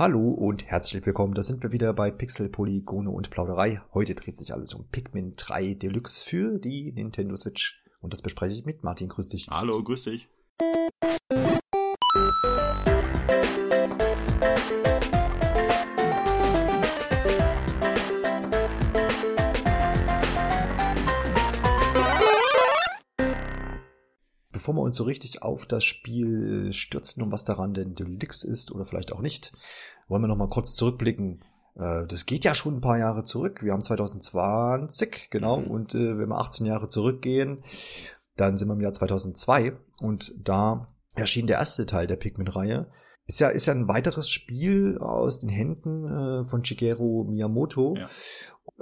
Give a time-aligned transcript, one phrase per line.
[0.00, 1.34] Hallo und herzlich willkommen.
[1.34, 3.82] Da sind wir wieder bei Pixel, Polygone und Plauderei.
[3.92, 7.84] Heute dreht sich alles um Pikmin 3 Deluxe für die Nintendo Switch.
[8.00, 9.10] Und das bespreche ich mit Martin.
[9.10, 9.48] Grüß dich.
[9.50, 10.26] Hallo, grüß dich.
[24.70, 28.70] Bevor wir uns so richtig auf das Spiel stürzen und was daran denn Deluxe ist
[28.70, 29.50] oder vielleicht auch nicht,
[30.06, 31.42] wollen wir noch mal kurz zurückblicken.
[31.76, 33.64] Äh, Das geht ja schon ein paar Jahre zurück.
[33.64, 35.66] Wir haben 2020, genau, Mhm.
[35.66, 37.64] und äh, wenn wir 18 Jahre zurückgehen,
[38.36, 42.88] dann sind wir im Jahr 2002 und da erschien der erste Teil der Pikmin-Reihe.
[43.26, 47.96] Ist ja, ist ja ein weiteres Spiel aus den Händen äh, von Shigeru Miyamoto.
[47.96, 48.08] Ja.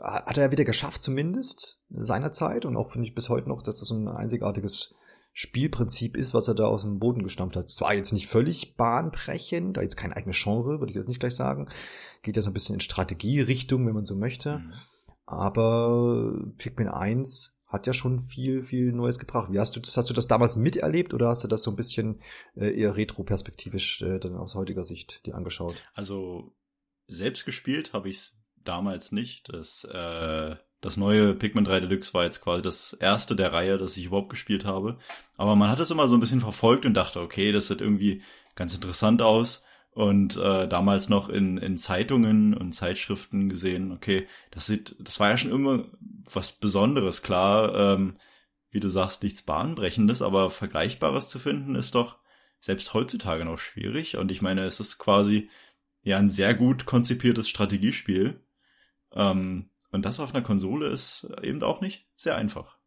[0.02, 3.79] Hat er ja wieder geschafft, zumindest seinerzeit und auch finde ich bis heute noch, dass
[3.79, 4.95] das ein einzigartiges
[5.41, 7.70] Spielprinzip ist, was er da aus dem Boden gestammt hat.
[7.70, 11.37] Zwar jetzt nicht völlig bahnbrechend, da jetzt kein eigenes Genre, würde ich jetzt nicht gleich
[11.37, 11.69] sagen.
[12.23, 14.59] Geht ja so ein bisschen in Strategierichtung, wenn man so möchte.
[14.59, 14.73] Mhm.
[15.27, 19.52] Aber Pikmin 1 hat ja schon viel, viel Neues gebracht.
[19.52, 21.77] Wie hast du das, hast du das damals miterlebt oder hast du das so ein
[21.77, 22.21] bisschen
[22.57, 25.80] äh, eher retroperspektivisch äh, dann aus heutiger Sicht dir angeschaut?
[25.95, 26.52] Also
[27.07, 29.52] selbst gespielt habe ich es damals nicht.
[29.52, 33.96] Das, äh, das neue Pikmin 3 Deluxe war jetzt quasi das erste der Reihe, das
[33.96, 34.98] ich überhaupt gespielt habe.
[35.37, 38.23] Aber man hat es immer so ein bisschen verfolgt und dachte, okay, das sieht irgendwie
[38.54, 39.65] ganz interessant aus.
[39.90, 45.30] Und äh, damals noch in, in Zeitungen und Zeitschriften gesehen, okay, das sieht, das war
[45.30, 45.84] ja schon immer
[46.32, 48.16] was Besonderes, klar, ähm,
[48.71, 52.18] wie du sagst, nichts Bahnbrechendes, aber Vergleichbares zu finden, ist doch
[52.60, 54.16] selbst heutzutage noch schwierig.
[54.16, 55.49] Und ich meine, es ist quasi
[56.02, 58.40] ja ein sehr gut konzipiertes Strategiespiel.
[59.12, 62.78] Ähm, und das auf einer Konsole ist eben auch nicht sehr einfach.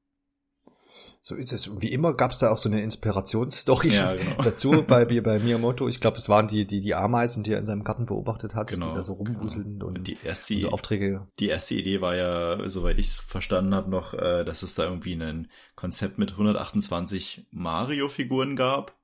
[1.23, 1.79] So ist es.
[1.79, 4.41] Wie immer gab es da auch so eine Inspirationsstory Ja, genau.
[4.43, 5.87] dazu bei, bei Miyamoto.
[5.87, 8.69] Ich glaube, es waren die, die, die Ameisen, die er in seinem Garten beobachtet hat,
[8.71, 9.85] Genau, die da so rumwuseln genau.
[9.87, 11.27] und, die erste, und so Aufträge.
[11.39, 14.85] die erste Idee war ja, soweit ich es verstanden habe, noch, äh, dass es da
[14.85, 18.97] irgendwie ein Konzept mit 128 Mario-Figuren gab.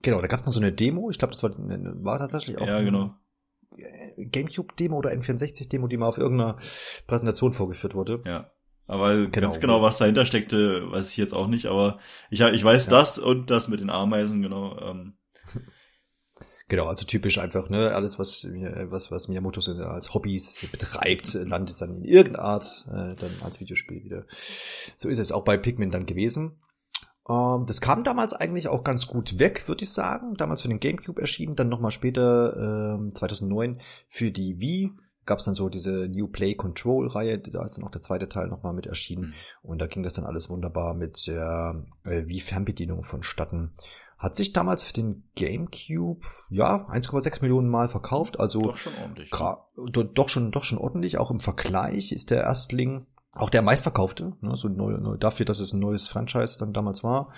[0.00, 1.10] Genau, da gab es noch so eine Demo.
[1.10, 3.14] Ich glaube, das war, war tatsächlich auch Ja, genau.
[4.16, 6.56] GameCube-Demo oder N64-Demo, die mal auf irgendeiner
[7.06, 8.22] Präsentation vorgeführt wurde.
[8.26, 8.50] Ja.
[8.86, 9.30] Aber Genau.
[9.30, 11.66] ganz genau, was dahinter steckte, weiß ich jetzt auch nicht.
[11.66, 11.98] Aber
[12.30, 12.90] ich, ich weiß Ja.
[12.90, 14.78] das und das mit den Ameisen, genau.
[14.80, 15.14] Ähm,
[16.68, 21.42] Genau, also typisch einfach, ne, alles, was, was, was Miyamoto so als Hobbys betreibt, äh,
[21.42, 24.24] landet dann in irgendeiner Art äh, dann als Videospiel wieder.
[24.96, 26.62] So ist es auch bei Pikmin dann gewesen.
[27.28, 30.34] Ähm, das kam damals eigentlich auch ganz gut weg, würde ich sagen.
[30.34, 33.78] Damals für den GameCube erschienen, dann nochmal später, ähm, 2009
[34.08, 34.90] für die Wii
[35.24, 38.28] gab es dann so diese New Play Control Reihe, da ist dann auch der zweite
[38.28, 39.26] Teil nochmal mit erschienen.
[39.26, 39.32] Mhm.
[39.62, 43.72] Und da ging das dann alles wunderbar mit der äh, Wii-Fernbedienung vonstatten.
[44.18, 49.30] Hat sich damals für den GameCube, ja, 1,6 Millionen Mal verkauft, also doch schon ordentlich.
[49.76, 51.18] do- doch schon, doch schon ordentlich.
[51.18, 55.60] Auch im Vergleich ist der Erstling auch der meistverkaufte, ne, so neu, neu, dafür, dass
[55.60, 57.32] es ein neues Franchise dann damals war,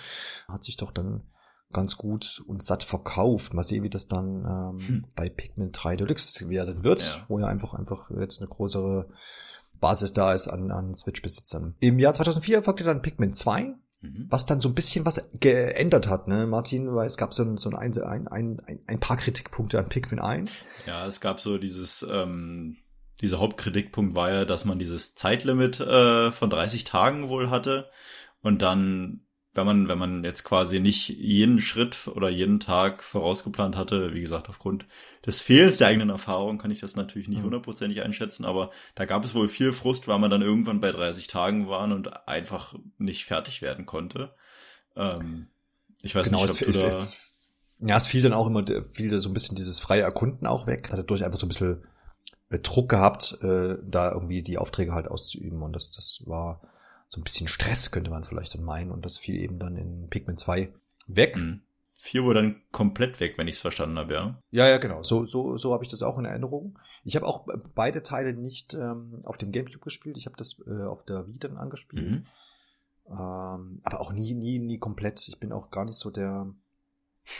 [0.47, 1.23] hat sich doch dann
[1.71, 3.53] ganz gut und satt verkauft.
[3.53, 5.05] Mal sehen, wie das dann ähm, Hm.
[5.15, 7.25] bei Pikmin 3 Deluxe werden wird, Ja.
[7.27, 9.09] wo ja einfach, einfach jetzt eine größere
[9.79, 11.75] Basis da ist an, an Switch-Besitzern.
[11.79, 14.27] Im Jahr 2004 folgte dann Pikmin 2, Mhm.
[14.29, 17.57] was dann so ein bisschen was geändert hat, ne, Martin, weil es gab so ein,
[17.57, 20.57] so ein, ein, ein, ein, paar Kritikpunkte an Pikmin 1.
[20.85, 22.77] Ja, es gab so dieses, ähm,
[23.21, 27.89] dieser Hauptkritikpunkt war ja, dass man dieses Zeitlimit äh, von 30 Tagen wohl hatte
[28.41, 29.21] und dann,
[29.53, 34.21] wenn man, wenn man jetzt quasi nicht jeden Schritt oder jeden Tag vorausgeplant hatte, wie
[34.21, 34.85] gesagt, aufgrund
[35.25, 37.43] des Fehlens der eigenen Erfahrung kann ich das natürlich nicht Mhm.
[37.43, 41.27] hundertprozentig einschätzen, aber da gab es wohl viel Frust, weil man dann irgendwann bei 30
[41.27, 44.35] Tagen waren und einfach nicht fertig werden konnte.
[44.95, 45.49] Ähm,
[46.03, 47.07] ich weiß Genau, nicht, es, ob du es, da...
[47.07, 50.67] es, ja, es fiel dann auch immer fiel so ein bisschen dieses freie Erkunden auch
[50.67, 50.89] weg.
[50.91, 51.83] Hat dadurch einfach so ein bisschen
[52.49, 55.61] Druck gehabt, äh, da irgendwie die Aufträge halt auszuüben.
[55.61, 56.61] Und das, das war
[57.09, 58.91] so ein bisschen Stress, könnte man vielleicht dann meinen.
[58.91, 60.73] Und das fiel eben dann in Pikmin 2
[61.07, 61.35] weg.
[61.35, 61.61] Hm.
[61.97, 64.39] Vier wurde dann komplett weg, wenn ich es verstanden habe, ja.
[64.51, 65.01] Ja, ja, genau.
[65.01, 66.77] So, so, so habe ich das auch in Erinnerung.
[67.03, 70.17] Ich habe auch beide Teile nicht ähm, auf dem Gamecube gespielt.
[70.17, 72.11] Ich habe das äh, auf der Wii dann angespielt.
[72.11, 72.25] Mhm.
[73.09, 75.27] Ähm, aber auch nie, nie, nie komplett.
[75.27, 76.53] Ich bin auch gar nicht so der.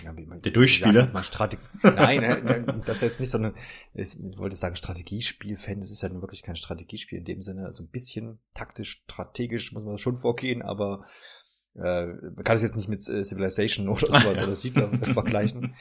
[0.04, 1.12] Ja, Der Durchspieler?
[1.14, 3.54] Mal Strate Nein, äh, nein, das jetzt nicht, sondern
[3.94, 5.80] ich wollte sagen Strategiespiel-Fan.
[5.80, 7.66] Das ist ja nun wirklich kein Strategiespiel in dem Sinne.
[7.66, 11.06] Also ein bisschen taktisch, strategisch muss man schon vorgehen, aber
[11.76, 15.76] äh, man kann es jetzt nicht mit äh, Civilization oder sowas oder Siedler vergleichen.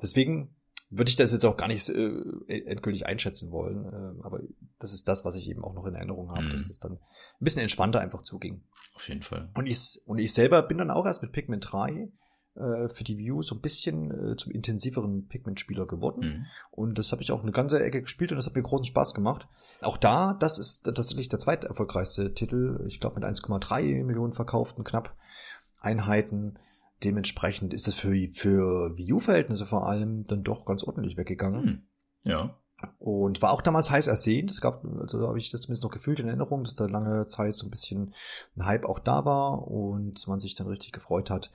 [0.00, 0.54] Deswegen
[0.88, 3.84] würde ich das jetzt auch gar nicht äh, endgültig einschätzen wollen.
[3.84, 4.40] Äh, aber
[4.78, 6.50] das ist das, was ich eben auch noch in Erinnerung habe, Mhm.
[6.52, 6.98] dass das dann ein
[7.44, 8.62] bisschen entspannter einfach zuging.
[8.94, 9.50] Auf jeden Fall.
[9.54, 12.08] Und ich, und ich selber bin dann auch erst mit Pikmin 3
[12.56, 16.20] äh, für die View so ein bisschen äh, zum intensiveren Pigment-Spieler geworden.
[16.20, 16.46] Mhm.
[16.70, 19.14] Und das habe ich auch eine ganze Ecke gespielt und das hat mir großen Spaß
[19.14, 19.46] gemacht.
[19.82, 22.84] Auch da, das ist tatsächlich der zweiterfolgreichste Titel.
[22.88, 25.16] Ich glaube mit 1,3 Millionen verkauften knapp
[25.80, 26.58] Einheiten.
[27.04, 31.64] Dementsprechend ist es für, für Wii U-Verhältnisse vor allem dann doch ganz ordentlich weggegangen.
[31.64, 31.82] Mhm.
[32.24, 32.56] Ja.
[32.98, 34.50] Und war auch damals heiß ersehnt.
[34.50, 37.54] Es gab, also habe ich das zumindest noch gefühlt in Erinnerung, dass da lange Zeit
[37.54, 38.14] so ein bisschen
[38.56, 41.50] ein Hype auch da war und man sich dann richtig gefreut hat,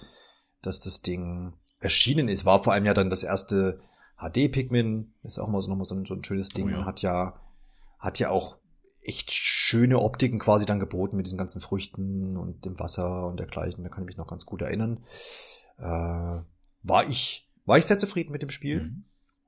[0.65, 2.45] dass das Ding erschienen ist.
[2.45, 3.79] War vor allem ja dann das erste
[4.17, 5.13] HD-Pikmin.
[5.23, 6.67] Ist auch mal so nochmal so ein, so ein schönes Ding.
[6.67, 6.85] Oh ja.
[6.85, 7.39] Hat ja,
[8.00, 8.57] hat ja auch
[9.01, 13.83] echt schöne Optiken quasi dann geboten mit diesen ganzen Früchten und dem Wasser und dergleichen.
[13.83, 15.03] Da kann ich mich noch ganz gut erinnern.
[15.77, 16.41] Äh,
[16.83, 19.06] war ich, war ich sehr zufrieden mit dem Spiel Mhm.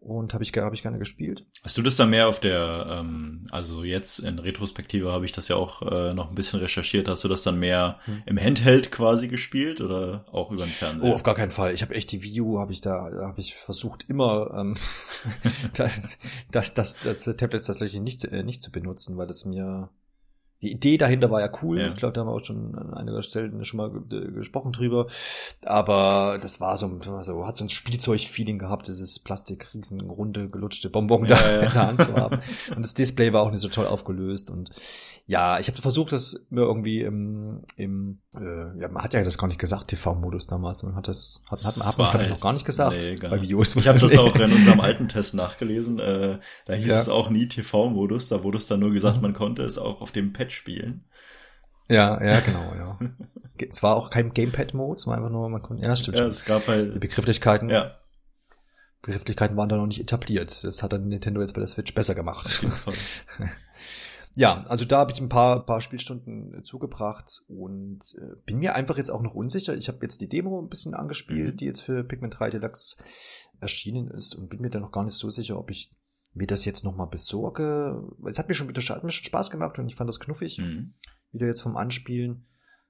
[0.08, 1.46] Und habe ich, hab ich gerne gespielt.
[1.64, 5.50] Hast du das dann mehr auf der, ähm, also jetzt in Retrospektive habe ich das
[5.50, 8.24] ja auch äh, noch ein bisschen recherchiert, hast du das dann mehr Hm.
[8.26, 11.10] im Handheld quasi gespielt oder auch über den Fernseher?
[11.10, 11.74] Oh, auf gar keinen Fall.
[11.74, 14.76] Ich habe echt die Wii U, habe ich da, da habe ich versucht immer ähm,
[15.74, 16.18] das,
[16.52, 19.90] das, das, das Tablet tatsächlich nicht, äh, nicht zu benutzen, weil das mir
[20.62, 21.80] die Idee dahinter war ja cool.
[21.80, 21.88] Ja.
[21.90, 25.08] Ich glaube, da haben wir auch schon an einiger Stelle schon mal ge- gesprochen drüber.
[25.66, 31.26] Aber das war so, so hat so ein Spielzeug-Feeling gehabt, dieses Plastik, riesenrunde, gelutschte Bonbon
[31.26, 31.56] Ja, da ja.
[31.58, 32.40] in der Hand zu haben.
[32.76, 34.50] Und das Display war auch nicht so toll aufgelöst.
[34.50, 34.70] Und
[35.26, 39.38] ja, ich habe versucht, das immer irgendwie im, im äh, ja, man hat ja das
[39.38, 40.84] gar nicht gesagt, TV-Modus damals.
[40.84, 42.98] Man hat das, hat, hat, hat man, glaube ich, noch gar nicht gesagt.
[43.04, 43.52] Nee, gar nicht.
[43.76, 46.00] Ich habe das auch in unserem alten Test nachgelesen.
[46.00, 48.30] Äh, da hieß es auch nie TV-Modus.
[48.30, 51.06] Da wurde es dann nur gesagt, man konnte es auch auf dem Pad spielen.
[51.90, 53.00] Ja, ja, genau, ja.
[53.70, 56.32] Es war auch kein Gamepad-Mode, es war einfach nur, man konnte, ja, stimmt Ja, schon.
[56.32, 57.00] es gab Die halt.
[57.00, 57.98] Begrifflichkeiten, Ja,
[59.02, 60.64] Begrifflichkeiten waren da noch nicht etabliert.
[60.64, 62.64] Das hat dann Nintendo jetzt bei der Switch besser gemacht.
[64.36, 68.76] Ja, also da habe ich ein paar, paar Spielstunden äh, zugebracht und äh, bin mir
[68.76, 69.76] einfach jetzt auch noch unsicher.
[69.76, 71.58] Ich habe jetzt die Demo ein bisschen angespielt, Mhm.
[71.58, 72.98] die jetzt für Pikmin 3 Deluxe
[73.62, 75.92] erschienen ist und bin mir da noch gar nicht so sicher, ob ich
[76.38, 78.02] mir das jetzt nochmal besorge.
[78.28, 80.58] Es hat mir schon wieder hat mir schon Spaß gemacht und ich fand das knuffig,
[80.60, 80.94] Mhm.
[81.32, 82.46] wieder jetzt vom Anspielen,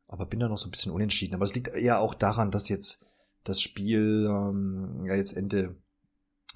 [0.08, 1.36] aber bin da noch so ein bisschen unentschieden.
[1.36, 3.06] Aber es liegt eher auch daran, dass jetzt
[3.44, 5.76] das Spiel ähm, ja jetzt Ende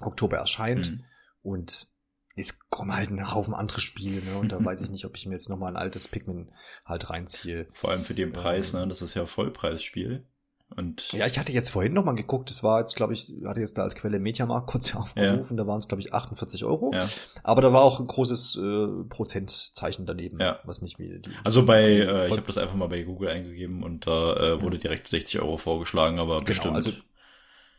[0.00, 0.90] Oktober erscheint.
[0.92, 1.04] Mhm.
[1.42, 1.88] Und
[2.36, 4.38] es kommen halt ein Haufen andere Spiele, ne?
[4.38, 6.50] Und da weiß ich nicht, ob ich mir jetzt nochmal ein altes Pikmin
[6.84, 7.66] halt reinziehe.
[7.72, 8.80] Vor allem für den Preis, Ähm.
[8.80, 8.88] ne?
[8.88, 10.26] Das ist ja Vollpreisspiel.
[10.76, 13.76] Und Ja, ich hatte jetzt vorhin nochmal geguckt, das war jetzt, glaube ich, hatte jetzt
[13.78, 16.92] da als Quelle Mediamarkt kurz aufgerufen, da waren es, glaube ich, 48 Euro.
[16.94, 17.06] ja.
[17.42, 20.60] Aber da war auch ein großes äh, Prozentzeichen daneben, Ja.
[20.64, 21.30] was nicht wie die.
[21.44, 24.78] Also bei, äh, ich habe das einfach mal bei Google eingegeben und da äh, wurde
[24.78, 26.74] direkt 60 Euro vorgeschlagen, aber Genau, bestimmt.
[26.76, 26.92] also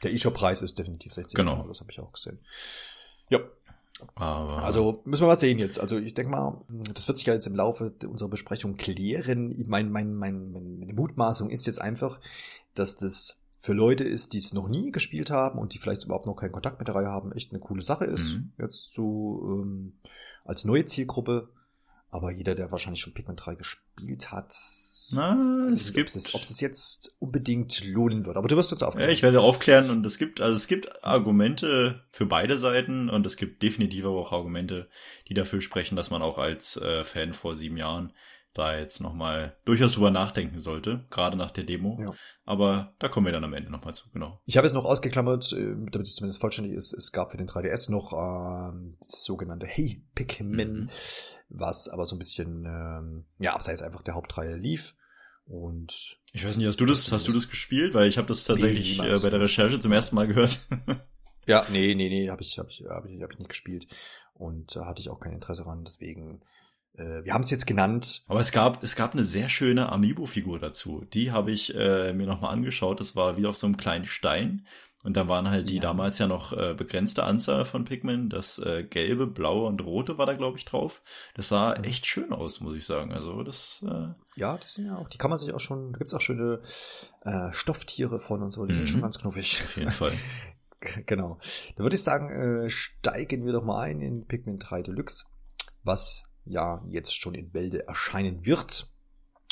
[0.03, 1.57] der E-Shop-Preis ist definitiv 60 Genau.
[1.57, 2.39] Euro, das habe ich auch gesehen.
[3.29, 3.39] Ja,
[4.15, 5.79] aber, Also müssen wir mal sehen jetzt.
[5.79, 6.61] Also ich denke mal,
[6.93, 9.55] das wird sich ja jetzt im Laufe unserer Besprechung klären.
[9.67, 12.19] Mein, mein, mein, meine Mutmaßung ist jetzt einfach,
[12.75, 16.25] dass das für Leute ist, die es noch nie gespielt haben und die vielleicht überhaupt
[16.25, 18.33] noch keinen Kontakt mit der Reihe haben, echt eine coole Sache ist.
[18.33, 18.51] Mhm.
[18.57, 19.93] Jetzt so ähm,
[20.43, 21.49] als neue Zielgruppe.
[22.09, 24.53] Aber jeder, der wahrscheinlich schon Pikmin 3 gespielt hat,
[25.11, 28.37] na, weiß es nicht, gibt, ob es, jetzt unbedingt lohnen wird.
[28.37, 29.11] Aber du wirst uns ja, aufklären.
[29.11, 33.37] ich werde aufklären und es gibt, also es gibt Argumente für beide Seiten und es
[33.37, 34.89] gibt definitiv aber auch Argumente,
[35.27, 38.13] die dafür sprechen, dass man auch als äh, Fan vor sieben Jahren
[38.53, 41.97] da jetzt nochmal durchaus drüber nachdenken sollte, gerade nach der Demo.
[41.99, 42.13] Ja.
[42.45, 44.39] Aber da kommen wir dann am Ende nochmal zu, genau.
[44.45, 46.93] Ich habe es noch ausgeklammert, äh, damit es zumindest vollständig ist.
[46.93, 50.89] Es gab für den 3DS noch ähm, das sogenannte Hey Pikmin, Mhm.
[51.49, 54.95] was aber so ein bisschen ähm, ja abseits einfach der Hauptreihe lief.
[55.45, 57.93] Und Ich weiß nicht, hast du das, hast du das gespielt?
[57.93, 59.21] Weil ich habe das tatsächlich niemals.
[59.21, 60.59] äh, bei der Recherche zum ersten Mal gehört.
[61.47, 63.87] ja, nee, nee, nee, habe ich, habe ich, habe ich, hab ich nicht gespielt
[64.35, 65.83] und da hatte ich auch kein Interesse dran.
[65.83, 66.45] Deswegen, äh,
[66.95, 68.21] wir haben es jetzt genannt.
[68.27, 71.05] Aber es gab, es gab eine sehr schöne Amiibo-Figur dazu.
[71.13, 72.99] Die habe ich äh, mir nochmal angeschaut.
[72.99, 74.67] Das war wie auf so einem kleinen Stein.
[75.03, 75.81] Und da waren halt die Ja.
[75.81, 78.29] damals ja noch äh, begrenzte Anzahl von Pikmin.
[78.29, 81.01] Das äh, gelbe, blaue und rote war da, glaube ich, drauf.
[81.33, 81.83] Das sah Mhm.
[81.83, 83.11] echt schön aus, muss ich sagen.
[83.11, 85.97] Also das, äh, Ja, das sind ja auch, die kann man sich auch schon, da
[85.97, 86.61] gibt's auch schöne
[87.25, 88.87] äh, Stofftiere von und so, die sind Mhm.
[88.87, 89.61] schon ganz knuffig.
[89.65, 90.13] auf jeden Fall.
[91.05, 91.39] Genau.
[91.77, 92.29] Da würde ich sagen,
[92.65, 95.25] äh, steigen wir doch mal ein in Pikmin 3 Deluxe,
[95.83, 98.87] was ja jetzt schon in Bälde erscheinen wird.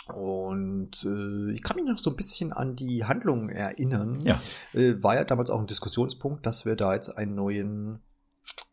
[0.08, 4.22] Und äh, ich kann mich noch so ein bisschen an die Handlung erinnern.
[4.24, 4.42] Ja.
[4.74, 8.00] Äh, war ja damals auch ein Diskussionspunkt, dass wir da jetzt einen neuen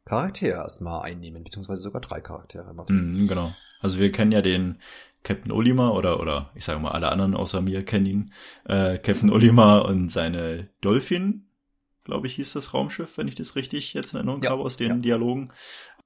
[0.05, 3.13] Charakter erstmal einnehmen, beziehungsweise sogar drei Charaktere machen.
[3.13, 3.53] Mhm, genau.
[3.81, 4.81] Also wir kennen ja den
[5.23, 8.33] Captain Olimar oder, oder ich sage mal, alle anderen außer mir kennen ihn.
[8.65, 11.49] Äh, Captain Olimar und seine Dolphin,
[12.05, 14.79] glaube ich, hieß das Raumschiff, wenn ich das richtig jetzt in Erinnerung Ja, habe aus
[14.79, 14.97] den ja.
[14.97, 15.53] Dialogen.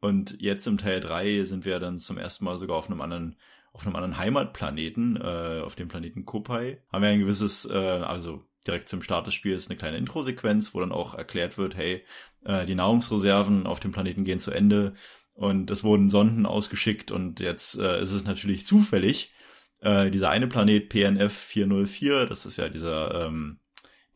[0.02, 3.36] Und jetzt im Teil 3 sind wir dann zum ersten Mal sogar auf einem anderen
[3.72, 8.44] auf einem anderen Heimatplaneten, äh, auf dem Planeten Kopai, haben wir ein gewisses, äh, also
[8.66, 12.04] direkt zum Start des Spiels eine kleine Intro-Sequenz, wo dann auch erklärt wird, hey,
[12.44, 14.92] äh, die Nahrungsreserven auf dem Planeten gehen zu Ende
[15.32, 19.32] und es wurden Sonden ausgeschickt und jetzt äh, ist es natürlich zufällig,
[19.80, 23.60] äh, dieser eine Planet PNF 404, das ist ja dieser, ähm,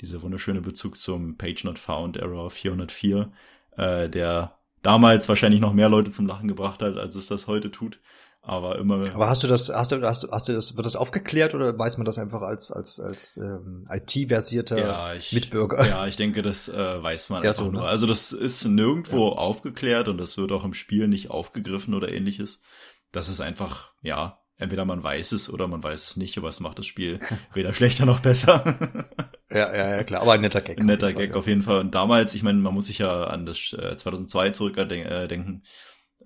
[0.02, 3.32] dieser wunderschöne Bezug zum Page Not Found Error 404,
[3.78, 7.70] äh, der damals wahrscheinlich noch mehr Leute zum Lachen gebracht hat, als es das heute
[7.70, 7.98] tut.
[8.40, 9.12] Aber immer.
[9.12, 11.76] Aber hast du das, hast du, hast du, hast du das, wird das aufgeklärt oder
[11.76, 15.84] weiß man das einfach als als als ähm, IT-versierter ja, Mitbürger?
[15.84, 17.82] Ja, ich denke, das äh, weiß man ja, einfach so, nur.
[17.82, 17.88] ne?
[17.88, 19.36] Also das ist nirgendwo Ja.
[19.38, 22.62] aufgeklärt und das wird auch im Spiel nicht aufgegriffen oder ähnliches.
[23.10, 26.60] Das ist einfach, ja, entweder man weiß es oder man weiß es nicht, aber es
[26.60, 27.20] macht das Spiel
[27.54, 29.08] weder schlechter noch besser.
[29.48, 30.22] Ja, ja, ja, klar.
[30.22, 30.80] Aber ein netter Gag.
[30.80, 31.78] Ein netter auf Gag Fall, auf jeden Fall.
[31.78, 35.62] Und damals, ich meine, man muss sich ja an das äh, 2002 zurückdenken.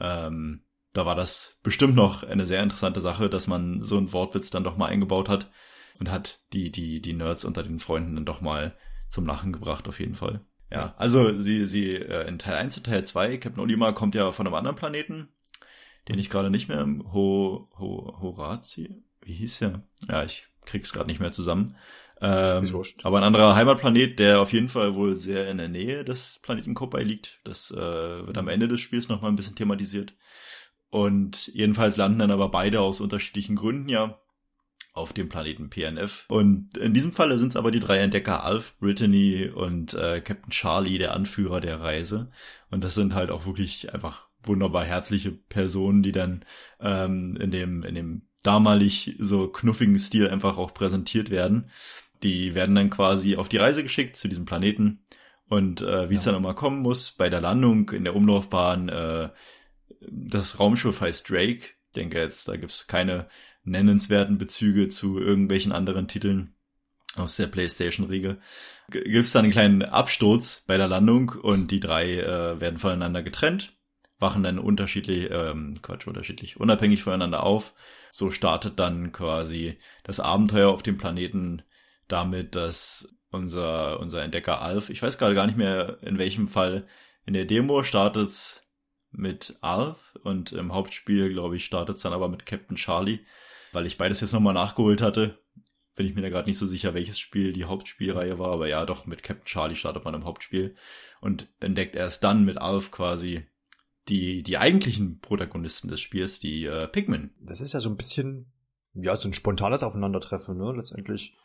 [0.00, 4.50] Ähm, da war das bestimmt noch eine sehr interessante Sache, dass man so einen Wortwitz
[4.50, 5.50] dann doch mal eingebaut hat
[5.98, 8.74] und hat die, die, die Nerds unter den Freunden dann doch mal
[9.10, 10.40] zum Lachen gebracht, auf jeden Fall.
[10.70, 14.30] Ja, also sie, sie, äh, in Teil 1 und Teil 2, Captain Olimar kommt ja
[14.30, 15.28] von einem anderen Planeten,
[16.08, 19.02] den ich gerade nicht mehr, im Ho, Ho, Horazi?
[19.22, 19.82] Wie hieß er?
[20.08, 21.76] Ja, ich krieg's gerade nicht mehr zusammen.
[22.22, 23.04] Ähm, Ist wurscht.
[23.04, 26.74] aber ein anderer Heimatplanet, der auf jeden Fall wohl sehr in der Nähe des Planeten
[26.74, 27.40] Kopai liegt.
[27.44, 27.76] Das äh,
[28.26, 30.14] wird am Ende des Spiels nochmal ein bisschen thematisiert.
[30.90, 34.20] Und jedenfalls landen dann aber beide aus unterschiedlichen Gründen ja
[34.92, 36.24] auf dem Planeten PNF.
[36.28, 40.50] Und in diesem Falle sind es aber die drei Entdecker Alf, Brittany und äh, Captain
[40.50, 42.30] Charlie, der Anführer der Reise.
[42.70, 46.44] Und das sind halt auch wirklich einfach wunderbar herzliche Personen, die dann
[46.80, 51.70] ähm, in dem in dem damalig so knuffigen Stil einfach auch präsentiert werden.
[52.22, 55.04] Die werden dann quasi auf die Reise geschickt zu diesem Planeten.
[55.48, 56.32] Und äh, wie es Ja.
[56.32, 59.30] dann immer kommen muss, bei der Landung in der Umlaufbahn, äh,
[60.08, 61.64] das Raumschiff heißt Drake.
[61.86, 63.28] Ich denke jetzt, da gibt's keine
[63.64, 66.54] nennenswerten Bezüge zu irgendwelchen anderen Titeln
[67.16, 68.38] aus der PlayStation-Riege.
[68.90, 73.76] Gibt's dann einen kleinen Absturz bei der Landung und die drei äh, werden voneinander getrennt,
[74.20, 77.74] wachen dann unterschiedlich, ähm, Quatsch, unterschiedlich, unabhängig voneinander auf.
[78.12, 81.62] So startet dann quasi das Abenteuer auf dem Planeten
[82.06, 86.86] damit, dass unser, unser Entdecker Alf, ich weiß gerade gar nicht mehr in welchem Fall,
[87.24, 88.68] in der Demo startet's
[89.10, 93.20] mit Alf und im Hauptspiel, glaube ich, startet's dann aber mit Captain Charlie,
[93.72, 95.38] weil ich beides jetzt nochmal nachgeholt hatte.
[95.96, 98.84] Bin ich mir da gerade nicht so sicher, welches Spiel die Hauptspielreihe war, aber ja,
[98.86, 100.76] doch, mit Captain Charlie startet man im Hauptspiel
[101.20, 103.46] und entdeckt erst dann mit Alf quasi
[104.08, 107.30] die, die eigentlichen Protagonisten des Spiels, die äh, Pikmin.
[107.40, 108.52] Das ist ja so ein bisschen,
[108.94, 111.36] ja, so ein spontanes Aufeinandertreffen, ne, letztendlich.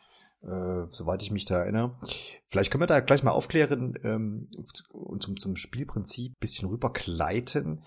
[0.42, 1.98] Äh, soweit ich mich da erinnere.
[2.46, 4.48] Vielleicht können wir da gleich mal aufklären ähm,
[4.92, 7.82] und zum, zum Spielprinzip bisschen rübergleiten,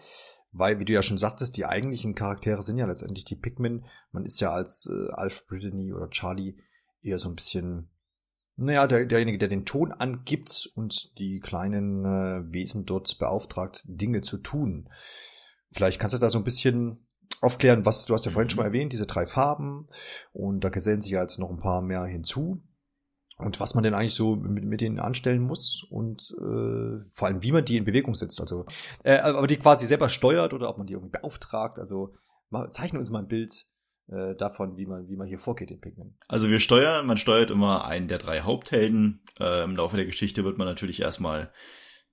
[0.51, 3.85] weil, wie du ja schon sagtest, die eigentlichen Charaktere sind ja letztendlich die Pikmin.
[4.11, 6.57] Man ist ja als äh, Alf Brittany oder Charlie
[7.01, 7.91] eher so ein bisschen,
[8.59, 14.21] naja, der, derjenige, der den Ton angibt und die kleinen äh, Wesen dort beauftragt, Dinge
[14.21, 14.89] zu tun.
[15.71, 17.07] Vielleicht kannst du da so ein bisschen
[17.41, 18.49] aufklären, was du hast ja vorhin Mhm.
[18.49, 19.87] schon mal erwähnt, diese drei Farben.
[20.33, 22.61] Und da gesellen sich ja jetzt noch ein paar mehr hinzu.
[23.37, 27.41] Und was man denn eigentlich so mit, mit denen anstellen muss und äh, vor allem
[27.41, 28.65] wie man die in Bewegung setzt, also
[29.05, 32.15] äh, aber die quasi selber steuert oder ob man die irgendwie beauftragt, also
[32.49, 33.65] mal, zeichne uns mal ein Bild
[34.11, 36.15] äh, davon, wie man wie man hier vorgeht in Pikmin.
[36.27, 39.21] Also wir steuern, man steuert immer einen der drei Haupthelden.
[39.39, 41.51] Äh, Im Laufe der Geschichte wird man natürlich erstmal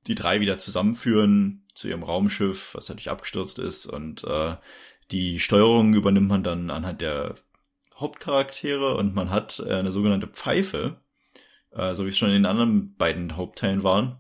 [0.07, 3.87] die drei wieder zusammenführen zu ihrem Raumschiff, was natürlich abgestürzt ist.
[3.87, 4.57] Und äh,
[5.11, 7.35] die Steuerung übernimmt man dann anhand der
[7.95, 11.00] Hauptcharaktere und man hat äh, eine sogenannte Pfeife,
[11.71, 14.19] äh, so wie es schon in den anderen beiden Hauptteilen waren.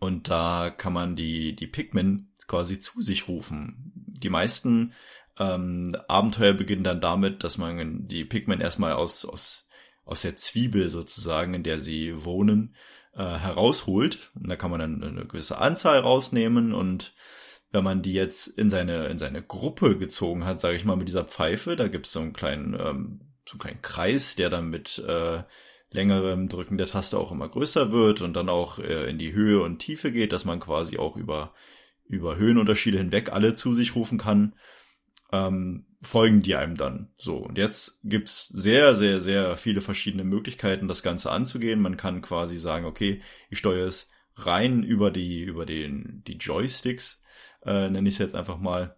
[0.00, 3.92] Und da kann man die, die Pikmin quasi zu sich rufen.
[3.94, 4.92] Die meisten
[5.38, 9.68] ähm, Abenteuer beginnen dann damit, dass man die Pikmin erstmal aus, aus,
[10.04, 12.74] aus der Zwiebel sozusagen, in der sie wohnen,
[13.14, 14.30] äh, herausholt.
[14.34, 17.14] Und da kann man dann eine gewisse Anzahl rausnehmen und
[17.72, 21.08] wenn man die jetzt in seine, in seine Gruppe gezogen hat, sage ich mal, mit
[21.08, 24.70] dieser Pfeife, da gibt es so einen kleinen, ähm, so einen kleinen Kreis, der dann
[24.70, 25.42] mit äh,
[25.90, 29.60] längerem Drücken der Taste auch immer größer wird und dann auch äh, in die Höhe
[29.60, 31.52] und Tiefe geht, dass man quasi auch über,
[32.04, 34.54] über Höhenunterschiede hinweg alle zu sich rufen kann
[35.32, 37.08] ähm, folgen die einem dann.
[37.16, 41.80] So, und jetzt gibt's sehr, sehr, sehr viele verschiedene Möglichkeiten, das Ganze anzugehen.
[41.80, 47.22] Man kann quasi sagen, okay, ich steuere es rein über die, über den, die Joysticks,
[47.64, 48.96] äh, nenne ich es jetzt einfach mal,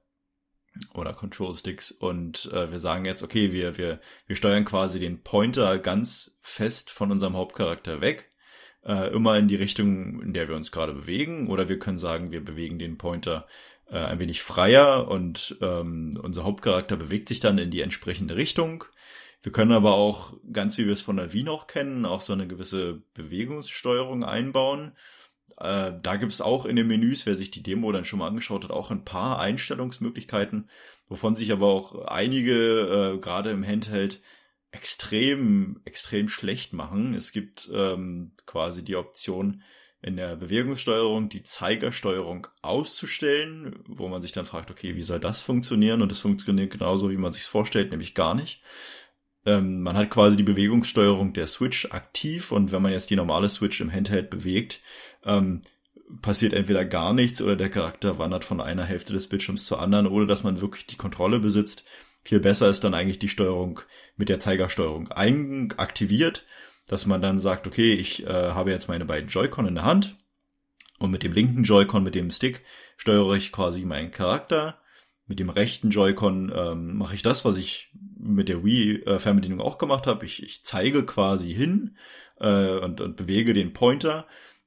[0.94, 5.22] oder Control Sticks, und äh, wir sagen jetzt, okay, wir, wir, wir steuern quasi den
[5.22, 8.30] Pointer ganz fest von unserem Hauptcharakter weg,
[8.84, 12.30] äh, immer in die Richtung, in der wir uns gerade bewegen, oder wir können sagen,
[12.30, 13.46] wir bewegen den Pointer
[13.90, 18.84] äh, ein wenig freier und ähm, unser Hauptcharakter bewegt sich dann in die entsprechende Richtung.
[19.42, 22.32] Wir können aber auch, ganz wie wir es von der Wii noch kennen, auch so
[22.32, 24.92] eine gewisse Bewegungssteuerung einbauen.
[25.58, 28.64] Äh, da gibt's auch in den Menüs, wer sich die Demo dann schon mal angeschaut
[28.64, 30.68] hat, auch ein paar Einstellungsmöglichkeiten,
[31.08, 34.20] wovon sich aber auch einige, äh, gerade im Handheld,
[34.72, 37.14] extrem, extrem schlecht machen.
[37.14, 39.62] Es gibt ähm, quasi die Option,
[40.02, 45.40] in der Bewegungssteuerung die Zeigersteuerung auszustellen, wo man sich dann fragt, okay, wie soll das
[45.40, 46.02] funktionieren?
[46.02, 48.62] Und es funktioniert genauso, wie man sich vorstellt, nämlich gar nicht.
[49.44, 53.48] Ähm, man hat quasi die Bewegungssteuerung der Switch aktiv und wenn man jetzt die normale
[53.48, 54.80] Switch im Handheld bewegt,
[55.24, 55.62] ähm,
[56.22, 60.06] passiert entweder gar nichts oder der Charakter wandert von einer Hälfte des Bildschirms zur anderen,
[60.06, 61.84] ohne dass man wirklich die Kontrolle besitzt.
[62.22, 63.80] Viel besser ist dann eigentlich die Steuerung
[64.16, 66.44] mit der Zeigersteuerung aktiviert
[66.86, 70.16] dass man dann sagt, okay, ich äh, habe jetzt meine beiden Joy-Con in der Hand
[70.98, 72.62] und mit dem linken Joy-Con, mit dem Stick,
[72.96, 74.80] steuere ich quasi meinen Charakter.
[75.26, 79.78] Mit dem rechten Joy-Con ähm, mache ich das, was ich mit der Wii-Fernbedienung äh, auch
[79.78, 80.24] gemacht habe.
[80.24, 81.96] Ich, ich zeige quasi hin
[82.38, 84.26] äh, und, und bewege den Pointer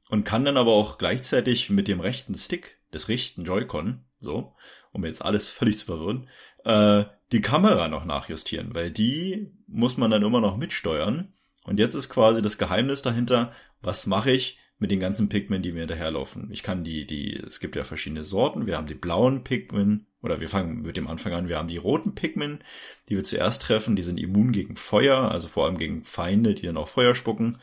[0.10, 4.56] und kann dann aber auch gleichzeitig mit dem rechten Stick des rechten Joy-Con, so,
[4.92, 6.28] um jetzt alles völlig zu verwirren,
[6.66, 11.34] äh, die Kamera noch nachjustieren, weil die muss man dann immer noch mitsteuern.
[11.70, 15.72] Und jetzt ist quasi das Geheimnis dahinter, was mache ich mit den ganzen Pikmin, die
[15.72, 16.50] mir hinterherlaufen.
[16.52, 18.66] Ich kann die, die, es gibt ja verschiedene Sorten.
[18.66, 21.78] Wir haben die blauen Pikmin, oder wir fangen mit dem Anfang an, wir haben die
[21.78, 22.60] roten Pikmin,
[23.08, 26.66] die wir zuerst treffen, die sind immun gegen Feuer, also vor allem gegen Feinde, die
[26.66, 27.60] dann auch Feuer spucken.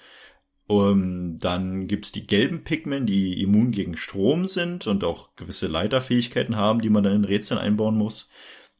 [0.69, 6.55] Um, dann gibt's die gelben Pikmin, die immun gegen Strom sind und auch gewisse Leiterfähigkeiten
[6.55, 8.31] haben, die man dann in Rätseln einbauen muss.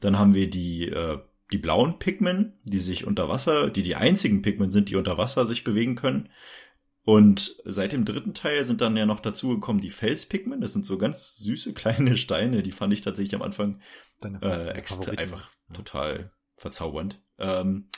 [0.01, 1.19] Dann haben wir die äh,
[1.53, 5.47] die blauen Pikmin, die sich unter Wasser, die die einzigen Pikmin sind, die unter Wasser
[5.47, 6.29] sich bewegen können.
[7.05, 10.61] Und seit dem dritten Teil sind dann ja noch dazu gekommen die Felspigmen.
[10.61, 12.63] Das sind so ganz süße kleine Steine.
[12.63, 13.81] Die fand ich tatsächlich am Anfang
[14.43, 15.75] äh, extra, einfach ja.
[15.75, 17.23] total verzaubernd.
[17.39, 17.91] Ähm,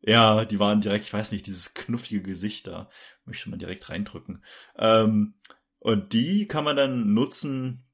[0.00, 2.88] ja, die waren direkt, ich weiß nicht, dieses knuffige Gesicht da
[3.26, 4.44] möchte man direkt reindrücken.
[4.76, 5.34] Ähm,
[5.78, 7.84] und die kann man dann nutzen,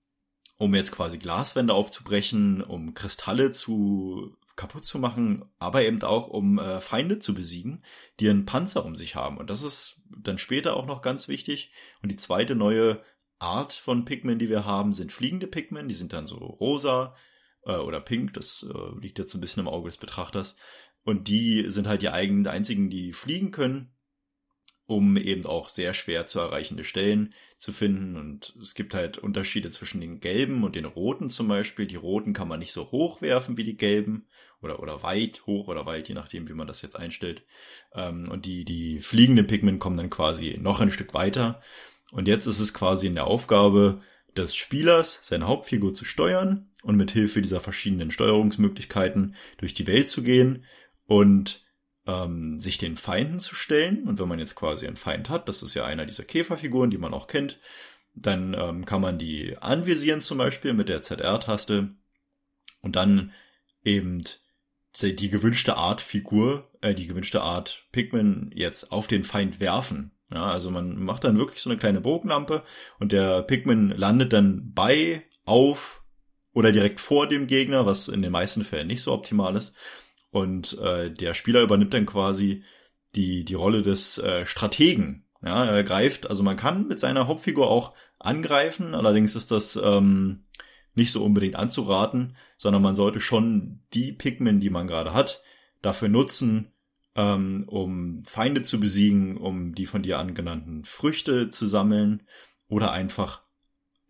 [0.56, 6.58] um jetzt quasi Glaswände aufzubrechen, um Kristalle zu kaputt zu machen, aber eben auch um
[6.58, 7.84] äh, Feinde zu besiegen,
[8.20, 9.36] die einen Panzer um sich haben.
[9.36, 11.70] Und das ist dann später auch noch ganz wichtig.
[12.02, 13.02] Und die zweite neue
[13.38, 15.88] Art von Pikmin, die wir haben, sind fliegende Pikmin.
[15.88, 17.14] Die sind dann so rosa
[17.64, 18.32] äh, oder pink.
[18.32, 20.56] Das äh, liegt jetzt ein bisschen im Auge des Betrachters.
[21.04, 23.95] Und die sind halt die eigenen, einzigen, die fliegen können
[24.86, 28.16] um eben auch sehr schwer zu erreichende Stellen zu finden.
[28.16, 31.86] Und es gibt halt Unterschiede zwischen den gelben und den roten zum Beispiel.
[31.86, 34.26] Die roten kann man nicht so hoch werfen wie die gelben
[34.62, 37.42] oder, oder weit hoch oder weit, je nachdem, wie man das jetzt einstellt.
[37.94, 41.60] Ähm, und die, die fliegenden Pigment kommen dann quasi noch ein Stück weiter.
[42.12, 44.02] Und jetzt ist es quasi in der Aufgabe
[44.36, 50.08] des Spielers, seine Hauptfigur zu steuern und mit Hilfe dieser verschiedenen Steuerungsmöglichkeiten durch die Welt
[50.08, 50.64] zu gehen
[51.06, 51.65] und
[52.06, 54.06] ähm, sich den Feinden zu stellen.
[54.06, 56.98] Und wenn man jetzt quasi einen Feind hat, das ist ja einer dieser Käferfiguren, die
[56.98, 57.58] man auch kennt,
[58.14, 61.90] dann ähm, kann man die anvisieren zum Beispiel mit der ZR-Taste
[62.80, 63.32] und dann
[63.84, 64.24] eben
[65.02, 70.12] die gewünschte Art Figur, äh, die gewünschte Art Pikmin jetzt auf den Feind werfen.
[70.32, 72.64] Ja, also man macht dann wirklich so eine kleine Bogenlampe
[72.98, 76.02] und der Pikmin landet dann bei, auf
[76.52, 79.76] oder direkt vor dem Gegner, was in den meisten Fällen nicht so optimal ist.
[80.36, 82.62] Und äh, der Spieler übernimmt dann quasi
[83.14, 85.24] die, die Rolle des äh, Strategen.
[85.42, 90.44] Ja, er greift, also man kann mit seiner Hauptfigur auch angreifen, allerdings ist das ähm,
[90.94, 95.40] nicht so unbedingt anzuraten, sondern man sollte schon die Pikmin, die man gerade hat,
[95.80, 96.70] dafür nutzen,
[97.14, 102.24] ähm, um Feinde zu besiegen, um die von dir angenannten Früchte zu sammeln
[102.68, 103.42] oder einfach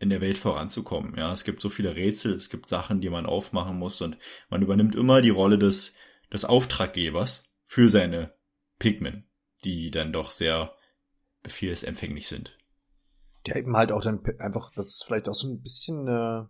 [0.01, 1.15] in der Welt voranzukommen.
[1.17, 4.19] Ja, es gibt so viele Rätsel, es gibt Sachen, die man aufmachen muss und
[4.51, 5.95] man übernimmt immer die Rolle des
[6.33, 8.35] des Auftraggebers für seine
[8.79, 9.25] Pigmen,
[9.65, 10.73] die dann doch sehr
[11.43, 12.59] befehlsempfänglich sind.
[13.47, 16.45] Der eben halt auch dann einfach, das ist vielleicht auch so ein bisschen äh,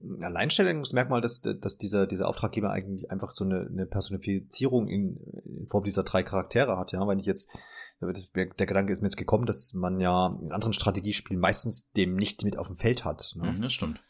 [0.00, 5.66] ein Alleinstellungsmerkmal, dass, dass dieser, dieser Auftraggeber eigentlich einfach so eine, eine Personifizierung in, in
[5.66, 7.50] Form dieser drei Charaktere hat, ja, wenn ich jetzt,
[8.00, 12.44] der Gedanke ist mir jetzt gekommen, dass man ja in anderen Strategiespielen meistens dem nicht
[12.44, 13.34] mit auf dem Feld hat.
[13.36, 13.52] Ne?
[13.52, 14.00] Mhm, das stimmt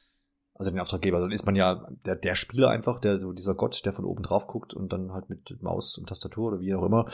[0.56, 3.84] also den Auftraggeber, dann ist man ja der, der Spieler einfach, der so dieser Gott,
[3.84, 6.84] der von oben drauf guckt und dann halt mit Maus und Tastatur oder wie auch
[6.84, 7.06] immer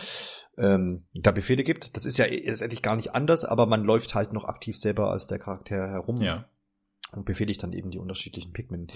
[0.59, 1.97] ähm, da Befehle gibt.
[1.97, 5.27] Das ist ja letztendlich gar nicht anders, aber man läuft halt noch aktiv selber als
[5.27, 6.21] der Charakter herum.
[6.21, 6.45] Ja.
[7.13, 8.87] Und befehle ich dann eben die unterschiedlichen Pikmin.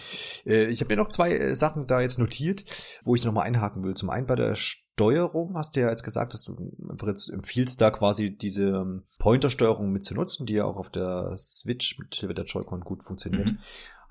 [0.46, 2.64] Äh, ich habe mir noch zwei äh, Sachen da jetzt notiert,
[3.02, 3.94] wo ich nochmal einhaken will.
[3.94, 6.54] Zum einen bei der Steuerung hast du ja jetzt gesagt, dass du
[6.88, 10.90] einfach jetzt empfiehlst, da quasi diese ähm, Pointer-Steuerung mit zu nutzen, die ja auch auf
[10.90, 13.46] der Switch mit Hilfe der Joy-Con gut funktioniert.
[13.46, 13.58] Mhm.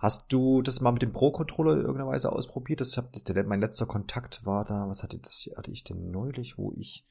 [0.03, 2.81] Hast du das mal mit dem Pro-Controller in irgendeiner Weise ausprobiert?
[2.81, 6.73] Das hab, mein letzter Kontakt war da, was hatte das hatte ich denn neulich, wo
[6.75, 7.05] ich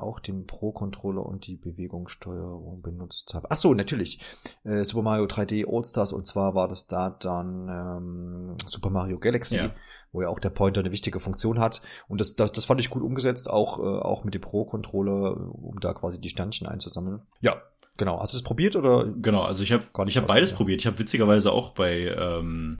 [0.00, 3.48] auch den Pro-Controller und die Bewegungssteuerung benutzt habe.
[3.50, 4.20] Ach so, natürlich.
[4.64, 9.56] Äh, Super Mario 3D All-Stars und zwar war das da dann ähm, Super Mario Galaxy,
[9.56, 9.74] ja.
[10.12, 11.82] wo ja auch der Pointer eine wichtige Funktion hat.
[12.08, 15.78] Und das, das, das fand ich gut umgesetzt, auch, äh, auch mit dem Pro-Controller, um
[15.80, 17.22] da quasi die Sternchen einzusammeln.
[17.40, 17.62] Ja,
[17.96, 18.20] genau.
[18.20, 19.12] Hast du das probiert oder?
[19.16, 20.56] Genau, also ich habe ich beides ja.
[20.56, 20.80] probiert.
[20.80, 22.78] Ich habe witzigerweise auch bei ähm,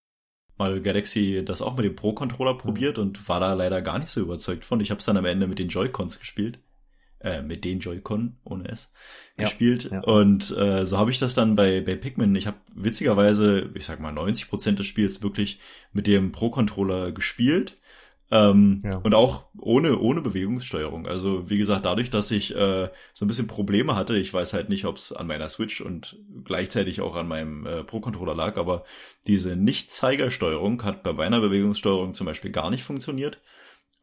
[0.58, 4.20] Mario Galaxy das auch mit dem Pro-Controller probiert und war da leider gar nicht so
[4.20, 4.80] überzeugt von.
[4.80, 6.58] Ich habe es dann am Ende mit den Joy-Cons gespielt
[7.20, 8.90] äh, mit den Joy-Con ohne S
[9.36, 9.90] ja, gespielt.
[9.90, 10.00] Ja.
[10.00, 12.34] Und äh, so habe ich das dann bei, bei Pikmin.
[12.34, 15.58] Ich habe witzigerweise, ich sag mal, 90 Prozent des Spiels wirklich
[15.92, 17.78] mit dem Pro-Controller gespielt.
[18.30, 18.96] Ähm, ja.
[18.98, 21.06] Und auch ohne, ohne Bewegungssteuerung.
[21.06, 24.68] Also wie gesagt, dadurch, dass ich äh, so ein bisschen Probleme hatte, ich weiß halt
[24.68, 28.84] nicht, ob es an meiner Switch und gleichzeitig auch an meinem äh, Pro-Controller lag, aber
[29.26, 33.40] diese Nicht-Zeigersteuerung hat bei meiner Bewegungssteuerung zum Beispiel gar nicht funktioniert.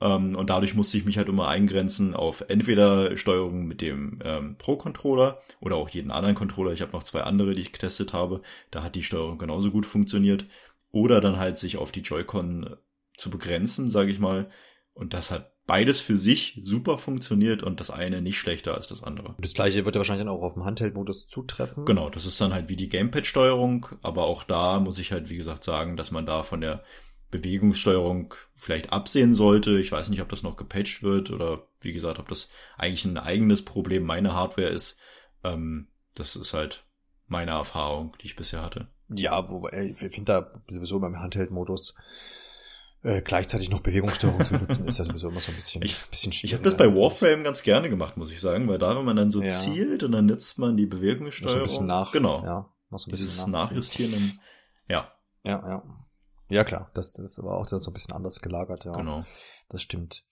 [0.01, 4.57] Ähm, und dadurch musste ich mich halt immer eingrenzen auf entweder Steuerung mit dem ähm,
[4.57, 6.73] Pro-Controller oder auch jeden anderen Controller.
[6.73, 8.41] Ich habe noch zwei andere, die ich getestet habe.
[8.71, 10.45] Da hat die Steuerung genauso gut funktioniert.
[10.91, 12.77] Oder dann halt sich auf die Joy-Con
[13.17, 14.49] zu begrenzen, sage ich mal.
[14.93, 19.03] Und das hat beides für sich super funktioniert und das eine nicht schlechter als das
[19.03, 19.35] andere.
[19.39, 21.85] Das gleiche wird ja wahrscheinlich dann auch auf dem Handheld-Modus zutreffen.
[21.85, 25.37] Genau, das ist dann halt wie die Gamepad-Steuerung, aber auch da muss ich halt, wie
[25.37, 26.83] gesagt, sagen, dass man da von der
[27.31, 29.79] Bewegungssteuerung vielleicht absehen sollte.
[29.79, 33.17] Ich weiß nicht, ob das noch gepatcht wird oder wie gesagt, ob das eigentlich ein
[33.17, 34.97] eigenes Problem meiner Hardware ist.
[35.43, 36.85] Ähm, das ist halt
[37.27, 38.87] meine Erfahrung, die ich bisher hatte.
[39.09, 41.95] Ja, wobei ich finde da sowieso beim Handheld-Modus
[43.03, 46.31] äh, gleichzeitig noch Bewegungssteuerung zu nutzen, ist ja sowieso immer so ein bisschen, ich, bisschen
[46.31, 46.53] schwierig.
[46.53, 49.15] Ich habe das bei Warframe ganz gerne gemacht, muss ich sagen, weil da, wenn man
[49.15, 49.49] dann so ja.
[49.49, 51.53] zielt und dann nutzt man die Bewegungssteuerung.
[51.53, 52.11] So ein bisschen nach.
[52.11, 52.43] Genau.
[52.43, 54.39] Ja, noch so ein bisschen Dieses Nachjustieren.
[54.87, 55.11] Ja.
[55.43, 56.04] Ja, ja.
[56.49, 58.93] Ja, klar, das, das war auch so ein bisschen anders gelagert, ja.
[58.93, 59.23] Genau.
[59.69, 60.23] Das stimmt.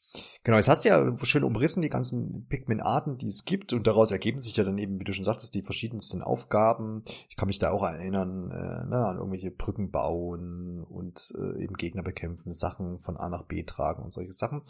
[0.43, 4.11] Genau, jetzt hast du ja schön umrissen, die ganzen Pikmin-Arten, die es gibt, und daraus
[4.11, 7.01] ergeben sich ja dann eben, wie du schon sagtest, die verschiedensten Aufgaben.
[7.29, 11.73] Ich kann mich da auch erinnern, äh, ne, an irgendwelche Brücken bauen und äh, eben
[11.77, 14.61] Gegner bekämpfen, Sachen von A nach B tragen und solche Sachen.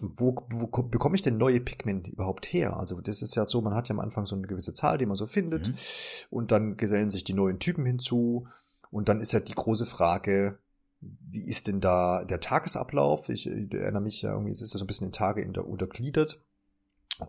[0.00, 2.76] Wo, wo bekomme ich denn neue Pikmin überhaupt her?
[2.76, 5.06] Also das ist ja so, man hat ja am Anfang so eine gewisse Zahl, die
[5.06, 5.74] man so findet, mhm.
[6.30, 8.48] und dann gesellen sich die neuen Typen hinzu,
[8.90, 10.58] und dann ist ja die große Frage,
[11.00, 13.28] wie ist denn da der Tagesablauf?
[13.28, 15.52] Ich, ich erinnere mich ja irgendwie, es ist ja so ein bisschen in Tage in
[15.52, 16.40] der, untergliedert.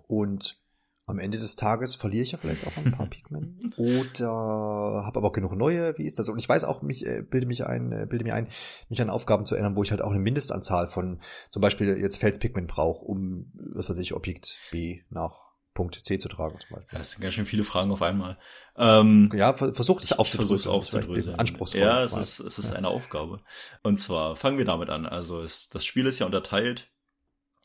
[0.07, 0.61] Und
[1.05, 5.27] am Ende des Tages verliere ich ja vielleicht auch ein paar Pikmin oder habe aber
[5.27, 5.97] auch genug neue.
[5.97, 6.29] Wie ist das?
[6.29, 8.47] Und ich weiß auch, mich äh, bilde mich ein, äh, bilde mir ein,
[8.89, 12.17] mich an Aufgaben zu erinnern, wo ich halt auch eine Mindestanzahl von zum Beispiel jetzt
[12.17, 16.93] Felspigment brauche, um was weiß ich Objekt B nach Punkt C zu tragen zum Beispiel.
[16.93, 18.37] Ja, das sind ganz schön viele Fragen auf einmal.
[18.75, 20.75] Ähm, ja, versuch dich aufzudröseln.
[20.75, 21.37] aufzudröseln.
[21.37, 21.81] Anspruchsvoll.
[21.81, 22.77] Ja, es ist, es ist ja.
[22.77, 23.41] eine Aufgabe.
[23.81, 25.05] Und zwar fangen wir damit an.
[25.05, 26.91] Also es, das Spiel ist ja unterteilt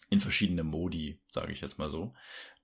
[0.08, 2.14] in verschiedene Modi, sage ich jetzt mal so.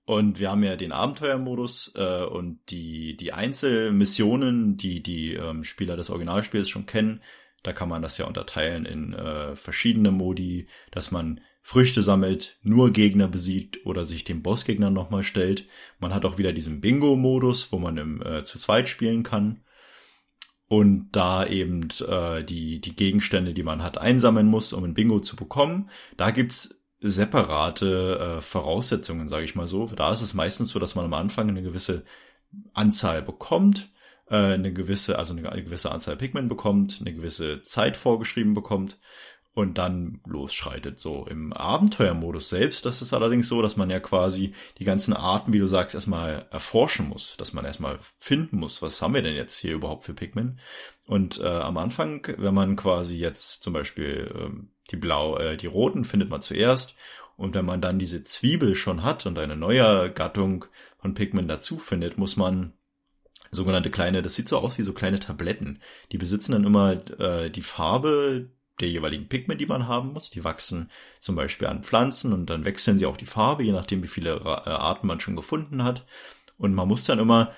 [0.05, 5.95] Und wir haben ja den Abenteuermodus äh, und die, die Einzelmissionen, die die ähm, Spieler
[5.95, 7.21] des Originalspiels schon kennen.
[7.63, 12.91] Da kann man das ja unterteilen in äh, verschiedene Modi, dass man Früchte sammelt, nur
[12.91, 15.65] Gegner besiegt oder sich dem Bossgegner nochmal stellt.
[15.97, 19.61] Man hat auch wieder diesen Bingo-Modus, wo man im, äh, zu zweit spielen kann.
[20.67, 25.21] Und da eben äh, die, die Gegenstände, die man hat, einsammeln muss, um ein Bingo
[25.21, 25.89] zu bekommen.
[26.17, 29.85] Da gibt's separate äh, Voraussetzungen, sage ich mal so.
[29.85, 32.03] Da ist es meistens so, dass man am Anfang eine gewisse
[32.73, 33.89] Anzahl bekommt,
[34.29, 38.99] äh, eine gewisse, also eine, gewisse Anzahl Pigment bekommt, eine gewisse Zeit vorgeschrieben bekommt
[39.53, 40.99] und dann losschreitet.
[40.99, 45.53] So im Abenteuermodus selbst, das ist allerdings so, dass man ja quasi die ganzen Arten,
[45.53, 49.35] wie du sagst, erstmal erforschen muss, dass man erstmal finden muss, was haben wir denn
[49.35, 50.59] jetzt hier überhaupt für Pikmin?
[51.05, 55.67] Und äh, am Anfang, wenn man quasi jetzt zum Beispiel äh, die blau, äh, die
[55.67, 56.95] roten findet man zuerst
[57.35, 60.65] und wenn man dann diese Zwiebel schon hat und eine neue Gattung
[60.97, 62.73] von Pikmin dazu findet, muss man
[63.51, 65.79] sogenannte kleine, das sieht so aus wie so kleine Tabletten.
[66.11, 70.29] Die besitzen dann immer äh, die Farbe der jeweiligen Pigment, die man haben muss.
[70.29, 74.03] Die wachsen zum Beispiel an Pflanzen und dann wechseln sie auch die Farbe, je nachdem,
[74.03, 76.05] wie viele äh, Arten man schon gefunden hat.
[76.57, 77.53] Und man muss dann immer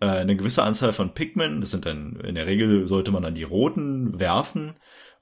[0.00, 3.34] äh, eine gewisse Anzahl von Pigment, das sind dann, in der Regel sollte man dann
[3.34, 4.74] die roten werfen,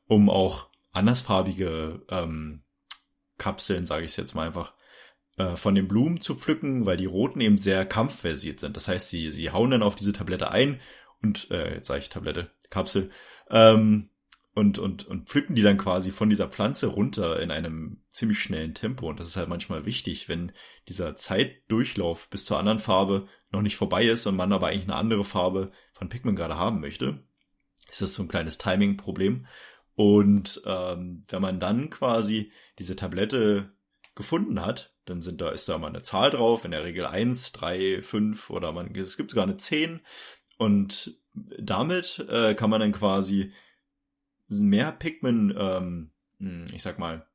[0.06, 2.62] um auch andersfarbige ähm,
[3.36, 4.74] Kapseln, sage ich jetzt mal einfach,
[5.36, 8.76] äh, von den Blumen zu pflücken, weil die roten eben sehr kampfversiert sind.
[8.76, 10.80] Das heißt, sie, sie hauen dann auf diese Tablette ein
[11.22, 13.10] und, äh, jetzt sage ich Tablette, Kapsel,
[13.50, 14.10] ähm,
[14.54, 18.72] und, und, und pflücken die dann quasi von dieser Pflanze runter in einem ziemlich schnellen
[18.72, 19.08] Tempo.
[19.08, 20.52] Und das ist halt manchmal wichtig, wenn
[20.88, 24.94] dieser Zeitdurchlauf bis zur anderen Farbe noch nicht vorbei ist und man aber eigentlich eine
[24.94, 27.24] andere Farbe von Pikmin gerade haben möchte.
[27.90, 29.46] ist das so ein kleines Timing-Problem.
[29.96, 33.72] Und ähm, wenn man dann quasi diese Tablette
[34.14, 37.50] gefunden hat, dann sind da, ist da mal eine Zahl drauf, in der Regel eins,
[37.52, 40.00] drei, fünf oder man, es gibt sogar eine zehn.
[40.56, 41.18] Und
[41.58, 43.52] damit äh, kann man dann quasi
[44.60, 47.26] mehr Pikmin, ähm, hm, ich sag mal,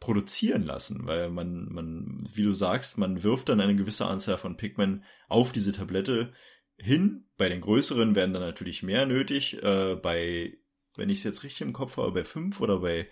[0.00, 4.56] produzieren lassen, weil man, man, wie du sagst, man wirft dann eine gewisse Anzahl von
[4.56, 6.32] Pikmin auf diese Tablette
[6.76, 7.28] hin.
[7.36, 9.62] Bei den größeren werden dann natürlich mehr nötig.
[9.62, 10.58] Äh, bei,
[10.96, 13.08] wenn ich es jetzt richtig im Kopf habe, bei fünf oder bei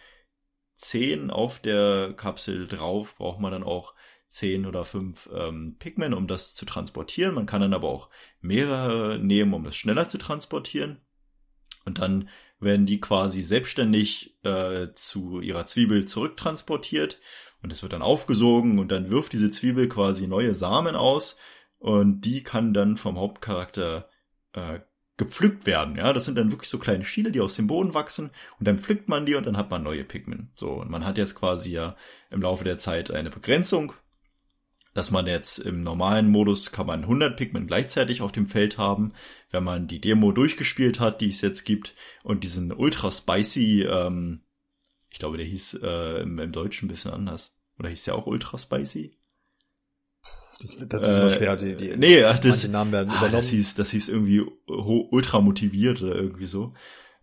[0.74, 3.94] zehn auf der Kapsel drauf braucht man dann auch
[4.26, 7.35] zehn oder fünf ähm, Pikmin, um das zu transportieren.
[7.35, 11.00] Man kann dann aber auch mehrere nehmen, um es schneller zu transportieren.
[11.85, 12.28] Und dann
[12.60, 17.18] werden die quasi selbstständig äh, zu ihrer Zwiebel zurücktransportiert
[17.62, 21.36] und es wird dann aufgesogen und dann wirft diese Zwiebel quasi neue Samen aus
[21.78, 24.08] und die kann dann vom Hauptcharakter
[24.52, 24.80] äh,
[25.16, 25.96] gepflückt werden.
[25.96, 28.78] Ja, das sind dann wirklich so kleine Schiele, die aus dem Boden wachsen und dann
[28.78, 30.50] pflückt man die und dann hat man neue Pikmin.
[30.54, 31.96] So und man hat jetzt quasi ja
[32.30, 33.94] im Laufe der Zeit eine Begrenzung
[34.94, 39.12] dass man jetzt im normalen Modus kann man 100 Pikmin gleichzeitig auf dem Feld haben.
[39.50, 44.40] Wenn man die Demo durchgespielt hat, die es jetzt gibt, und diesen ultra spicy, ähm,
[45.11, 47.57] ich glaube, der hieß äh, im, im Deutschen ein bisschen anders.
[47.79, 49.16] Oder hieß der auch ultra spicy?
[50.88, 53.33] Das ist immer schwer, die, die nee, das, Namen werden ah, übernommen.
[53.33, 56.74] das hieß, das hieß irgendwie ultra motiviert oder irgendwie so.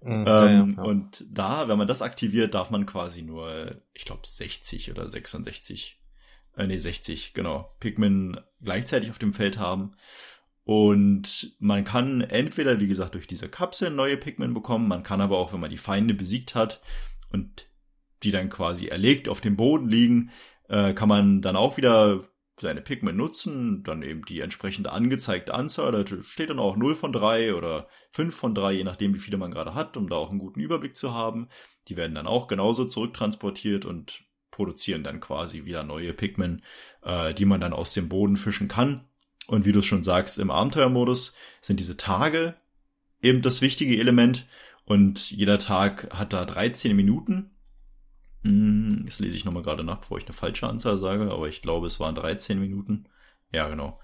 [0.02, 0.84] Mhm, ähm, ja, ja.
[0.84, 5.97] Und da, wenn man das aktiviert, darf man quasi nur, ich glaube, 60 oder 66
[6.58, 9.94] äh, nee, 60, genau, Pikmin gleichzeitig auf dem Feld haben.
[10.64, 15.38] Und man kann entweder, wie gesagt, durch diese Kapsel neue Pikmin bekommen, man kann aber
[15.38, 16.82] auch, wenn man die Feinde besiegt hat
[17.32, 17.68] und
[18.24, 20.32] die dann quasi erlegt auf dem Boden liegen,
[20.68, 22.28] äh, kann man dann auch wieder
[22.60, 27.14] seine Pikmin nutzen, dann eben die entsprechende angezeigte Anzahl, da steht dann auch 0 von
[27.14, 30.32] 3 oder 5 von 3, je nachdem wie viele man gerade hat, um da auch
[30.32, 31.50] einen guten Überblick zu haben.
[31.88, 34.27] Die werden dann auch genauso zurücktransportiert und
[34.58, 36.64] produzieren dann quasi wieder neue Pikmin,
[37.04, 39.06] äh, die man dann aus dem Boden fischen kann.
[39.46, 42.56] Und wie du es schon sagst, im Abenteuermodus sind diese Tage
[43.22, 44.48] eben das wichtige Element.
[44.84, 47.52] Und jeder Tag hat da 13 Minuten.
[48.44, 51.62] Hm, das lese ich nochmal gerade nach, bevor ich eine falsche Anzahl sage, aber ich
[51.62, 53.06] glaube, es waren 13 Minuten.
[53.54, 54.00] Ja, genau.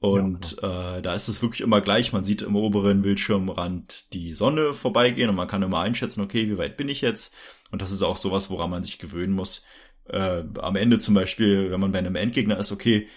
[0.00, 0.96] Und ja, genau.
[0.96, 2.12] Äh, da ist es wirklich immer gleich.
[2.12, 6.58] Man sieht im oberen Bildschirmrand die Sonne vorbeigehen und man kann immer einschätzen, okay, wie
[6.58, 7.32] weit bin ich jetzt?
[7.70, 9.64] Und das ist auch sowas, woran man sich gewöhnen muss.
[10.08, 13.08] Äh, am Ende zum Beispiel, wenn man bei einem Endgegner ist, okay,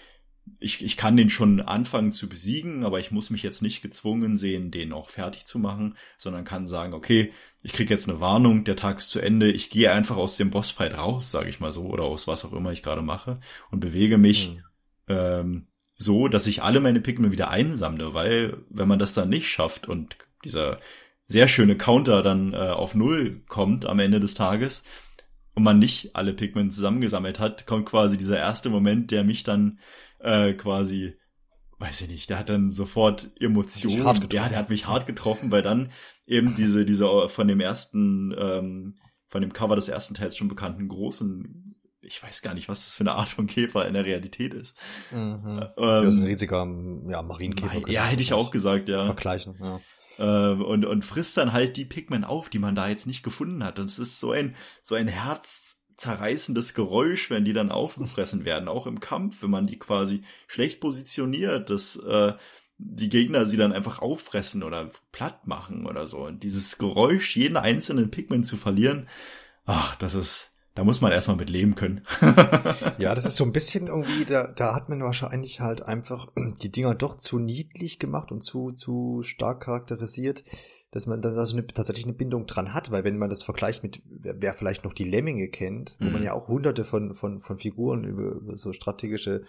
[0.58, 4.36] ich, ich kann den schon anfangen zu besiegen, aber ich muss mich jetzt nicht gezwungen
[4.36, 7.32] sehen, den auch fertig zu machen, sondern kann sagen, okay,
[7.62, 10.50] ich krieg jetzt eine Warnung, der Tag ist zu Ende, ich gehe einfach aus dem
[10.50, 13.80] Bossfight raus, sage ich mal so, oder aus was auch immer ich gerade mache und
[13.80, 14.62] bewege mich mhm.
[15.08, 19.48] ähm, so, dass ich alle meine Pikmin wieder einsammle, weil wenn man das dann nicht
[19.48, 20.78] schafft und dieser
[21.30, 24.82] sehr schöne Counter dann äh, auf Null kommt am Ende des Tages
[25.54, 29.78] und man nicht alle Pikmin zusammengesammelt hat, kommt quasi dieser erste Moment, der mich dann
[30.18, 31.14] äh, quasi,
[31.78, 34.28] weiß ich nicht, der hat dann sofort Emotionen.
[34.32, 35.92] Ja, der hat mich hart getroffen, weil dann
[36.26, 38.96] eben diese, diese von dem ersten, ähm,
[39.28, 42.94] von dem Cover des ersten Teils schon bekannten großen ich weiß gar nicht, was das
[42.94, 44.74] für eine Art von Käfer in der Realität ist.
[45.12, 45.64] Mhm.
[45.76, 46.66] Ähm, ein riesiger
[47.08, 47.88] ja, Marienkäfer.
[47.88, 49.04] Ja, hätte ich auch gesagt, ja.
[49.04, 49.80] Vergleichen, ja.
[50.18, 53.64] Ähm, und, und frisst dann halt die Pigmen auf, die man da jetzt nicht gefunden
[53.64, 53.78] hat.
[53.78, 58.86] Und es ist so ein, so ein herzzerreißendes Geräusch, wenn die dann aufgefressen werden, auch
[58.86, 62.34] im Kampf, wenn man die quasi schlecht positioniert, dass äh,
[62.82, 66.18] die Gegner sie dann einfach auffressen oder platt machen oder so.
[66.18, 69.08] Und dieses Geräusch, jeden einzelnen Pigment zu verlieren,
[69.66, 70.49] ach, das ist,
[70.80, 72.00] da muss man erstmal mit leben können.
[72.96, 76.28] ja, das ist so ein bisschen irgendwie, da, da hat man wahrscheinlich halt einfach
[76.62, 80.42] die Dinger doch zu niedlich gemacht und zu, zu stark charakterisiert,
[80.90, 83.42] dass man dann da so eine, tatsächlich eine Bindung dran hat, weil wenn man das
[83.42, 86.22] vergleicht mit, wer, vielleicht noch die Lemminge kennt, wo man mhm.
[86.22, 89.42] ja auch hunderte von, von, von Figuren über, über so strategische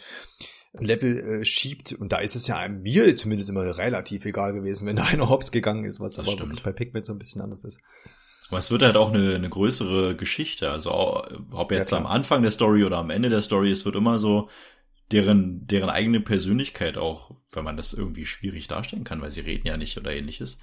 [0.74, 1.94] Level äh, schiebt.
[1.94, 5.54] Und da ist es ja mir zumindest immer relativ egal gewesen, wenn da einer hops
[5.54, 6.50] gegangen ist, was das aber stimmt.
[6.50, 7.80] wirklich bei Pikmin so ein bisschen anders ist.
[8.52, 10.70] Aber es wird halt auch eine, eine größere Geschichte.
[10.70, 13.96] Also ob jetzt ja, am Anfang der Story oder am Ende der Story, es wird
[13.96, 14.50] immer so
[15.12, 19.68] deren, deren eigene Persönlichkeit auch, wenn man das irgendwie schwierig darstellen kann, weil sie reden
[19.68, 20.60] ja nicht oder ähnliches.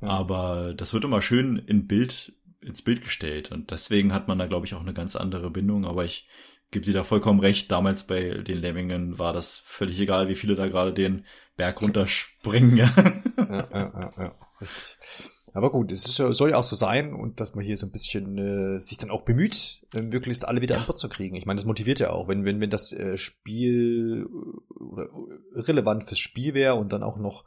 [0.00, 0.08] Ja.
[0.08, 3.50] Aber das wird immer schön in Bild, ins Bild gestellt.
[3.50, 5.84] Und deswegen hat man da, glaube ich, auch eine ganz andere Bindung.
[5.84, 6.28] Aber ich
[6.70, 7.72] gebe dir da vollkommen recht.
[7.72, 11.26] Damals bei den Lemmingen war das völlig egal, wie viele da gerade den
[11.56, 12.76] Berg runterspringen.
[12.76, 12.92] ja,
[13.36, 15.32] ja, ja, ja, richtig.
[15.54, 17.92] Aber gut, es ist, soll ja auch so sein und dass man hier so ein
[17.92, 20.80] bisschen äh, sich dann auch bemüht, äh, möglichst alle wieder ja.
[20.80, 21.36] an Bord zu kriegen.
[21.36, 25.08] Ich meine, das motiviert ja auch, wenn wenn wenn das äh, Spiel äh, oder
[25.54, 27.44] relevant fürs Spiel wäre und dann auch noch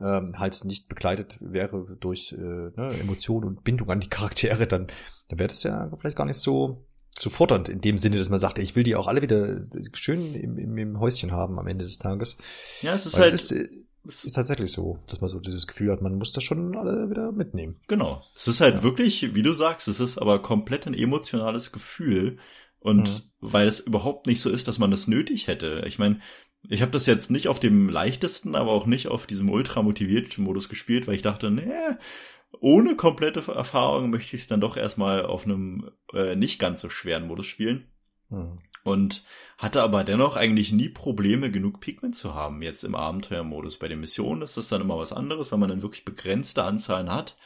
[0.00, 4.88] ähm, halt nicht begleitet wäre durch äh, ne, Emotionen und Bindung an die Charaktere, dann,
[5.28, 8.40] dann wäre das ja vielleicht gar nicht so so fordernd in dem Sinne, dass man
[8.40, 11.84] sagt, ich will die auch alle wieder schön im, im, im Häuschen haben am Ende
[11.84, 12.36] des Tages.
[12.82, 13.34] Ja, es ist Weil halt.
[13.34, 13.68] Es ist, äh,
[14.06, 17.10] es ist tatsächlich so, dass man so dieses Gefühl hat, man muss das schon alle
[17.10, 17.80] wieder mitnehmen.
[17.88, 18.22] Genau.
[18.34, 18.82] Es ist halt ja.
[18.82, 22.38] wirklich, wie du sagst, es ist aber komplett ein emotionales Gefühl.
[22.80, 23.22] Und mhm.
[23.40, 25.84] weil es überhaupt nicht so ist, dass man das nötig hätte.
[25.86, 26.20] Ich meine,
[26.68, 30.44] ich habe das jetzt nicht auf dem leichtesten, aber auch nicht auf diesem ultra motivierten
[30.44, 31.72] Modus gespielt, weil ich dachte, nee,
[32.60, 36.90] ohne komplette Erfahrung möchte ich es dann doch erstmal auf einem äh, nicht ganz so
[36.90, 37.86] schweren Modus spielen.
[38.28, 38.58] Mhm.
[38.84, 39.24] Und
[39.56, 43.78] hatte aber dennoch eigentlich nie Probleme, genug Pigment zu haben jetzt im Abenteuermodus.
[43.78, 47.10] Bei den Missionen ist das dann immer was anderes, weil man dann wirklich begrenzte Anzahlen
[47.10, 47.36] hat.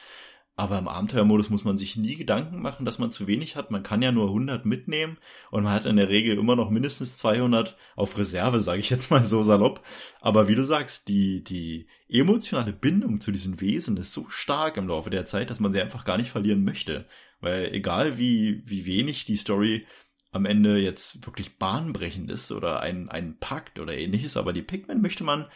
[0.58, 3.70] Aber im Abenteuermodus muss man sich nie Gedanken machen, dass man zu wenig hat.
[3.70, 5.16] Man kann ja nur 100 mitnehmen
[5.52, 9.12] und man hat in der Regel immer noch mindestens 200 auf Reserve, sage ich jetzt
[9.12, 9.86] mal so salopp.
[10.20, 14.88] Aber wie du sagst, die, die emotionale Bindung zu diesen Wesen ist so stark im
[14.88, 17.06] Laufe der Zeit, dass man sie einfach gar nicht verlieren möchte.
[17.40, 19.86] Weil egal wie, wie wenig die Story
[20.30, 25.00] am Ende jetzt wirklich bahnbrechend ist oder ein, ein Pakt oder ähnliches, aber die Pikmin
[25.00, 25.46] möchte man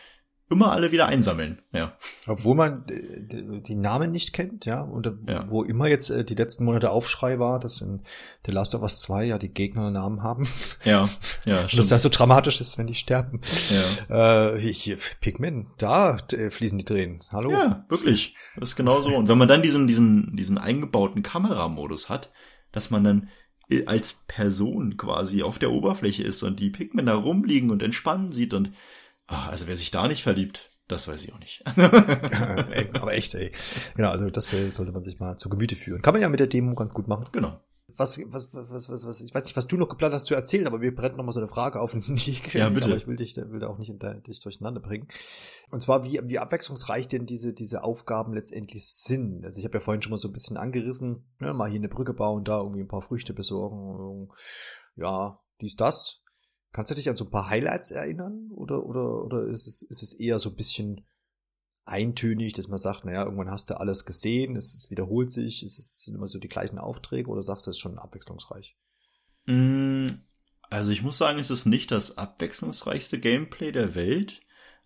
[0.53, 1.97] immer alle wieder einsammeln, ja.
[2.27, 5.51] Obwohl man die Namen nicht kennt, ja, und ja.
[5.51, 8.03] wo immer jetzt äh, die letzten Monate Aufschrei war, dass in
[8.45, 10.47] The Last of Us 2 ja die Gegner Namen haben.
[10.85, 11.09] Ja,
[11.47, 11.73] ja, stimmt.
[11.73, 13.41] Und das ja so dramatisch ist, wenn die sterben.
[14.09, 14.53] Ja.
[14.53, 17.21] Äh, hier, Pigmen, da äh, fließen die Tränen.
[17.33, 17.51] Hallo.
[17.51, 18.37] Ja, wirklich.
[18.57, 19.17] Das ist genau so.
[19.17, 22.31] Und wenn man dann diesen, diesen, diesen eingebauten Kameramodus hat,
[22.73, 23.27] dass man dann äh,
[23.87, 28.55] als Person quasi auf der Oberfläche ist und die Pigmen da rumliegen und entspannen sieht
[28.55, 28.73] und
[29.33, 31.65] Ah, also wer sich da nicht verliebt, das weiß ich auch nicht.
[31.77, 33.51] aber echt, ey.
[33.97, 36.03] Genau, also das äh, sollte man sich mal zu Gemüte führen.
[36.03, 37.27] Kann man ja mit der Demo ganz gut machen.
[37.33, 37.59] Genau.
[37.97, 40.67] Was, was, was, was, was, ich weiß nicht, was du noch geplant hast zu erzählen,
[40.67, 42.89] aber mir brennt noch mal so eine Frage auf, die ich ja, bitte.
[42.89, 43.93] aber ich will dich, will da auch nicht
[44.27, 45.09] dich durcheinander bringen.
[45.71, 49.45] Und zwar, wie, wie abwechslungsreich denn diese, diese Aufgaben letztendlich sind.
[49.45, 51.89] Also ich habe ja vorhin schon mal so ein bisschen angerissen, ne, mal hier eine
[51.89, 54.29] Brücke bauen, da irgendwie ein paar Früchte besorgen,
[54.97, 56.23] ja, dies, das.
[56.73, 58.51] Kannst du dich an so ein paar Highlights erinnern?
[58.55, 61.07] Oder, oder, oder ist es, ist es eher so ein bisschen
[61.85, 66.05] eintönig, dass man sagt, naja, irgendwann hast du alles gesehen, es, es wiederholt sich, es
[66.05, 68.77] sind immer so die gleichen Aufträge oder sagst du, es ist schon abwechslungsreich?
[69.47, 70.09] Mm,
[70.71, 74.41] also ich muss sagen, es ist nicht das abwechslungsreichste Gameplay der Welt,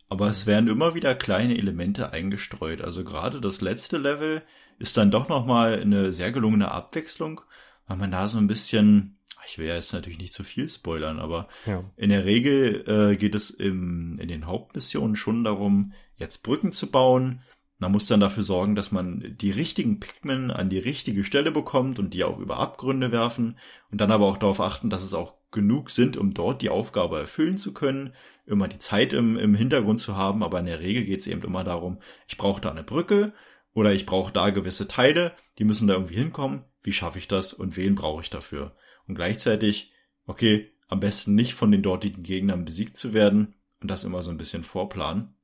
[0.08, 0.50] aber es mhm.
[0.50, 2.80] werden immer wieder kleine Elemente eingestreut.
[2.80, 4.42] Also gerade das letzte Level
[4.78, 7.42] ist dann doch nochmal eine sehr gelungene Abwechslung,
[7.86, 9.16] weil man da so ein bisschen
[9.48, 11.84] ich will ja jetzt natürlich nicht zu viel spoilern, aber ja.
[11.96, 16.90] in der Regel äh, geht es im, in den Hauptmissionen schon darum, jetzt Brücken zu
[16.90, 17.42] bauen.
[17.78, 21.98] Man muss dann dafür sorgen, dass man die richtigen Pikmin an die richtige Stelle bekommt
[21.98, 23.58] und die auch über Abgründe werfen
[23.90, 27.18] und dann aber auch darauf achten, dass es auch genug sind, um dort die Aufgabe
[27.18, 28.14] erfüllen zu können,
[28.46, 31.42] immer die Zeit im, im Hintergrund zu haben, aber in der Regel geht es eben
[31.42, 31.98] immer darum,
[32.28, 33.34] ich brauche da eine Brücke
[33.74, 37.52] oder ich brauche da gewisse Teile, die müssen da irgendwie hinkommen, wie schaffe ich das
[37.52, 38.74] und wen brauche ich dafür?
[39.06, 39.92] und gleichzeitig,
[40.26, 44.30] okay, am besten nicht von den dortigen Gegnern besiegt zu werden und das immer so
[44.30, 45.34] ein bisschen vorplanen.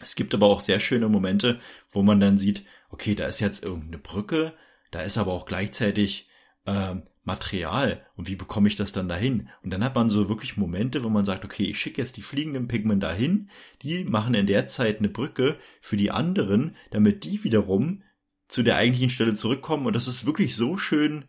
[0.00, 3.62] Es gibt aber auch sehr schöne Momente, wo man dann sieht, okay, da ist jetzt
[3.62, 4.54] irgendeine Brücke,
[4.90, 6.28] da ist aber auch gleichzeitig
[6.66, 9.50] äh, Material und wie bekomme ich das dann dahin?
[9.62, 12.22] Und dann hat man so wirklich Momente, wo man sagt, okay, ich schicke jetzt die
[12.22, 13.50] fliegenden Pigmen dahin,
[13.82, 18.02] die machen in der Zeit eine Brücke für die anderen, damit die wiederum
[18.46, 21.26] zu der eigentlichen Stelle zurückkommen und das ist wirklich so schön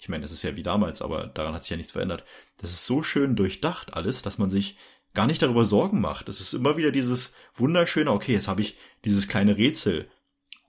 [0.00, 2.24] ich meine, das ist ja wie damals, aber daran hat sich ja nichts verändert.
[2.56, 4.78] Das ist so schön durchdacht alles, dass man sich
[5.14, 6.28] gar nicht darüber Sorgen macht.
[6.28, 10.08] Es ist immer wieder dieses wunderschöne, okay, jetzt habe ich dieses kleine Rätsel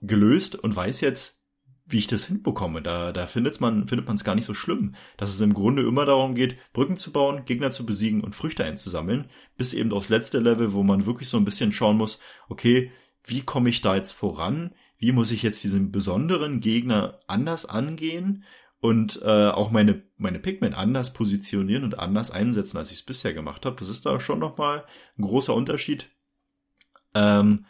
[0.00, 1.42] gelöst und weiß jetzt,
[1.86, 2.82] wie ich das hinbekomme.
[2.82, 6.34] Da, da findet man findet gar nicht so schlimm, dass es im Grunde immer darum
[6.34, 10.72] geht, Brücken zu bauen, Gegner zu besiegen und Früchte einzusammeln, bis eben aufs letzte Level,
[10.72, 12.90] wo man wirklich so ein bisschen schauen muss, okay,
[13.24, 14.74] wie komme ich da jetzt voran?
[14.98, 18.44] Wie muss ich jetzt diesen besonderen Gegner anders angehen?
[18.82, 23.32] Und äh, auch meine meine Pigment anders positionieren und anders einsetzen, als ich es bisher
[23.32, 23.76] gemacht habe.
[23.78, 24.84] Das ist da schon nochmal
[25.16, 26.10] ein großer Unterschied.
[27.14, 27.66] Ähm,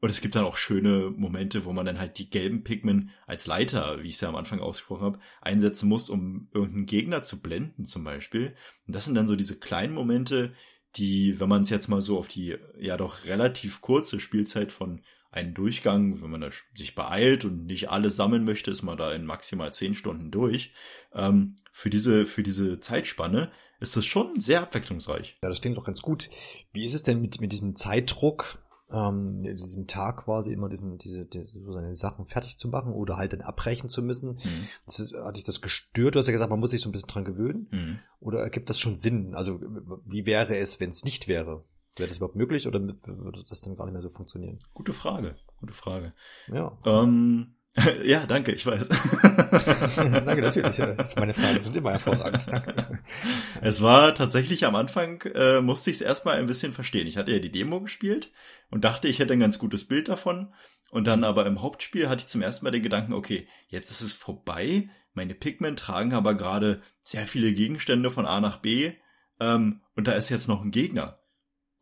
[0.00, 3.46] und es gibt dann auch schöne Momente, wo man dann halt die gelben Pigment als
[3.46, 7.42] Leiter, wie ich es ja am Anfang ausgesprochen habe, einsetzen muss, um irgendeinen Gegner zu
[7.42, 8.54] blenden zum Beispiel.
[8.86, 10.54] Und das sind dann so diese kleinen Momente,
[10.96, 15.02] die, wenn man es jetzt mal so auf die ja doch relativ kurze Spielzeit von
[15.34, 19.26] einen Durchgang, wenn man sich beeilt und nicht alles sammeln möchte, ist man da in
[19.26, 20.72] maximal zehn Stunden durch.
[21.12, 25.38] Ähm, für diese, für diese Zeitspanne ist das schon sehr abwechslungsreich.
[25.42, 26.30] Ja, das klingt doch ganz gut.
[26.72, 28.58] Wie ist es denn mit, mit diesem Zeitdruck,
[28.92, 33.16] ähm, diesem Tag quasi immer diesen, diese, diese, so seine Sachen fertig zu machen oder
[33.16, 34.34] halt dann abbrechen zu müssen?
[34.34, 34.68] Mhm.
[34.86, 36.14] Das ist, hatte ich das gestört?
[36.14, 37.66] Du hast ja gesagt, man muss sich so ein bisschen dran gewöhnen.
[37.72, 37.98] Mhm.
[38.20, 39.34] Oder ergibt das schon Sinn?
[39.34, 39.60] Also,
[40.06, 41.64] wie wäre es, wenn es nicht wäre?
[41.96, 44.58] Wäre das überhaupt möglich oder würde das dann gar nicht mehr so funktionieren?
[44.72, 46.12] Gute Frage, gute Frage.
[46.48, 46.76] Ja.
[46.84, 47.54] Ähm,
[48.04, 48.88] ja, danke, ich weiß.
[49.96, 50.78] danke, natürlich.
[51.16, 52.46] Meine Fragen sind immer hervorragend.
[52.46, 53.02] Danke.
[53.60, 57.06] Es war tatsächlich am Anfang, äh, musste ich es erstmal ein bisschen verstehen.
[57.06, 58.30] Ich hatte ja die Demo gespielt
[58.70, 60.52] und dachte, ich hätte ein ganz gutes Bild davon.
[60.90, 64.02] Und dann aber im Hauptspiel hatte ich zum ersten Mal den Gedanken, okay, jetzt ist
[64.02, 64.88] es vorbei.
[65.12, 68.92] Meine Pikmin tragen aber gerade sehr viele Gegenstände von A nach B.
[69.40, 71.18] Ähm, und da ist jetzt noch ein Gegner.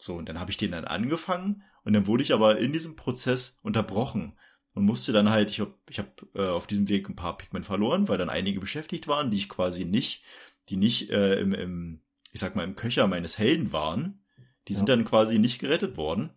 [0.02, 2.96] So, und dann habe ich den dann angefangen und dann wurde ich aber in diesem
[2.96, 4.36] Prozess unterbrochen
[4.74, 7.62] und musste dann halt, ich habe ich hab, äh, auf diesem Weg ein paar Pikmin
[7.62, 10.24] verloren, weil dann einige beschäftigt waren, die ich quasi nicht,
[10.68, 14.24] die nicht äh, im, im, ich sag mal, im Köcher meines Helden waren.
[14.66, 14.96] Die sind ja.
[14.96, 16.30] dann quasi nicht gerettet worden.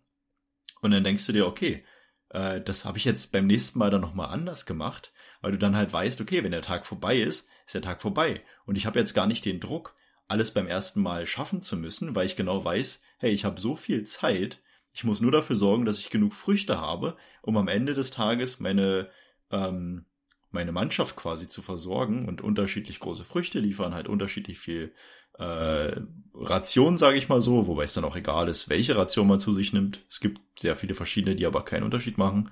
[0.80, 1.84] Und dann denkst du dir, okay,
[2.28, 5.74] äh, das habe ich jetzt beim nächsten Mal dann nochmal anders gemacht, weil du dann
[5.74, 8.44] halt weißt, okay, wenn der Tag vorbei ist, ist der Tag vorbei.
[8.64, 9.96] Und ich habe jetzt gar nicht den Druck,
[10.28, 13.76] alles beim ersten Mal schaffen zu müssen, weil ich genau weiß, hey, ich habe so
[13.76, 14.60] viel Zeit,
[14.92, 18.60] ich muss nur dafür sorgen, dass ich genug Früchte habe, um am Ende des Tages
[18.60, 19.08] meine,
[19.50, 20.06] ähm,
[20.50, 24.92] meine Mannschaft quasi zu versorgen und unterschiedlich große Früchte liefern, halt unterschiedlich viel
[25.38, 26.00] äh,
[26.34, 29.52] Ration, sage ich mal so, wobei es dann auch egal ist, welche Ration man zu
[29.52, 30.04] sich nimmt.
[30.08, 32.50] Es gibt sehr viele verschiedene, die aber keinen Unterschied machen.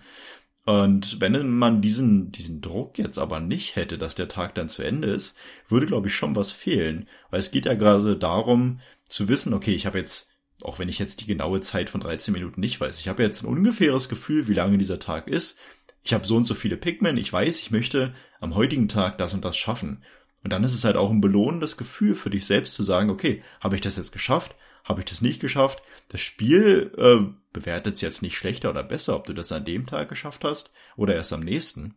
[0.64, 4.82] Und wenn man diesen, diesen Druck jetzt aber nicht hätte, dass der Tag dann zu
[4.82, 5.36] Ende ist,
[5.68, 7.06] würde, glaube ich, schon was fehlen.
[7.30, 10.98] Weil es geht ja gerade darum zu wissen, okay, ich habe jetzt auch wenn ich
[10.98, 13.00] jetzt die genaue Zeit von 13 Minuten nicht weiß.
[13.00, 15.58] Ich habe jetzt ein ungefähres Gefühl, wie lange dieser Tag ist.
[16.02, 17.16] Ich habe so und so viele Pikmin.
[17.16, 20.02] Ich weiß, ich möchte am heutigen Tag das und das schaffen.
[20.42, 23.42] Und dann ist es halt auch ein belohnendes Gefühl für dich selbst zu sagen, okay,
[23.60, 24.54] habe ich das jetzt geschafft?
[24.84, 25.82] Habe ich das nicht geschafft?
[26.08, 29.86] Das Spiel äh, bewertet es jetzt nicht schlechter oder besser, ob du das an dem
[29.86, 31.96] Tag geschafft hast oder erst am nächsten.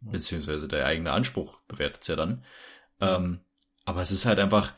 [0.00, 2.44] Beziehungsweise der eigene Anspruch bewertet es ja dann.
[3.00, 3.40] Ähm,
[3.84, 4.74] aber es ist halt einfach,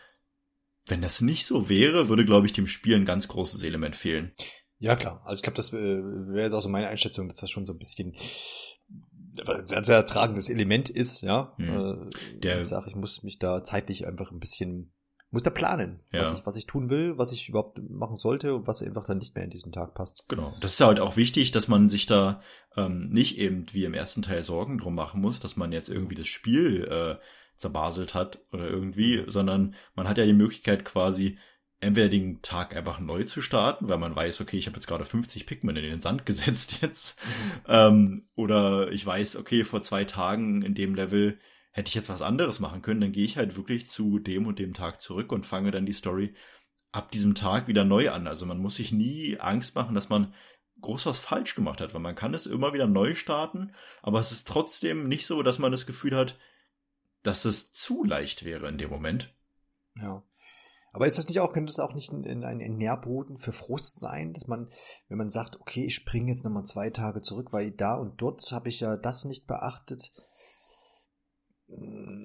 [0.87, 4.33] wenn das nicht so wäre, würde, glaube ich, dem Spiel ein ganz großes Element fehlen.
[4.78, 5.22] Ja, klar.
[5.24, 7.72] Also ich glaube, das äh, wäre jetzt auch so meine Einschätzung, dass das schon so
[7.72, 8.14] ein bisschen
[9.47, 11.55] ein sehr, sehr tragendes Element ist, ja.
[11.57, 12.11] Mhm.
[12.43, 14.93] Der, ich sage, ich muss mich da zeitlich einfach ein bisschen,
[15.33, 16.20] muss da planen, ja.
[16.20, 19.18] was, ich, was ich tun will, was ich überhaupt machen sollte und was einfach dann
[19.18, 20.26] nicht mehr in diesen Tag passt.
[20.28, 20.55] Genau.
[20.61, 22.43] Das ist halt auch wichtig, dass man sich da
[22.76, 26.16] ähm, nicht eben wie im ersten Teil Sorgen drum machen muss, dass man jetzt irgendwie
[26.16, 27.16] das Spiel äh,
[27.57, 29.30] zerbaselt hat oder irgendwie, mhm.
[29.30, 31.39] sondern man hat ja die Möglichkeit quasi
[31.80, 35.05] entweder den Tag einfach neu zu starten, weil man weiß, okay, ich habe jetzt gerade
[35.05, 37.18] 50 Pikmin in den Sand gesetzt jetzt.
[37.18, 37.62] Mhm.
[37.68, 41.39] Ähm, oder ich weiß, okay, vor zwei Tagen in dem Level
[41.73, 44.59] hätte ich jetzt was anderes machen können, dann gehe ich halt wirklich zu dem und
[44.59, 46.35] dem Tag zurück und fange dann die Story
[46.93, 48.27] ab diesem Tag wieder neu an.
[48.27, 50.35] Also man muss sich nie Angst machen, dass man
[50.83, 54.33] groß was falsch gemacht hat, weil man kann es immer wieder neu starten, aber es
[54.33, 56.39] ist trotzdem nicht so, dass man das Gefühl hat,
[57.23, 59.35] dass es zu leicht wäre in dem Moment.
[59.97, 60.23] Ja.
[60.93, 64.35] Aber ist das nicht auch, könnte das auch nicht ein, ein Nährboden für Frust sein,
[64.35, 64.68] dass man,
[65.09, 68.43] wenn man sagt, okay, ich springe jetzt nochmal zwei Tage zurück, weil da und dort
[68.53, 70.12] habe ich ja das nicht beachtet,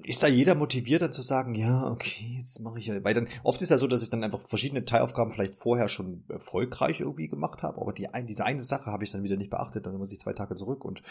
[0.08, 3.28] ist da jeder motiviert dann zu sagen, ja, okay, jetzt mache ich ja, weil dann
[3.42, 7.28] oft ist ja so, dass ich dann einfach verschiedene Teilaufgaben vielleicht vorher schon erfolgreich irgendwie
[7.28, 10.12] gemacht habe, aber die diese eine Sache habe ich dann wieder nicht beachtet, dann muss
[10.12, 11.02] ich zwei Tage zurück und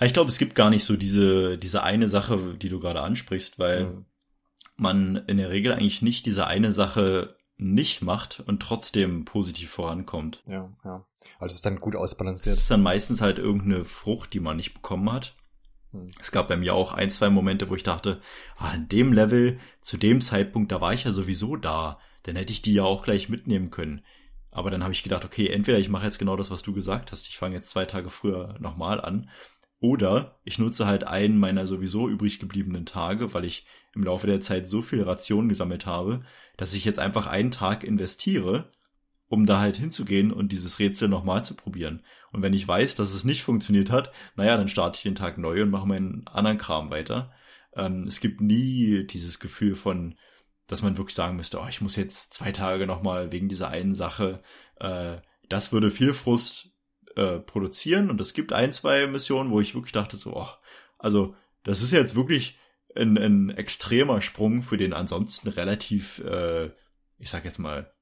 [0.00, 3.58] ich glaube, es gibt gar nicht so diese, diese eine Sache, die du gerade ansprichst,
[3.58, 4.06] weil mhm.
[4.76, 10.42] man in der Regel eigentlich nicht diese eine Sache nicht macht und trotzdem positiv vorankommt.
[10.46, 11.04] Ja, ja.
[11.40, 12.56] Also es ist dann gut ausbalanciert.
[12.56, 15.34] Es ist dann meistens halt irgendeine Frucht, die man nicht bekommen hat.
[15.92, 16.10] Mhm.
[16.20, 18.20] Es gab bei mir auch ein, zwei Momente, wo ich dachte,
[18.56, 21.98] ah, an dem Level, zu dem Zeitpunkt, da war ich ja sowieso da.
[22.24, 24.02] Dann hätte ich die ja auch gleich mitnehmen können.
[24.50, 27.12] Aber dann habe ich gedacht, okay, entweder ich mache jetzt genau das, was du gesagt
[27.12, 27.28] hast.
[27.28, 29.30] Ich fange jetzt zwei Tage früher nochmal an.
[29.80, 34.40] Oder ich nutze halt einen meiner sowieso übrig gebliebenen Tage, weil ich im Laufe der
[34.40, 36.24] Zeit so viel Rationen gesammelt habe,
[36.56, 38.72] dass ich jetzt einfach einen Tag investiere,
[39.28, 42.02] um da halt hinzugehen und dieses Rätsel nochmal zu probieren.
[42.32, 45.38] Und wenn ich weiß, dass es nicht funktioniert hat, naja, dann starte ich den Tag
[45.38, 47.32] neu und mache meinen anderen Kram weiter.
[47.76, 50.16] Ähm, es gibt nie dieses Gefühl von,
[50.66, 53.94] dass man wirklich sagen müsste, oh, ich muss jetzt zwei Tage nochmal wegen dieser einen
[53.94, 54.42] Sache.
[54.76, 55.16] Äh,
[55.48, 56.70] das würde viel Frust
[57.16, 60.48] äh, produzieren und es gibt ein, zwei Missionen, wo ich wirklich dachte so, oh,
[60.98, 62.58] also das ist jetzt wirklich
[62.96, 66.70] ein, ein extremer Sprung für den ansonsten relativ, äh,
[67.18, 67.92] ich sag jetzt mal,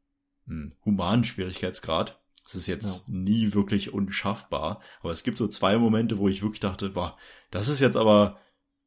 [0.47, 2.21] hm, humanen Schwierigkeitsgrad.
[2.47, 3.15] Es ist jetzt ja.
[3.15, 7.17] nie wirklich unschaffbar, aber es gibt so zwei Momente, wo ich wirklich dachte, boah,
[7.51, 8.39] das ist jetzt aber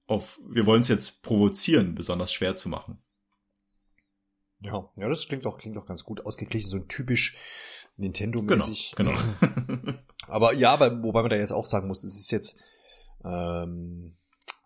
[0.08, 3.00] auf, wir wollen es jetzt provozieren, besonders schwer zu machen.
[4.62, 7.36] Ja, ja, das klingt auch, klingt auch ganz gut ausgeglichen, so ein typisch
[7.98, 8.94] Nintendo-mäßig.
[8.96, 9.14] Genau,
[9.68, 9.94] genau.
[10.28, 12.60] aber ja, aber, wobei man da jetzt auch sagen muss, es ist jetzt,
[13.24, 14.16] ähm,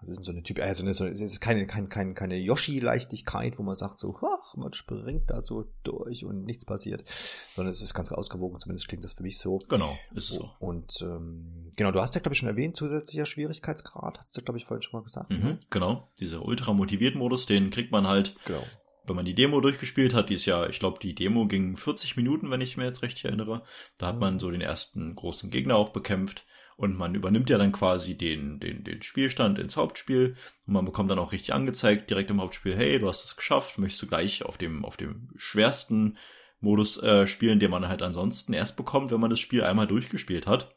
[0.08, 3.58] das ist so eine Typ, also eine, so, es ist keine, keine, keine, keine Yoshi-Leichtigkeit,
[3.58, 7.08] wo man sagt so, ach, man springt da so durch und nichts passiert,
[7.56, 9.60] sondern es ist ganz ausgewogen, zumindest klingt das für mich so.
[9.70, 10.50] Genau, ist es so.
[10.60, 14.58] Und ähm, genau, du hast ja, glaube ich, schon erwähnt, zusätzlicher Schwierigkeitsgrad, hast du, glaube
[14.58, 15.32] ich, vorhin schon mal gesagt.
[15.32, 15.60] Mhm, ne?
[15.70, 18.64] Genau, dieser ultra-motiviert-Modus, den kriegt man halt Genau.
[19.06, 22.18] wenn man die Demo durchgespielt hat, die ist ja, ich glaube, die Demo ging 40
[22.18, 23.64] Minuten, wenn ich mir jetzt richtig erinnere.
[23.98, 26.46] Da hat man so den ersten großen Gegner auch bekämpft
[26.78, 31.12] und man übernimmt ja dann quasi den, den, den Spielstand ins Hauptspiel und man bekommt
[31.12, 34.44] dann auch richtig angezeigt direkt im Hauptspiel, hey, du hast es geschafft, möchtest du gleich
[34.44, 36.18] auf dem, auf dem schwersten
[36.60, 40.48] Modus äh, spielen, den man halt ansonsten erst bekommt, wenn man das Spiel einmal durchgespielt
[40.48, 40.76] hat.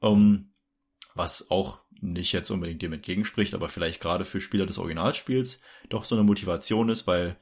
[0.00, 0.52] Ähm,
[1.14, 6.04] was auch nicht jetzt unbedingt dem entgegenspricht, aber vielleicht gerade für Spieler des Originalspiels doch
[6.04, 7.36] so eine Motivation ist, weil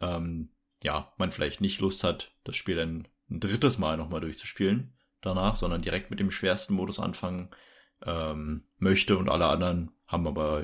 [0.00, 0.50] ähm,
[0.82, 5.56] ja, man vielleicht nicht Lust hat, das Spiel dann ein drittes Mal nochmal durchzuspielen danach,
[5.56, 7.50] sondern direkt mit dem schwersten Modus anfangen
[8.04, 10.62] ähm, möchte und alle anderen haben aber,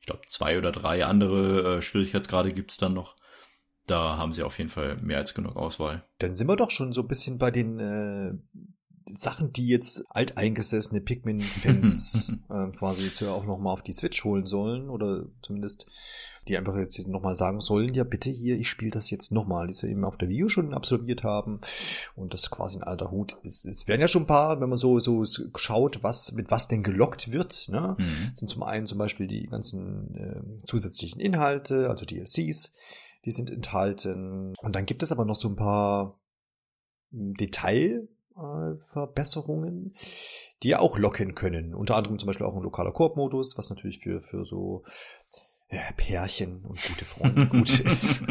[0.00, 3.16] ich glaube, zwei oder drei andere äh, Schwierigkeitsgrade gibt's dann noch.
[3.86, 6.04] Da haben sie auf jeden Fall mehr als genug Auswahl.
[6.18, 8.32] Dann sind wir doch schon so ein bisschen bei den äh,
[9.14, 14.88] Sachen, die jetzt alteingesessene Pikmin-Fans äh, quasi zu auch nochmal auf die Switch holen sollen
[14.88, 15.86] oder zumindest
[16.48, 19.72] die einfach jetzt nochmal sagen sollen, ja bitte hier, ich spiele das jetzt nochmal, die
[19.72, 21.60] sie eben auf der Video schon absolviert haben
[22.16, 23.64] und das quasi ein alter Hut ist.
[23.64, 25.24] Es werden ja schon ein paar, wenn man so, so
[25.56, 27.96] schaut, was, mit was denn gelockt wird, ne?
[27.98, 28.32] Mhm.
[28.34, 32.72] sind zum einen zum Beispiel die ganzen äh, zusätzlichen Inhalte, also DLCs,
[33.24, 34.54] die sind enthalten.
[34.60, 36.20] Und dann gibt es aber noch so ein paar
[37.10, 38.13] Detail, äh,
[38.78, 39.94] Verbesserungen,
[40.62, 41.74] die ja auch locken können.
[41.74, 44.82] Unter anderem zum Beispiel auch ein lokaler Koop-Modus, was natürlich für, für so
[45.70, 48.24] ja, Pärchen und gute Freunde gut ist.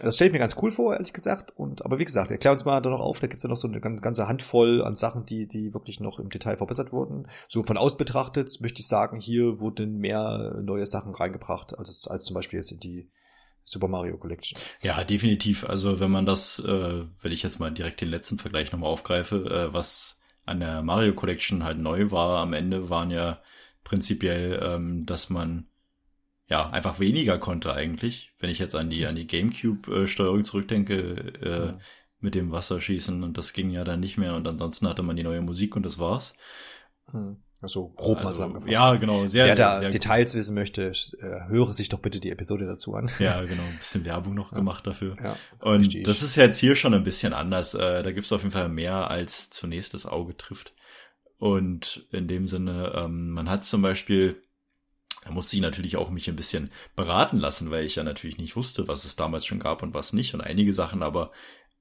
[0.00, 1.52] das stelle ich mir ganz cool vor, ehrlich gesagt.
[1.56, 3.68] Und aber wie gesagt, erklär uns mal da noch auf, da gibt's ja noch so
[3.68, 7.26] eine ganze Handvoll an Sachen, die, die wirklich noch im Detail verbessert wurden.
[7.48, 12.24] So von aus betrachtet möchte ich sagen, hier wurden mehr neue Sachen reingebracht, als, als
[12.24, 13.10] zum Beispiel jetzt in die
[13.64, 14.58] Super Mario Collection.
[14.80, 15.64] Ja, definitiv.
[15.64, 19.36] Also wenn man das, äh, wenn ich jetzt mal direkt den letzten Vergleich nochmal aufgreife,
[19.70, 23.40] äh, was an der Mario Collection halt neu war am Ende, waren ja
[23.84, 25.66] prinzipiell, ähm, dass man
[26.48, 28.32] ja einfach weniger konnte eigentlich.
[28.40, 31.78] Wenn ich jetzt an die an die GameCube-Steuerung zurückdenke, äh, ja.
[32.18, 35.22] mit dem Wasserschießen und das ging ja dann nicht mehr und ansonsten hatte man die
[35.22, 36.34] neue Musik und das war's.
[37.12, 37.36] Hm.
[37.62, 38.72] Also grob also, mal zusammengefasst.
[38.72, 39.26] Ja, genau.
[39.26, 40.38] Sehr, Wer da sehr Details gut.
[40.38, 43.10] wissen möchte, äh, höre sich doch bitte die Episode dazu an.
[43.18, 43.62] Ja, genau.
[43.62, 44.58] Ein bisschen Werbung noch ja.
[44.58, 45.14] gemacht dafür.
[45.22, 46.04] Ja, Und richtig.
[46.04, 47.74] das ist jetzt hier schon ein bisschen anders.
[47.74, 50.74] Äh, da gibt's auf jeden Fall mehr, als zunächst das Auge trifft.
[51.36, 54.42] Und in dem Sinne, ähm, man hat zum Beispiel,
[55.24, 58.56] da musste ich natürlich auch mich ein bisschen beraten lassen, weil ich ja natürlich nicht
[58.56, 60.32] wusste, was es damals schon gab und was nicht.
[60.32, 61.30] Und einige Sachen aber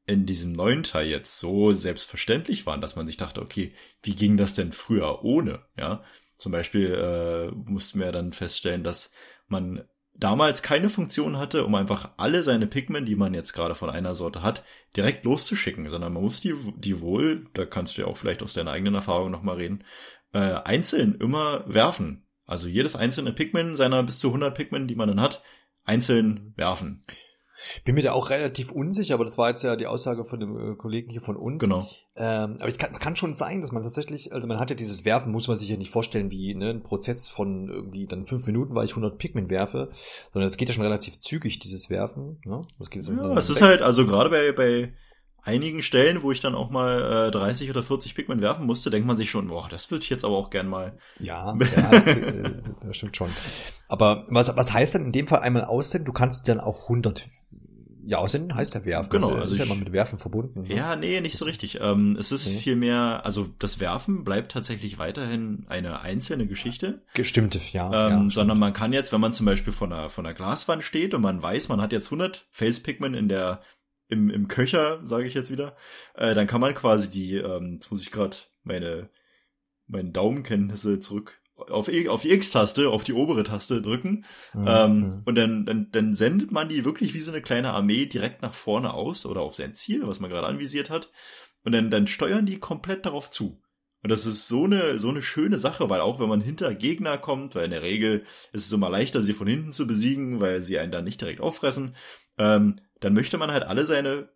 [0.09, 4.37] in diesem neuen Teil jetzt so selbstverständlich waren, dass man sich dachte, okay, wie ging
[4.37, 5.59] das denn früher ohne?
[5.77, 6.03] Ja,
[6.35, 9.11] zum Beispiel äh, mussten wir dann feststellen, dass
[9.47, 9.83] man
[10.15, 14.15] damals keine Funktion hatte, um einfach alle seine Pigmen, die man jetzt gerade von einer
[14.15, 14.63] Sorte hat,
[14.97, 18.53] direkt loszuschicken, sondern man muss die, die wohl, da kannst du ja auch vielleicht aus
[18.53, 19.83] deiner eigenen Erfahrung nochmal reden,
[20.33, 22.25] äh, einzeln immer werfen.
[22.45, 25.43] Also jedes einzelne Pigment seiner bis zu 100 Pigmen, die man dann hat,
[25.85, 27.03] einzeln werfen.
[27.85, 30.73] Bin mir da auch relativ unsicher, aber das war jetzt ja die Aussage von dem
[30.73, 31.63] äh, Kollegen hier von uns.
[31.63, 31.87] Genau.
[32.15, 34.75] Ähm, aber ich kann, es kann schon sein, dass man tatsächlich, also man hat ja
[34.75, 38.25] dieses Werfen, muss man sich ja nicht vorstellen wie ne, ein Prozess von irgendwie dann
[38.25, 39.89] fünf Minuten, weil ich 100 Pikmin werfe,
[40.33, 42.41] sondern es geht ja schon relativ zügig, dieses Werfen.
[42.45, 42.61] Ne?
[42.77, 44.93] Das geht so ja, es ist halt, also gerade bei, bei
[45.43, 49.07] einigen Stellen, wo ich dann auch mal äh, 30 oder 40 Pikmin werfen musste, denkt
[49.07, 50.97] man sich schon, boah, das würde ich jetzt aber auch gern mal.
[51.19, 53.29] Ja, ja das, äh, das stimmt schon.
[53.87, 56.05] Aber was, was heißt denn in dem Fall einmal aussenden?
[56.05, 57.25] Du kannst dann auch 100
[58.09, 59.11] ja, aussenden heißt ja werfen.
[59.11, 59.27] Genau.
[59.27, 60.63] Also, also ist ja mal mit werfen verbunden.
[60.63, 60.73] Ne?
[60.73, 61.77] Ja, nee, nicht so richtig.
[61.79, 62.57] Ähm, es ist nee.
[62.57, 67.03] vielmehr, also das Werfen bleibt tatsächlich weiterhin eine einzelne Geschichte.
[67.13, 68.07] Gestimmt, ja.
[68.07, 70.83] Ähm, ja sondern man kann jetzt, wenn man zum Beispiel vor einer, vor einer Glaswand
[70.83, 73.61] steht und man weiß, man hat jetzt 100 Felspigmen in der
[74.09, 75.75] im, im Köcher, sage ich jetzt wieder,
[76.15, 79.09] äh, dann kann man quasi die, ähm, jetzt muss ich gerade meine,
[79.87, 81.39] meine Daumenkenntnisse zurück
[81.69, 84.25] auf, auf die X-Taste, auf die obere Taste drücken.
[84.53, 84.65] Mhm.
[84.67, 88.41] Ähm, und dann, dann, dann sendet man die wirklich wie so eine kleine Armee direkt
[88.41, 91.11] nach vorne aus oder auf sein Ziel, was man gerade anvisiert hat.
[91.63, 93.61] Und dann, dann steuern die komplett darauf zu.
[94.01, 97.17] Und das ist so eine, so eine schöne Sache, weil auch wenn man hinter Gegner
[97.17, 100.61] kommt, weil in der Regel ist es immer leichter, sie von hinten zu besiegen, weil
[100.61, 101.95] sie einen dann nicht direkt auffressen,
[102.37, 104.29] ähm, dann möchte man halt alle seine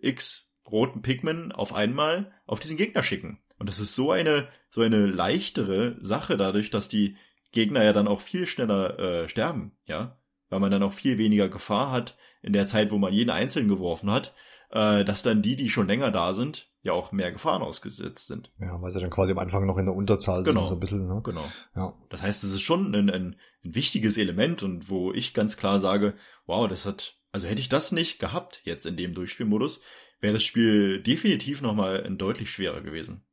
[0.00, 3.40] X roten Pikmin auf einmal auf diesen Gegner schicken.
[3.58, 7.16] Und das ist so eine, so eine leichtere Sache dadurch, dass die
[7.52, 10.16] Gegner ja dann auch viel schneller äh, sterben, ja.
[10.48, 13.68] Weil man dann auch viel weniger Gefahr hat in der Zeit, wo man jeden einzeln
[13.68, 14.34] geworfen hat,
[14.70, 18.50] äh, dass dann die, die schon länger da sind, ja auch mehr Gefahren ausgesetzt sind.
[18.58, 20.60] Ja, weil sie dann quasi am Anfang noch in der Unterzahl Genau.
[20.60, 21.20] sind, so ein bisschen, ne?
[21.22, 21.44] Genau.
[21.76, 21.92] Ja.
[22.08, 25.78] Das heißt, es ist schon ein, ein, ein wichtiges Element und wo ich ganz klar
[25.80, 26.14] sage,
[26.46, 29.80] wow, das hat, also hätte ich das nicht gehabt jetzt in dem Durchspielmodus,
[30.20, 33.24] wäre das Spiel definitiv nochmal ein deutlich schwerer gewesen.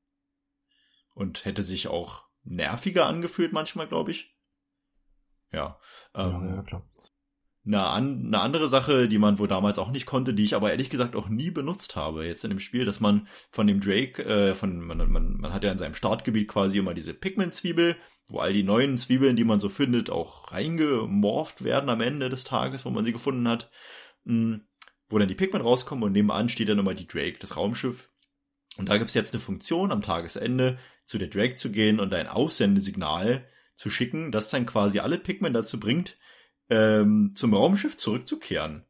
[1.13, 4.37] Und hätte sich auch nerviger angefühlt manchmal, glaube ich.
[5.51, 5.79] Ja.
[6.13, 6.89] Ähm, ja, ja, klar.
[7.67, 10.71] Eine, an, eine andere Sache, die man wohl damals auch nicht konnte, die ich aber
[10.71, 14.23] ehrlich gesagt auch nie benutzt habe jetzt in dem Spiel, dass man von dem Drake,
[14.23, 17.97] äh, von man, man, man hat ja in seinem Startgebiet quasi immer diese Pigment-Zwiebel,
[18.29, 22.45] wo all die neuen Zwiebeln, die man so findet, auch reingemorpht werden am Ende des
[22.45, 23.69] Tages, wo man sie gefunden hat,
[24.23, 24.59] mh,
[25.09, 28.09] wo dann die Pigment rauskommen und nebenan steht dann immer die Drake, das Raumschiff.
[28.77, 32.27] Und da gibt's jetzt eine Funktion, am Tagesende zu der Drake zu gehen und ein
[32.27, 36.17] Aussendesignal zu schicken, das dann quasi alle Pigment dazu bringt,
[36.69, 38.85] ähm, zum Raumschiff zurückzukehren.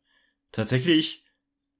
[0.51, 1.23] Tatsächlich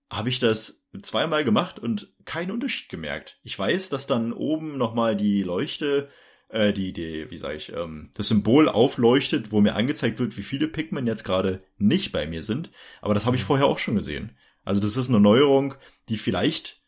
[0.10, 3.40] habe ich das zweimal gemacht und keinen Unterschied gemerkt.
[3.44, 6.10] Ich weiß, dass dann oben nochmal die Leuchte,
[6.50, 10.44] äh, die, die, wie sage ich, ähm, das Symbol aufleuchtet, wo mir angezeigt wird, wie
[10.44, 12.72] viele Pigment jetzt gerade nicht bei mir sind.
[13.02, 14.38] Aber das habe ich vorher auch schon gesehen.
[14.64, 15.76] Also das ist eine Neuerung,
[16.10, 16.82] die vielleicht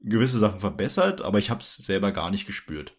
[0.00, 2.96] gewisse Sachen verbessert, aber ich habe es selber gar nicht gespürt.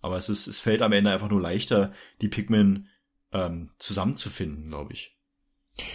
[0.00, 2.86] Aber es ist, es fällt am Ende einfach nur leichter, die Pigment
[3.32, 5.16] ähm, zusammenzufinden, glaube ich.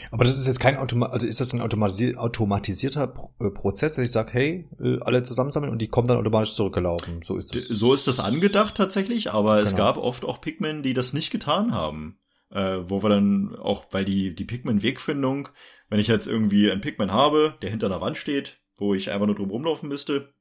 [0.09, 3.93] Aber das ist jetzt kein Automa also ist das ein automatisi automatisierter Pro äh, Prozess,
[3.93, 7.21] dass ich sage, hey, äh, alle zusammensammeln und die kommen dann automatisch zurückgelaufen.
[7.21, 7.67] So ist D- es.
[7.67, 9.83] So ist das angedacht tatsächlich, aber es Genau.
[9.83, 12.17] gab oft auch Pikmin, die das nicht getan haben.
[12.51, 15.49] Äh, wo wir dann auch, weil die, die Pikmin-Wegfindung,
[15.89, 19.25] wenn ich jetzt irgendwie einen Pikmin habe, der hinter einer Wand steht, wo ich einfach
[19.25, 20.33] nur drum rumlaufen müsste,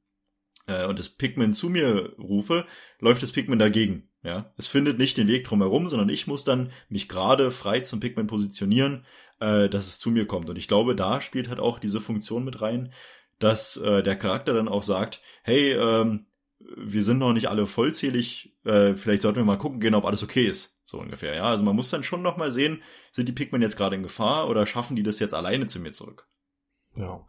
[0.67, 2.65] äh, und das Pikmin zu mir rufe,
[2.99, 4.07] läuft das Pikmin dagegen.
[4.25, 7.99] Ja, es findet nicht den Weg drumherum, sondern ich muss dann mich gerade frei zum
[7.99, 9.05] Pikmin positionieren,
[9.39, 10.49] äh, dass es zu mir kommt.
[10.49, 12.91] Und ich glaube, da spielt halt auch diese Funktion mit rein,
[13.37, 16.25] dass äh, der Charakter dann auch sagt, hey, ähm,
[16.75, 20.23] wir sind noch nicht alle vollzählig, äh, vielleicht sollten wir mal gucken gehen, ob alles
[20.23, 20.75] okay ist.
[20.85, 21.43] So ungefähr, ja.
[21.43, 24.49] Also man muss dann schon noch mal sehen, sind die Pikmin jetzt gerade in Gefahr
[24.49, 26.27] oder schaffen die das jetzt alleine zu mir zurück?
[26.95, 27.25] Ja.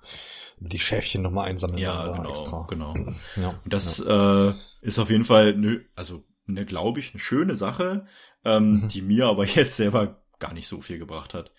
[0.61, 2.67] Die Schäfchen nochmal einsammeln Ja, genau, extra.
[2.71, 2.95] genau.
[3.37, 3.61] Ja.
[3.63, 8.07] Und das äh, ist auf jeden Fall, ne, also eine, glaube ich, eine schöne Sache,
[8.45, 8.89] ähm, Mhm.
[8.89, 11.53] die mir aber jetzt selber gar nicht so viel gebracht hat.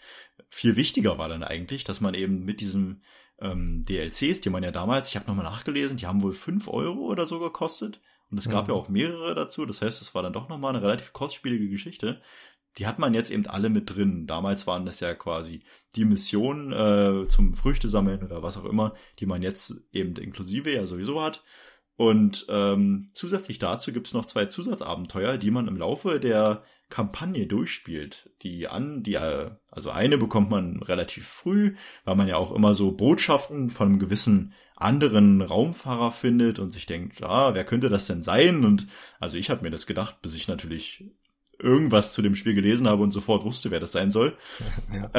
[0.49, 3.01] Viel wichtiger war dann eigentlich, dass man eben mit diesem
[3.39, 7.01] ähm, DLCs, die man ja damals, ich habe nochmal nachgelesen, die haben wohl fünf Euro
[7.07, 8.01] oder so gekostet.
[8.31, 8.73] Und es gab Mhm.
[8.73, 9.65] ja auch mehrere dazu.
[9.65, 12.21] Das heißt, es war dann doch nochmal eine relativ kostspielige Geschichte.
[12.77, 14.27] Die hat man jetzt eben alle mit drin.
[14.27, 15.63] Damals waren das ja quasi
[15.95, 20.71] die Missionen äh, zum Früchte sammeln oder was auch immer, die man jetzt eben inklusive
[20.73, 21.43] ja sowieso hat.
[21.97, 28.29] Und ähm, zusätzlich dazu gibt's noch zwei Zusatzabenteuer, die man im Laufe der Kampagne durchspielt.
[28.43, 31.75] Die an, die, äh, also eine bekommt man relativ früh,
[32.05, 36.85] weil man ja auch immer so Botschaften von einem gewissen anderen Raumfahrer findet und sich
[36.85, 38.63] denkt, ah, wer könnte das denn sein?
[38.63, 38.85] Und
[39.19, 41.03] also ich habe mir das gedacht, bis ich natürlich
[41.59, 44.35] irgendwas zu dem Spiel gelesen habe und sofort wusste, wer das sein soll.
[44.93, 45.09] Ja.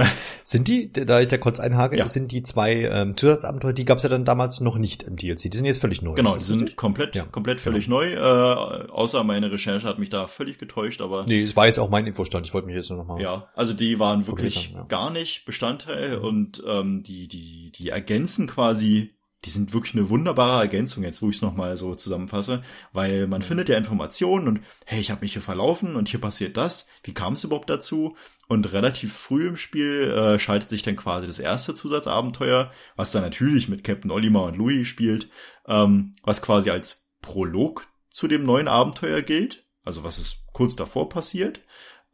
[0.45, 2.09] Sind die, da ich da kurz einhake, Ja.
[2.09, 5.51] sind die zwei ähm, Zusatzabenteuer, die gab's ja dann damals noch nicht im DLC.
[5.51, 6.15] Die sind jetzt völlig neu.
[6.15, 6.77] Genau, die sind richtig?
[6.77, 7.33] komplett, Ja, genau.
[7.33, 8.13] komplett völlig neu.
[8.13, 11.91] Äh, außer meine Recherche hat mich da völlig getäuscht, aber Nee, es war jetzt auch
[11.91, 12.47] mein Infostand.
[12.47, 13.21] Ich wollte mich jetzt nur noch mal.
[13.21, 14.87] Ja, also die waren wirklich Vergewissern, ja.
[14.89, 19.11] gar nicht Bestandteil und ähm, die, die, die ergänzen quasi,
[19.45, 22.63] die sind wirklich eine wunderbare Ergänzung, jetzt wo ich es nochmal so zusammenfasse,
[22.93, 26.57] weil man findet ja Informationen und hey, ich habe mich hier verlaufen und hier passiert
[26.57, 28.17] das, wie kam es überhaupt dazu?
[28.49, 33.23] Und relativ früh im Spiel äh, schaltet sich dann quasi das erste Zusatzabenteuer, was dann
[33.23, 35.29] natürlich mit Captain Olimar und Louis spielt,
[35.67, 41.09] ähm, was quasi als Prolog zu dem neuen Abenteuer gilt, also was ist kurz davor
[41.09, 41.61] passiert.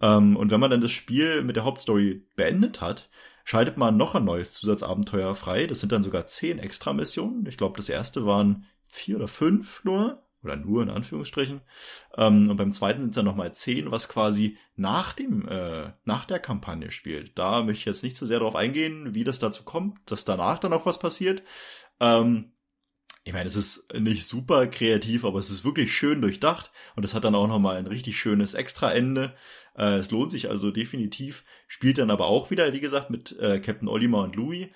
[0.02, 3.08] Ähm, und wenn man dann das Spiel mit der Hauptstory beendet hat,
[3.44, 5.66] schaltet man noch ein neues Zusatzabenteuer frei.
[5.66, 7.46] Das sind dann sogar zehn Extra-Missionen.
[7.46, 10.20] Ich glaube, das erste waren vier oder fünf nur.
[10.42, 11.62] Oder nur in Anführungsstrichen.
[12.18, 16.26] Ähm, und beim zweiten sind es dann nochmal zehn, was quasi nach dem, äh, nach
[16.26, 17.38] der Kampagne spielt.
[17.38, 20.58] Da möchte ich jetzt nicht so sehr darauf eingehen, wie das dazu kommt, dass danach
[20.58, 21.42] dann auch was passiert.
[21.98, 22.52] Ähm,
[23.26, 27.14] ich meine, es ist nicht super kreativ, aber es ist wirklich schön durchdacht und es
[27.14, 29.34] hat dann auch nochmal ein richtig schönes Extraende.
[29.74, 33.60] Äh, es lohnt sich also definitiv, spielt dann aber auch wieder, wie gesagt, mit äh,
[33.60, 34.68] Captain Olimar und Louis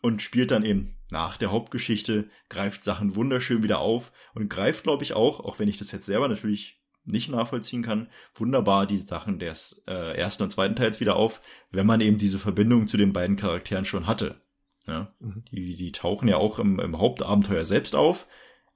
[0.00, 5.04] und spielt dann eben nach der Hauptgeschichte, greift Sachen wunderschön wieder auf und greift, glaube
[5.04, 9.38] ich, auch, auch wenn ich das jetzt selber natürlich nicht nachvollziehen kann, wunderbar die Sachen
[9.38, 13.12] des äh, ersten und zweiten Teils wieder auf, wenn man eben diese Verbindung zu den
[13.12, 14.40] beiden Charakteren schon hatte.
[14.86, 15.44] Ja, Mhm.
[15.50, 18.26] die, die tauchen ja auch im, im Hauptabenteuer selbst auf.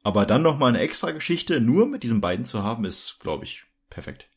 [0.02, 3.44] Aber dann noch mal eine extra Geschichte nur mit diesen beiden zu haben, ist, glaube
[3.44, 4.28] ich, perfekt.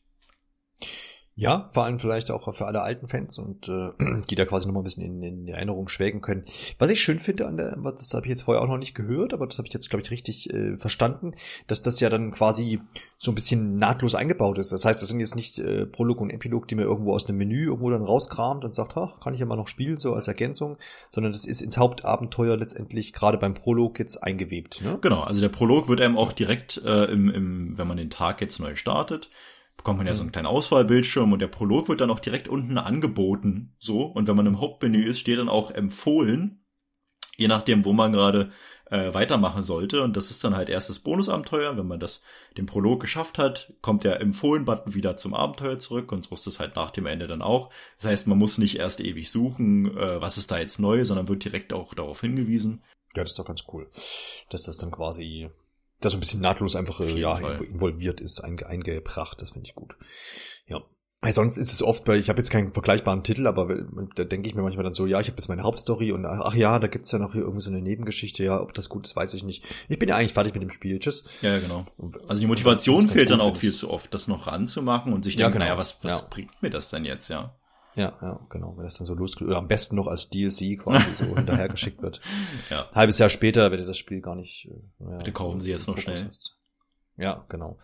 [1.40, 3.90] Ja, vor allem vielleicht auch für alle alten Fans und äh,
[4.28, 6.42] die da quasi nochmal ein bisschen in, in Erinnerung schwelgen können.
[6.80, 9.32] Was ich schön finde an der, das habe ich jetzt vorher auch noch nicht gehört,
[9.32, 11.34] aber das habe ich jetzt, glaube ich, richtig äh, verstanden,
[11.68, 12.80] dass das ja dann quasi
[13.18, 14.72] so ein bisschen nahtlos eingebaut ist.
[14.72, 17.38] Das heißt, das sind jetzt nicht äh, Prolog und Epilog, die mir irgendwo aus einem
[17.38, 20.26] Menü irgendwo dann rauskramt und sagt, ach, kann ich ja mal noch spielen, so als
[20.26, 20.76] Ergänzung,
[21.08, 24.82] sondern das ist ins Hauptabenteuer letztendlich gerade beim Prolog jetzt eingewebt.
[24.82, 24.98] Ne?
[25.02, 28.40] Genau, also der Prolog wird einem auch direkt äh, im, im, wenn man den Tag
[28.40, 29.30] jetzt neu startet,
[29.78, 30.32] bekommt man ja so einen mhm.
[30.32, 33.74] kleinen Auswahlbildschirm und der Prolog wird dann auch direkt unten angeboten.
[33.78, 34.02] So.
[34.02, 36.62] Und wenn man im Hauptmenü ist, steht dann auch empfohlen,
[37.36, 38.50] je nachdem, wo man gerade
[38.90, 40.02] äh, weitermachen sollte.
[40.02, 41.76] Und das ist dann halt erstes Bonusabenteuer.
[41.76, 42.22] Wenn man das
[42.56, 46.58] den Prolog geschafft hat, kommt der Empfohlen-Button wieder zum Abenteuer zurück und so ist es
[46.58, 47.70] halt nach dem Ende dann auch.
[47.98, 51.28] Das heißt, man muss nicht erst ewig suchen, äh, was ist da jetzt neu, sondern
[51.28, 52.82] wird direkt auch darauf hingewiesen.
[53.14, 53.88] Ja, das ist doch ganz cool,
[54.50, 55.50] dass das dann quasi
[56.00, 57.62] da so ein bisschen nahtlos einfach äh, ja, Fall.
[57.62, 59.40] involviert ist, einge eingebracht.
[59.42, 59.96] Das finde ich gut.
[60.66, 60.82] Ja.
[61.20, 63.66] Weil sonst ist es oft bei, ich habe jetzt keinen vergleichbaren Titel, aber
[64.14, 66.54] da denke ich mir manchmal dann so, ja, ich habe jetzt meine Hauptstory und ach
[66.54, 69.16] ja, da gibt's ja noch hier irgendwie so eine Nebengeschichte, ja, ob das gut ist,
[69.16, 69.64] weiß ich nicht.
[69.88, 71.24] Ich bin ja eigentlich fertig mit dem Spiel, tschüss.
[71.42, 71.84] Ja, genau.
[72.28, 75.48] Also die Motivation fehlt dann auch viel zu oft, das noch ranzumachen und sich denken,
[75.48, 75.64] ja, genau.
[75.64, 76.26] naja, was, was ja.
[76.30, 77.52] bringt mir das denn jetzt, ja?
[77.98, 79.48] Ja, ja, genau, wenn das dann so losgeht.
[79.48, 82.20] Oder am besten noch als DLC quasi so hinterhergeschickt wird.
[82.70, 82.88] Ja.
[82.94, 84.70] Halbes Jahr später, wenn ihr das Spiel gar nicht.
[84.70, 86.24] Äh, ja, Bitte kaufen Sie jetzt noch schnell.
[86.24, 86.56] Hast.
[87.16, 87.76] Ja, genau.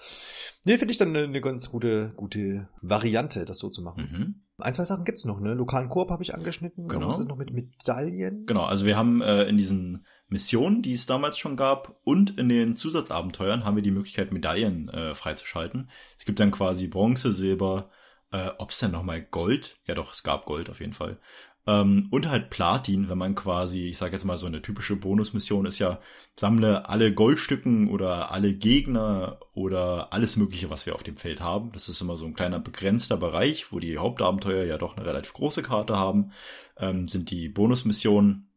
[0.64, 4.08] Nee, finde ich dann eine, eine, ganz gute, gute Variante, das so zu machen.
[4.10, 4.34] Mhm.
[4.58, 5.54] Ein, zwei Sachen gibt's noch, ne?
[5.54, 6.86] Lokalen Koop habe ich angeschnitten.
[6.86, 7.08] Genau.
[7.08, 8.46] Was ist noch mit Medaillen?
[8.46, 12.48] Genau, also wir haben äh, in diesen Missionen, die es damals schon gab, und in
[12.48, 15.90] den Zusatzabenteuern haben wir die Möglichkeit, Medaillen äh, freizuschalten.
[16.16, 17.90] Es gibt dann quasi Bronze, Silber,
[18.34, 19.78] äh, ob es denn nochmal Gold?
[19.86, 21.18] Ja doch, es gab Gold auf jeden Fall.
[21.66, 25.66] Ähm, und halt Platin, wenn man quasi, ich sage jetzt mal so eine typische Bonusmission
[25.66, 26.00] ist ja,
[26.36, 31.70] sammle alle Goldstücken oder alle Gegner oder alles Mögliche, was wir auf dem Feld haben.
[31.72, 35.32] Das ist immer so ein kleiner begrenzter Bereich, wo die Hauptabenteuer ja doch eine relativ
[35.32, 36.32] große Karte haben,
[36.76, 38.50] ähm, sind die Bonusmissionen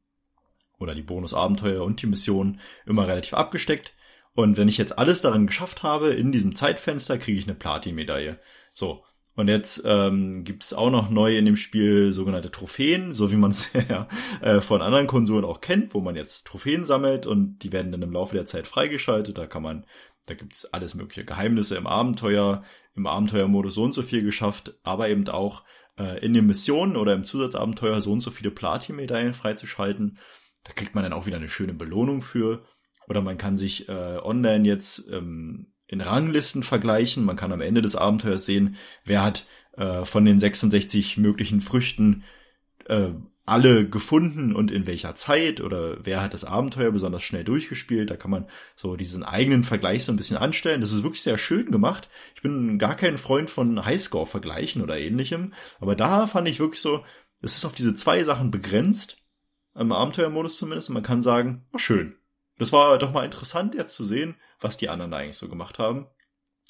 [0.79, 3.93] oder die Bonusabenteuer und die Missionen immer relativ abgesteckt.
[4.33, 8.39] Und wenn ich jetzt alles darin geschafft habe, in diesem Zeitfenster, kriege ich eine Platin-Medaille.
[8.73, 9.03] So,
[9.37, 13.51] und jetzt ähm, gibt auch noch neu in dem Spiel sogenannte Trophäen, so wie man
[13.51, 14.07] es ja
[14.41, 18.01] äh, von anderen Konsolen auch kennt, wo man jetzt Trophäen sammelt und die werden dann
[18.01, 19.37] im Laufe der Zeit freigeschaltet.
[19.37, 19.85] Da kann man,
[20.25, 22.63] da gibt's alles mögliche Geheimnisse im Abenteuer,
[22.95, 25.63] im Abenteuermodus so und so viel geschafft, aber eben auch
[25.99, 30.17] äh, in den Missionen oder im Zusatzabenteuer so und so viele Platin-Medaillen freizuschalten.
[30.63, 32.63] Da kriegt man dann auch wieder eine schöne Belohnung für.
[33.07, 37.25] Oder man kann sich äh, online jetzt ähm, in Ranglisten vergleichen.
[37.25, 38.75] Man kann am Ende des Abenteuers sehen,
[39.05, 39.45] wer hat
[39.77, 42.23] äh, von den 66 möglichen Früchten
[42.85, 43.11] äh,
[43.47, 48.09] alle gefunden und in welcher Zeit oder wer hat das Abenteuer besonders schnell durchgespielt.
[48.09, 50.81] Da kann man so diesen eigenen Vergleich so ein bisschen anstellen.
[50.81, 52.09] Das ist wirklich sehr schön gemacht.
[52.35, 57.05] Ich bin gar kein Freund von Highscore-Vergleichen oder ähnlichem, aber da fand ich wirklich so,
[57.41, 59.23] es ist auf diese zwei Sachen begrenzt,
[59.75, 62.15] im Abenteuermodus zumindest, und man kann sagen, oh schön,
[62.57, 65.79] das war doch mal interessant jetzt zu sehen, was die anderen da eigentlich so gemacht
[65.79, 66.07] haben.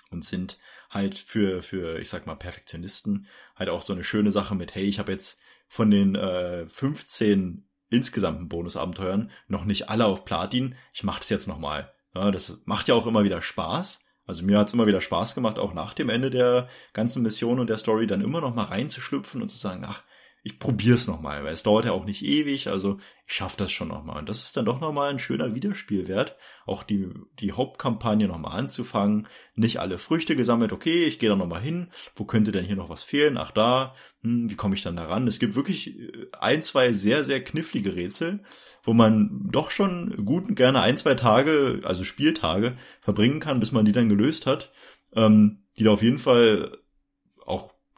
[0.09, 0.57] Und sind
[0.89, 3.27] halt für, für, ich sag mal, Perfektionisten
[3.57, 7.67] halt auch so eine schöne Sache mit, hey, ich habe jetzt von den äh, 15
[7.89, 10.75] insgesamten Bonusabenteuern noch nicht alle auf Platin.
[10.93, 11.93] Ich mache das jetzt nochmal.
[12.15, 14.05] Ja, das macht ja auch immer wieder Spaß.
[14.25, 17.69] Also mir hat's immer wieder Spaß gemacht, auch nach dem Ende der ganzen Mission und
[17.69, 20.03] der Story dann immer noch mal reinzuschlüpfen und zu sagen, ach,
[20.47, 23.69] ich probier's noch mal, weil es dauert ja auch nicht ewig, also ich schaffe das
[23.69, 24.17] schon noch mal.
[24.17, 28.37] Und das ist dann doch noch mal ein schöner Wiederspielwert, auch die die Hauptkampagne noch
[28.37, 32.53] mal anzufangen, nicht alle Früchte gesammelt, okay, ich gehe da noch mal hin, wo könnte
[32.53, 33.37] denn hier noch was fehlen?
[33.37, 35.27] Ach da, hm, wie komme ich dann da ran?
[35.27, 38.39] Es gibt wirklich äh, ein, zwei sehr sehr knifflige Rätsel,
[38.83, 43.73] wo man doch schon gut und gerne ein, zwei Tage, also Spieltage verbringen kann, bis
[43.73, 44.71] man die dann gelöst hat,
[45.13, 46.71] ähm, die da auf jeden Fall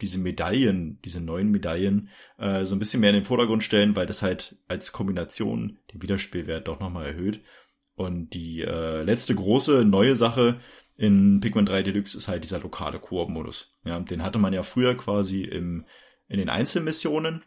[0.00, 4.06] diese Medaillen, diese neuen Medaillen, äh, so ein bisschen mehr in den Vordergrund stellen, weil
[4.06, 7.40] das halt als Kombination den Wiederspielwert doch nochmal erhöht.
[7.94, 10.60] Und die äh, letzte große neue Sache
[10.96, 13.74] in Pikmin 3 Deluxe ist halt dieser lokale Koop-Modus.
[13.84, 15.86] Ja, den hatte man ja früher quasi im,
[16.28, 17.44] in den Einzelmissionen.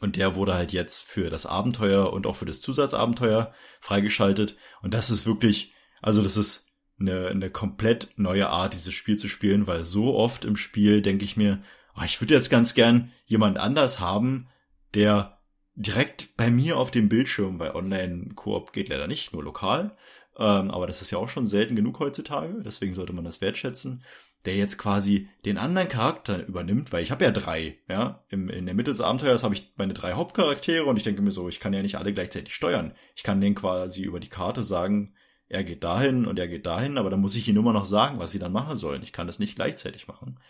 [0.00, 4.56] Und der wurde halt jetzt für das Abenteuer und auch für das Zusatzabenteuer freigeschaltet.
[4.82, 6.71] Und das ist wirklich, also das ist
[7.08, 11.24] eine, eine komplett neue Art, dieses Spiel zu spielen, weil so oft im Spiel denke
[11.24, 11.62] ich mir,
[11.96, 14.48] oh, ich würde jetzt ganz gern jemand anders haben,
[14.94, 15.38] der
[15.74, 19.96] direkt bei mir auf dem Bildschirm, weil Online-Koop geht leider nicht, nur lokal,
[20.36, 24.04] ähm, aber das ist ja auch schon selten genug heutzutage, deswegen sollte man das wertschätzen,
[24.44, 28.66] der jetzt quasi den anderen Charakter übernimmt, weil ich habe ja drei, ja, Im, in
[28.66, 31.60] der Mitte des Abenteuers habe ich meine drei Hauptcharaktere und ich denke mir so, ich
[31.60, 32.94] kann ja nicht alle gleichzeitig steuern.
[33.14, 35.14] Ich kann denen quasi über die Karte sagen,
[35.52, 38.18] er geht dahin und er geht dahin, aber dann muss ich ihnen immer noch sagen,
[38.18, 39.02] was sie dann machen sollen.
[39.02, 40.40] Ich kann das nicht gleichzeitig machen.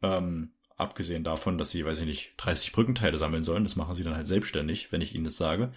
[0.00, 4.04] Ähm, abgesehen davon, dass sie, weiß ich nicht, 30 Brückenteile sammeln sollen, das machen sie
[4.04, 5.72] dann halt selbstständig, wenn ich ihnen das sage.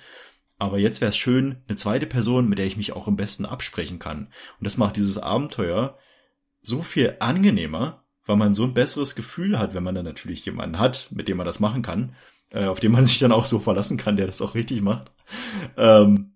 [0.60, 3.48] Aber jetzt wäre es schön, eine zweite Person, mit der ich mich auch am besten
[3.48, 4.28] absprechen kann.
[4.60, 5.98] Und das macht dieses Abenteuer
[6.62, 10.78] so viel angenehmer, weil man so ein besseres Gefühl hat, wenn man dann natürlich jemanden
[10.78, 12.16] hat, mit dem man das machen kann,
[12.52, 15.12] äh, auf den man sich dann auch so verlassen kann, der das auch richtig macht.
[15.78, 16.31] Ähm,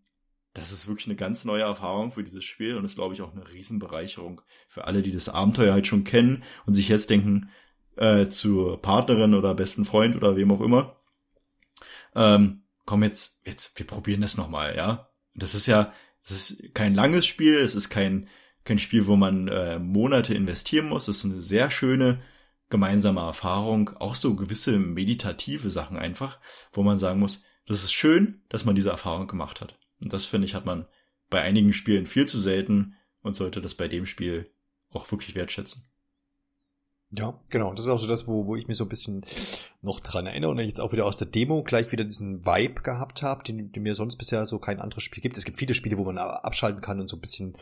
[0.56, 3.34] das ist wirklich eine ganz neue Erfahrung für dieses Spiel und ist, glaube ich, auch
[3.34, 7.50] eine Riesenbereicherung für alle, die das Abenteuer halt schon kennen und sich jetzt denken,
[7.98, 10.96] äh, zur Partnerin oder besten Freund oder wem auch immer,
[12.16, 15.10] ähm, komm jetzt, jetzt, wir probieren das nochmal, ja.
[15.34, 15.94] Das ist ja,
[16.24, 18.30] es ist kein langes Spiel, es ist kein,
[18.64, 21.10] kein Spiel, wo man äh, Monate investieren muss.
[21.10, 22.22] Es ist eine sehr schöne
[22.70, 26.40] gemeinsame Erfahrung, auch so gewisse meditative Sachen einfach,
[26.72, 29.78] wo man sagen muss, das ist schön, dass man diese Erfahrung gemacht hat.
[30.00, 30.86] Und das finde ich, hat man
[31.30, 34.52] bei einigen Spielen viel zu selten und sollte das bei dem Spiel
[34.92, 35.84] auch wirklich wertschätzen.
[37.12, 37.74] Ja, genau.
[37.74, 39.24] Das ist auch so das, wo, wo ich mir so ein bisschen
[39.82, 43.22] noch dran erinnere und jetzt auch wieder aus der Demo gleich wieder diesen Vibe gehabt
[43.22, 45.38] habe, den, den mir sonst bisher so kein anderes Spiel gibt.
[45.38, 47.56] Es gibt viele Spiele, wo man abschalten kann und so ein bisschen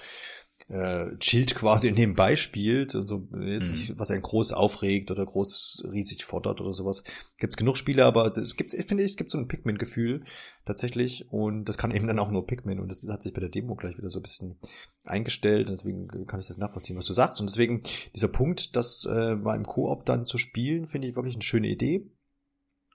[0.70, 3.72] äh, chillt quasi nebenbei spielt und so jetzt mhm.
[3.74, 7.04] nicht, was einen groß aufregt oder groß riesig fordert oder sowas.
[7.38, 10.24] Gibt's genug Spiele, aber es gibt, ich finde, es gibt so ein Pikmin-Gefühl
[10.66, 13.50] tatsächlich und das kann eben dann auch nur Pikmin und das hat sich bei der
[13.50, 14.58] Demo gleich wieder so ein bisschen
[15.04, 17.84] eingestellt und deswegen kann ich das nachvollziehen, was du sagst und deswegen
[18.16, 21.68] dieser Punkt, das äh, mal im Koop dann zu spielen, finde ich wirklich eine schöne
[21.68, 22.10] Idee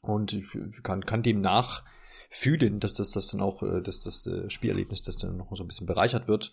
[0.00, 0.46] und ich
[0.82, 1.84] kann, kann dem nach
[2.30, 5.64] fühlen, dass das, das dann auch, äh, dass das äh, Spielerlebnis, das dann noch so
[5.64, 6.52] ein bisschen bereichert wird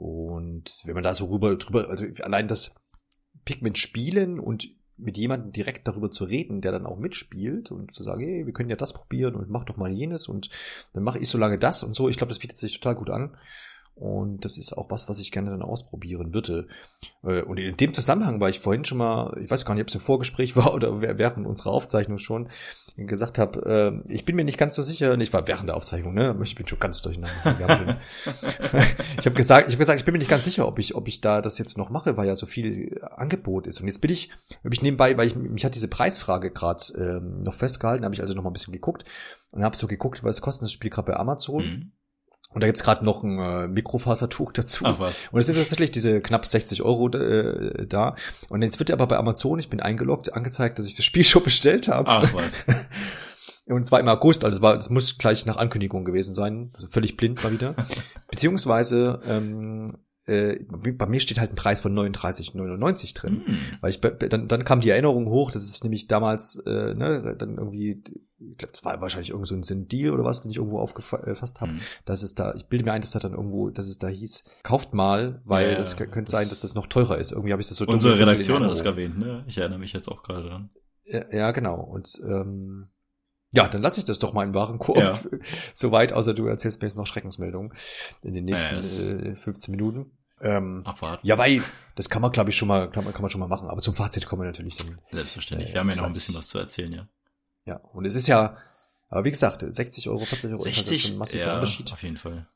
[0.00, 2.74] und wenn man da so rüber, drüber, also allein das
[3.44, 8.02] Pigment spielen und mit jemandem direkt darüber zu reden, der dann auch mitspielt und zu
[8.02, 10.48] sagen, hey, wir können ja das probieren und mach doch mal jenes und
[10.94, 12.08] dann mache ich so lange das und so.
[12.08, 13.36] Ich glaube, das bietet sich total gut an.
[14.00, 16.66] Und das ist auch was, was ich gerne dann ausprobieren würde.
[17.22, 19.88] Äh, und in dem Zusammenhang war ich vorhin schon mal, ich weiß gar nicht, ob
[19.88, 22.48] es im Vorgespräch war oder während unserer Aufzeichnung schon,
[22.96, 26.14] gesagt habe, äh, ich bin mir nicht ganz so sicher, ich war während der Aufzeichnung,
[26.14, 26.34] ne?
[26.42, 27.30] Ich bin schon ganz durcheinander.
[29.18, 31.06] ich habe gesagt, ich habe gesagt, ich bin mir nicht ganz sicher, ob ich, ob
[31.06, 33.80] ich da das jetzt noch mache, weil ja so viel Angebot ist.
[33.80, 34.30] Und jetzt bin ich,
[34.64, 38.22] habe ich nebenbei, weil ich mich hat diese Preisfrage gerade ähm, noch festgehalten, habe ich
[38.22, 39.04] also noch mal ein bisschen geguckt
[39.52, 41.64] und habe so geguckt, was kostet das Spiel gerade bei Amazon.
[41.64, 41.92] Mhm.
[42.52, 44.84] Und da gibt's gerade noch ein äh, Mikrofasertuch dazu.
[44.84, 45.28] Ach was.
[45.30, 48.16] Und es sind tatsächlich diese knapp 60 Euro äh, da.
[48.48, 51.44] Und jetzt wird aber bei Amazon, ich bin eingeloggt, angezeigt, dass ich das Spiel schon
[51.44, 52.08] bestellt habe.
[52.10, 52.58] Ach was.
[53.66, 56.88] Und zwar im August, also es war, es muss gleich nach Ankündigung gewesen sein, also
[56.88, 57.76] völlig blind mal wieder.
[58.30, 59.86] Beziehungsweise ähm,
[60.30, 63.54] äh, bei mir steht halt ein Preis von 39,99 drin, mm.
[63.80, 67.58] weil ich dann dann kam die Erinnerung hoch, dass es nämlich damals äh, ne, dann
[67.58, 68.02] irgendwie
[68.38, 71.60] ich glaube, es war wahrscheinlich irgend so ein Deal oder was, den ich irgendwo aufgefasst
[71.60, 71.80] habe, mm.
[72.04, 74.44] dass es da ich bilde mir ein, dass da dann irgendwo, dass es da hieß,
[74.62, 77.32] kauft mal, weil es ja, könnte das sein, dass das noch teurer ist.
[77.32, 79.44] Irgendwie habe ich das so Unsere Redaktion hat das erwähnt, ne?
[79.48, 80.70] Ich erinnere mich jetzt auch gerade dran.
[81.04, 82.88] Ja, ja, genau und ähm,
[83.52, 84.98] ja, dann lasse ich das doch mal im Warenkorb.
[84.98, 85.20] Ja.
[85.74, 87.72] Soweit, außer du erzählst mir jetzt noch Schreckensmeldungen
[88.22, 90.12] in den nächsten ja, äh, 15 Minuten.
[90.42, 91.26] Ähm, Abwarten.
[91.26, 91.62] Ja, weil
[91.96, 93.68] das kann man, glaube ich, schon mal, kann man, kann man schon mal machen.
[93.68, 94.98] Aber zum Fazit kommen wir natürlich dann.
[95.10, 95.70] Selbstverständlich.
[95.70, 97.08] Äh, wir haben ja noch ein bisschen was zu erzählen, ja.
[97.66, 98.56] Ja, und es ist ja,
[99.08, 101.92] aber wie gesagt, 60 Euro, 40 Euro 60, ist halt schon ein massiver ja, Unterschied.
[101.92, 102.46] Auf jeden Fall.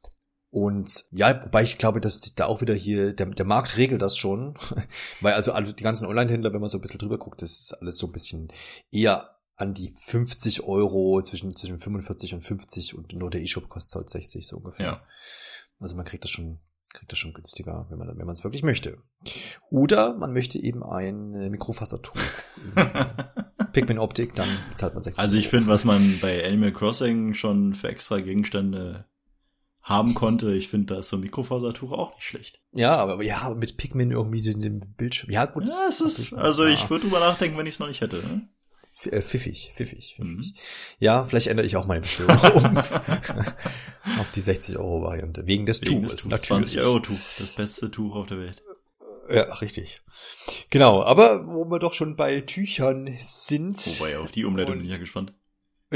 [0.50, 4.16] Und ja, wobei ich glaube, dass da auch wieder hier, der, der Markt regelt das
[4.16, 4.54] schon.
[5.20, 7.98] Weil also die ganzen Online-Händler, wenn man so ein bisschen drüber guckt, das ist alles
[7.98, 8.48] so ein bisschen
[8.92, 13.96] eher an die 50 Euro, zwischen, zwischen 45 und 50 und nur der E-Shop kostet
[13.96, 14.86] halt 60 so ungefähr.
[14.86, 15.06] Ja.
[15.80, 16.60] Also man kriegt das schon
[16.94, 18.98] kriegt das schon günstiger, wenn man wenn man es wirklich möchte.
[19.68, 22.16] Oder man möchte eben ein äh, Mikrofasertuch.
[23.72, 27.74] Pikmin Optik, dann zahlt man 60 Also ich finde, was man bei Animal Crossing schon
[27.74, 29.04] für extra Gegenstände
[29.82, 32.62] haben konnte, ich finde, da ist so ein Mikrofasertuch auch nicht schlecht.
[32.72, 35.30] Ja, aber ja, mit Pikmin irgendwie in dem Bildschirm.
[35.30, 35.68] Ja, gut.
[35.68, 38.16] Ja, es ist, also ich würde drüber nachdenken, wenn ich es noch nicht hätte.
[38.16, 38.48] Ne?
[39.02, 40.18] Äh, pfiffig, pfiffig, pfiffig.
[40.18, 40.54] Mhm.
[40.98, 42.76] Ja, vielleicht ändere ich auch meine Bestellung um
[44.18, 45.46] auf die 60 Euro Variante.
[45.46, 46.48] Wegen des Wegen Tuches, des natürlich.
[46.48, 48.62] 20 Euro Tuch, das beste Tuch auf der Welt.
[49.30, 50.02] Ja, richtig.
[50.70, 53.78] Genau, aber wo wir doch schon bei Tüchern sind.
[53.98, 55.32] Wobei, auf die Umleitung bin ich ja gespannt.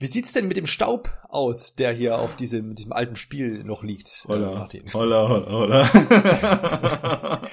[0.00, 3.82] Wie sieht's denn mit dem Staub aus, der hier auf diesem, diesem alten Spiel noch
[3.82, 4.24] liegt?
[4.28, 4.92] Holla, äh, Martin?
[4.92, 7.48] holla, holla, holla.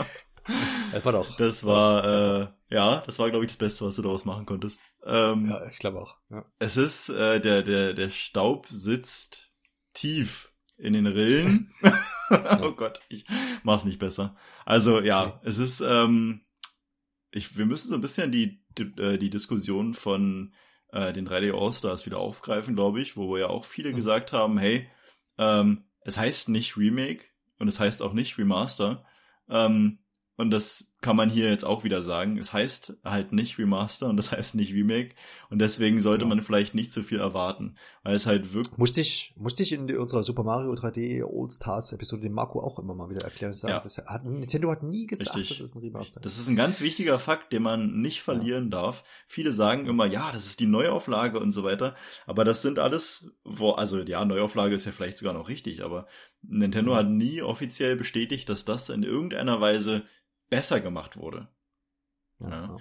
[0.95, 1.35] Das war doch.
[1.35, 4.79] Das war, äh, ja, das war, glaube ich, das Beste, was du daraus machen konntest.
[5.05, 6.15] Ähm, ja, ich glaube auch.
[6.29, 6.45] Ja.
[6.57, 9.51] Es ist, äh, der, der, der Staub sitzt
[9.93, 11.73] tief in den Rillen.
[12.61, 13.25] oh Gott, ich
[13.63, 14.37] mach's nicht besser.
[14.63, 15.39] Also, ja, okay.
[15.43, 16.45] es ist, ähm,
[17.29, 20.53] ich, wir müssen so ein bisschen die, die, äh, die Diskussion von
[20.93, 23.97] äh, den 3D All-Stars wieder aufgreifen, glaube ich, wo ja auch viele mhm.
[23.97, 24.89] gesagt haben, hey,
[25.37, 27.25] ähm, es heißt nicht Remake
[27.59, 29.03] und es heißt auch nicht Remaster.
[29.49, 29.99] Ähm,
[30.37, 32.37] und das kann man hier jetzt auch wieder sagen.
[32.37, 35.15] Es heißt halt nicht Remaster und das heißt nicht Remake.
[35.49, 38.77] Und deswegen sollte man vielleicht nicht zu viel erwarten, weil es halt wirklich.
[38.77, 42.95] Musste ich, musste ich in unserer Super Mario 3D All-Stars Episode dem Marco auch immer
[42.95, 43.53] mal wieder erklären.
[43.53, 43.79] Sagen, ja.
[43.79, 45.59] das hat, Nintendo hat nie gesagt, Richtig.
[45.59, 46.19] das ist ein Remaster.
[46.19, 48.81] Das ist ein ganz wichtiger Fakt, den man nicht verlieren ja.
[48.81, 49.03] darf.
[49.27, 51.95] Viele sagen immer, ja, das ist die Neuauflage und so weiter.
[52.25, 56.07] Aber das sind alles, wo, also ja, Neuauflage ist ja vielleicht sogar noch richtig, aber
[56.41, 56.95] Nintendo mhm.
[56.95, 60.03] hat nie offiziell bestätigt, dass das in irgendeiner Weise
[60.49, 61.47] besser gemacht wurde.
[62.39, 62.49] Ja.
[62.49, 62.77] ja.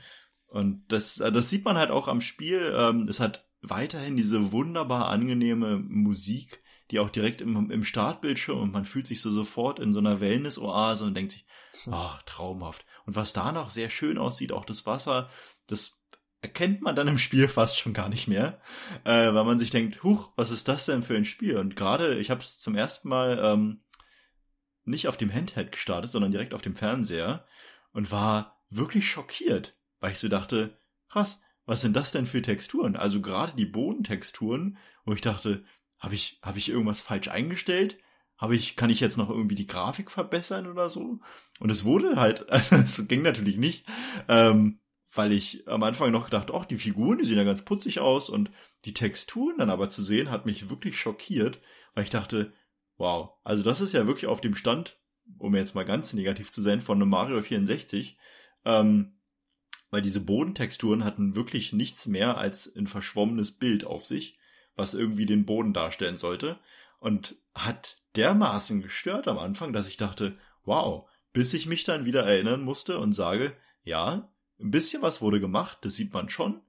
[0.46, 2.72] Und das, das sieht man halt auch am Spiel.
[2.76, 6.60] Ähm, es hat weiterhin diese wunderbar angenehme Musik,
[6.90, 10.20] die auch direkt im, im Startbildschirm und man fühlt sich so sofort in so einer
[10.20, 11.46] Wellness-Oase und denkt sich,
[11.90, 12.84] ach, traumhaft.
[13.06, 15.28] Und was da noch sehr schön aussieht, auch das Wasser,
[15.66, 16.04] das
[16.40, 18.60] erkennt man dann im Spiel fast schon gar nicht mehr,
[19.04, 21.56] äh, weil man sich denkt, huch, was ist das denn für ein Spiel?
[21.56, 23.80] Und gerade, ich habe es zum ersten Mal ähm,
[24.84, 27.46] nicht auf dem Handheld gestartet, sondern direkt auf dem Fernseher
[27.92, 30.78] und war wirklich schockiert, weil ich so dachte,
[31.08, 32.96] krass, was sind das denn für Texturen?
[32.96, 35.64] Also gerade die Bodentexturen, wo ich dachte,
[35.98, 37.98] habe ich, hab ich irgendwas falsch eingestellt?
[38.36, 41.20] Habe ich, kann ich jetzt noch irgendwie die Grafik verbessern oder so?
[41.60, 43.86] Und es wurde halt, also es ging natürlich nicht,
[44.28, 44.80] ähm,
[45.14, 48.28] weil ich am Anfang noch gedacht, ach, die Figuren, die sehen ja ganz putzig aus
[48.28, 48.50] und
[48.84, 51.60] die Texturen dann aber zu sehen, hat mich wirklich schockiert,
[51.94, 52.52] weil ich dachte,
[52.96, 53.34] Wow.
[53.42, 54.98] Also das ist ja wirklich auf dem Stand,
[55.38, 58.16] um jetzt mal ganz negativ zu sein, von einem Mario 64.
[58.64, 59.18] Ähm,
[59.90, 64.38] weil diese Bodentexturen hatten wirklich nichts mehr als ein verschwommenes Bild auf sich,
[64.74, 66.58] was irgendwie den Boden darstellen sollte.
[66.98, 72.24] Und hat dermaßen gestört am Anfang, dass ich dachte, wow, bis ich mich dann wieder
[72.24, 76.62] erinnern musste und sage, ja, ein bisschen was wurde gemacht, das sieht man schon,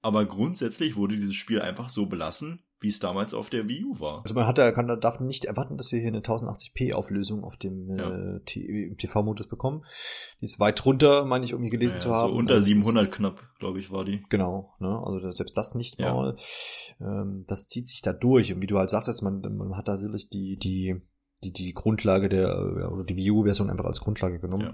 [0.00, 4.00] aber grundsätzlich wurde dieses Spiel einfach so belassen, wie es damals auf der Wii U
[4.00, 4.22] war.
[4.22, 7.56] Also man hat da, kann, darf nicht erwarten, dass wir hier eine 1080p Auflösung auf
[7.56, 8.36] dem ja.
[8.36, 9.84] äh, TV-Modus bekommen.
[10.40, 12.32] Die ist weit drunter, meine ich, irgendwie gelesen ja, zu haben.
[12.32, 14.24] So unter also 700 ist, knapp, glaube ich, war die.
[14.28, 15.00] Genau, ne?
[15.04, 16.12] also selbst das nicht ja.
[16.12, 16.36] mal.
[17.00, 18.52] Ähm, das zieht sich da durch.
[18.52, 21.00] Und wie du halt sagtest, man, man hat da sicherlich die, die,
[21.44, 24.72] die, die Grundlage der, oder die Wii U-Version einfach als Grundlage genommen.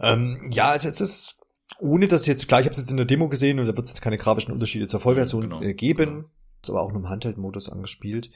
[0.00, 1.42] Ja, ähm, ja also jetzt ist
[1.78, 3.84] ohne dass jetzt, klar, ich habe es jetzt in der Demo gesehen und da wird
[3.84, 6.06] es jetzt keine grafischen Unterschiede zur Vollversion genau, äh, geben.
[6.06, 6.28] Genau
[6.66, 8.30] ist aber auch nur im Handheld-Modus angespielt.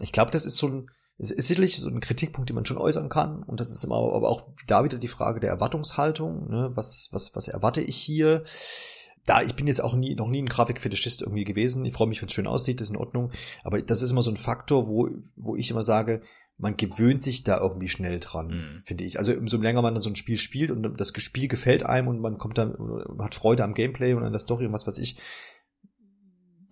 [0.00, 2.78] Ich glaube, das ist so ein, ist, ist sicherlich so ein Kritikpunkt, den man schon
[2.78, 3.42] äußern kann.
[3.42, 6.48] Und das ist immer aber auch da wieder die Frage der Erwartungshaltung.
[6.48, 6.72] Ne?
[6.74, 8.42] Was, was, was erwarte ich hier?
[9.26, 11.84] Da, ich bin jetzt auch nie, noch nie ein Grafikfetischist irgendwie gewesen.
[11.84, 13.30] Ich freue mich, wenn es schön aussieht, das ist in Ordnung.
[13.62, 16.20] Aber das ist immer so ein Faktor, wo, wo ich immer sage,
[16.56, 18.82] man gewöhnt sich da irgendwie schnell dran, mhm.
[18.84, 19.18] finde ich.
[19.18, 22.38] Also umso länger man so ein Spiel spielt und das Spiel gefällt einem und man
[22.38, 22.76] kommt dann,
[23.18, 25.16] hat Freude am Gameplay und an der Story und was weiß ich,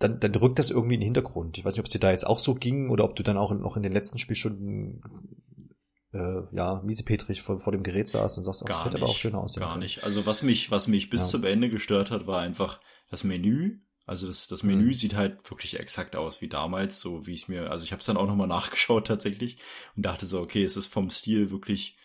[0.03, 1.57] dann, dann rückt das irgendwie in den Hintergrund.
[1.57, 3.37] Ich weiß nicht, ob es dir da jetzt auch so ging oder ob du dann
[3.37, 5.01] auch noch in den letzten Spielstunden
[6.13, 9.15] äh, ja, miesepetrig vor, vor dem Gerät saß und sagst, oh, das hätte aber auch
[9.15, 9.83] schöner aussehen Gar können.
[9.83, 10.03] nicht.
[10.03, 11.27] Also was mich, was mich bis ja.
[11.27, 12.79] zum Ende gestört hat, war einfach
[13.09, 13.79] das Menü.
[14.05, 14.93] Also das, das Menü mhm.
[14.93, 18.05] sieht halt wirklich exakt aus wie damals, so wie ich mir, also ich habe es
[18.05, 19.57] dann auch nochmal nachgeschaut tatsächlich
[19.95, 21.97] und dachte so, okay, es ist vom Stil wirklich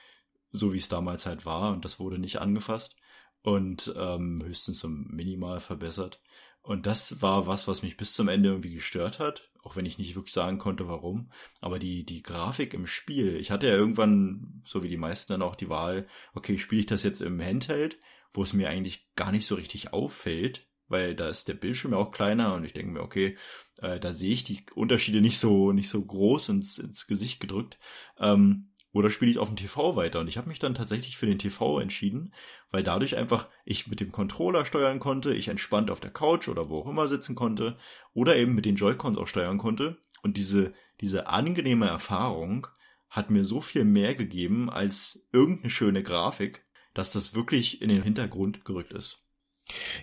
[0.50, 2.96] so, wie es damals halt war und das wurde nicht angefasst
[3.42, 6.20] und ähm, höchstens so minimal verbessert.
[6.68, 9.96] Und das war was, was mich bis zum Ende irgendwie gestört hat, auch wenn ich
[9.96, 11.30] nicht wirklich sagen konnte, warum.
[11.62, 15.40] Aber die, die Grafik im Spiel, ich hatte ja irgendwann, so wie die meisten dann
[15.40, 17.98] auch die Wahl, okay, spiele ich das jetzt im Handheld,
[18.34, 21.96] wo es mir eigentlich gar nicht so richtig auffällt, weil da ist der Bildschirm ja
[21.96, 23.38] auch kleiner und ich denke mir, okay,
[23.78, 27.78] äh, da sehe ich die Unterschiede nicht so, nicht so groß ins, ins Gesicht gedrückt.
[28.18, 30.20] Ähm, oder spiele ich auf dem TV weiter?
[30.20, 32.32] Und ich habe mich dann tatsächlich für den TV entschieden,
[32.70, 36.68] weil dadurch einfach ich mit dem Controller steuern konnte, ich entspannt auf der Couch oder
[36.68, 37.76] wo auch immer sitzen konnte
[38.14, 39.98] oder eben mit den Joy-Cons auch steuern konnte.
[40.22, 42.66] Und diese, diese angenehme Erfahrung
[43.08, 46.64] hat mir so viel mehr gegeben als irgendeine schöne Grafik,
[46.94, 49.27] dass das wirklich in den Hintergrund gerückt ist.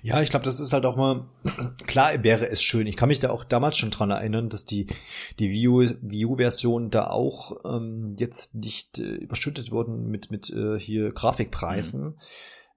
[0.04, 1.26] Ja, ich glaube, das ist halt auch mal,
[1.88, 2.88] klar wäre es schön.
[2.88, 4.88] Ich kann mich da auch damals schon dran erinnern, dass die,
[5.40, 11.12] die Wii U-Version da auch ähm, jetzt nicht äh, überschüttet wurden mit, mit äh, hier
[11.12, 12.04] Grafikpreisen.
[12.04, 12.16] Mhm.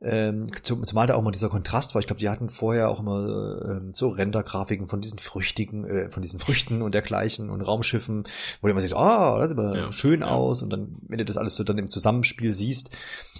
[0.00, 2.00] Ähm, zumal da auch mal dieser Kontrast war.
[2.00, 6.22] Ich glaube, die hatten vorher auch immer ähm, so Rendergrafiken von diesen Früchtigen, äh, von
[6.22, 8.22] diesen Früchten und dergleichen und Raumschiffen,
[8.60, 10.28] wo du immer siehst, ah, das sieht aber ja, schön ja.
[10.28, 10.62] aus.
[10.62, 12.96] Und dann, wenn du das alles so dann im Zusammenspiel siehst,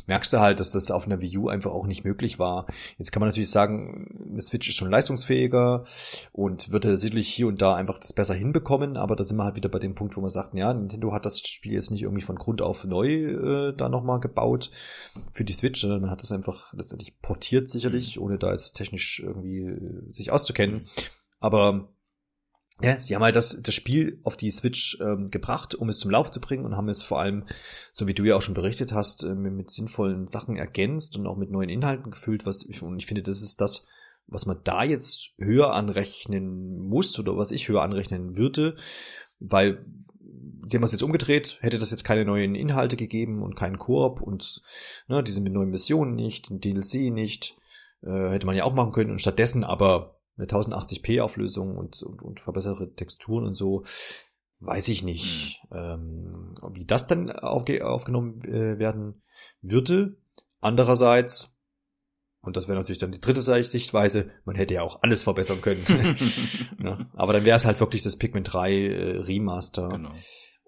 [0.09, 2.67] merkst du halt, dass das auf einer Wii U einfach auch nicht möglich war.
[2.97, 5.85] Jetzt kann man natürlich sagen, eine Switch ist schon leistungsfähiger
[6.33, 9.57] und würde sicherlich hier und da einfach das besser hinbekommen, aber da sind wir halt
[9.57, 12.23] wieder bei dem Punkt, wo man sagt, ja, Nintendo hat das Spiel jetzt nicht irgendwie
[12.23, 14.71] von Grund auf neu äh, da nochmal gebaut
[15.33, 18.23] für die Switch, sondern man hat das einfach einfach letztendlich portiert sicherlich, mhm.
[18.23, 20.83] ohne da jetzt technisch irgendwie äh, sich auszukennen.
[21.41, 21.93] Aber
[22.81, 26.11] Ja, sie haben halt das, das Spiel auf die Switch ähm, gebracht, um es zum
[26.11, 27.45] Lauf zu bringen und haben es vor allem,
[27.93, 31.27] so wie du ja auch schon berichtet hast, äh, mit, mit, sinnvollen Sachen ergänzt und
[31.27, 32.47] auch mit neuen Inhalten gefüllt.
[32.47, 33.87] Was ich, und ich finde, das ist das,
[34.27, 38.77] was man da jetzt höher anrechnen muss oder was ich höher anrechnen würde,
[39.41, 39.85] weil
[40.69, 44.21] die haben es jetzt umgedreht, hätte das jetzt keine neuen Inhalte gegeben und keinen Koop
[44.21, 44.63] und
[45.09, 47.57] ne, diese mit neuen Missionen nicht, ein DLC nicht,
[48.03, 52.23] äh, hätte man ja auch machen können und stattdessen aber eine 1080p Auflösung und, und,
[52.23, 53.85] und verbesserte Texturen und so,
[54.61, 55.77] weiß ich nicht, mhm.
[55.77, 59.23] ähm, wie das dann aufge aufgenommen äh, werden
[59.63, 60.17] würde.
[60.61, 61.57] Andererseits,
[62.41, 65.85] und das wäre natürlich dann die dritte Sichtweise, man hätte ja auch alles verbessern können.
[66.83, 69.89] ja, aber dann wäre es halt wirklich das Pikmin 3 äh, Remaster.
[69.89, 70.11] Genau.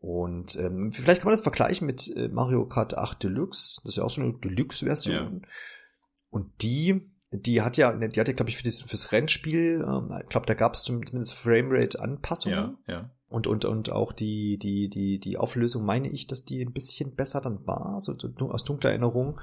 [0.00, 3.80] Und ähm, vielleicht kann man das vergleichen mit äh, Mario Kart 8 Deluxe.
[3.84, 5.42] Das ist ja auch so eine Deluxe-Version.
[5.42, 5.48] Ja.
[6.30, 10.28] Und die die hat ja, die hatte, glaube ich, für das, fürs Rennspiel, ähm, ich
[10.28, 12.76] glaube, da gab es zumindest Framerate-Anpassungen.
[12.88, 13.10] Ja, ja.
[13.28, 17.14] Und, und, und auch die, die, die, die Auflösung meine ich, dass die ein bisschen
[17.14, 19.40] besser dann war, so, so aus dunkler Erinnerung.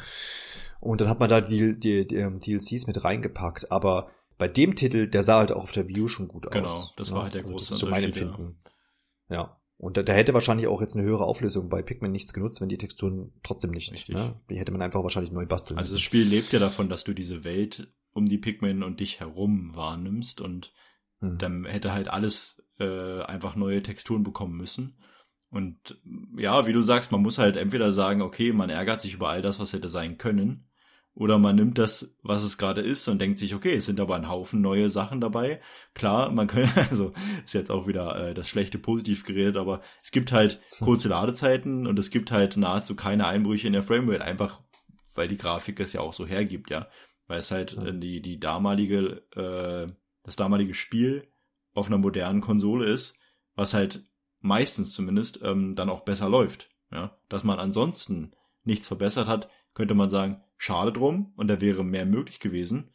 [0.81, 3.71] Und dann hat man da die, die, die ähm, DLCs mit reingepackt.
[3.71, 6.73] Aber bei dem Titel, der sah halt auch auf der View schon gut genau, aus.
[6.73, 8.59] Genau, das war halt der große also Das ist so mein Empfinden.
[9.29, 9.57] Ja.
[9.77, 12.69] Und da, da hätte wahrscheinlich auch jetzt eine höhere Auflösung bei Pikmin nichts genutzt, wenn
[12.69, 13.91] die Texturen trotzdem nicht.
[13.91, 14.15] Richtig.
[14.15, 14.39] Ne?
[14.49, 17.13] Die hätte man einfach wahrscheinlich neu basteln Also das Spiel lebt ja davon, dass du
[17.13, 20.73] diese Welt um die Pikmin und dich herum wahrnimmst und
[21.19, 21.37] hm.
[21.37, 24.97] dann hätte halt alles äh, einfach neue Texturen bekommen müssen.
[25.49, 26.01] Und
[26.35, 29.41] ja, wie du sagst, man muss halt entweder sagen, okay, man ärgert sich über all
[29.41, 30.67] das, was hätte sein können,
[31.17, 34.15] oder man nimmt das, was es gerade ist und denkt sich, okay, es sind aber
[34.15, 35.59] ein Haufen neue Sachen dabei.
[35.95, 37.11] Klar, man könnte, also
[37.43, 41.87] ist jetzt auch wieder äh, das schlechte positiv geredet, aber es gibt halt kurze Ladezeiten
[41.87, 44.61] und es gibt halt nahezu keine Einbrüche in der Framerate, einfach
[45.15, 46.87] weil die Grafik es ja auch so hergibt, ja.
[47.25, 49.91] Weil es halt äh, die, die damalige, äh,
[50.23, 51.27] das damalige Spiel
[51.73, 53.15] auf einer modernen Konsole ist,
[53.55, 54.05] was halt
[54.39, 56.69] meistens zumindest ähm, dann auch besser läuft.
[56.91, 57.17] Ja.
[57.27, 62.05] Dass man ansonsten nichts verbessert hat, könnte man sagen, schade drum und da wäre mehr
[62.05, 62.91] möglich gewesen.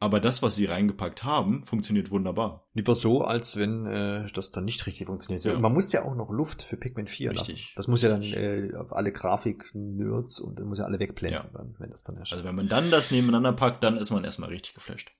[0.00, 2.68] Aber das, was sie reingepackt haben, funktioniert wunderbar.
[2.74, 5.44] Lieber so, als wenn äh, das dann nicht richtig funktioniert.
[5.44, 5.58] Ja.
[5.58, 7.48] Man muss ja auch noch Luft für Pigment 4 richtig.
[7.48, 7.72] lassen.
[7.76, 11.50] Das muss ja dann äh, alle Grafik-Nerds und muss ja alle wegblenden, ja.
[11.58, 12.38] Dann, wenn das dann erscheint.
[12.38, 15.12] Also wenn man dann das nebeneinander packt, dann ist man erstmal richtig geflasht.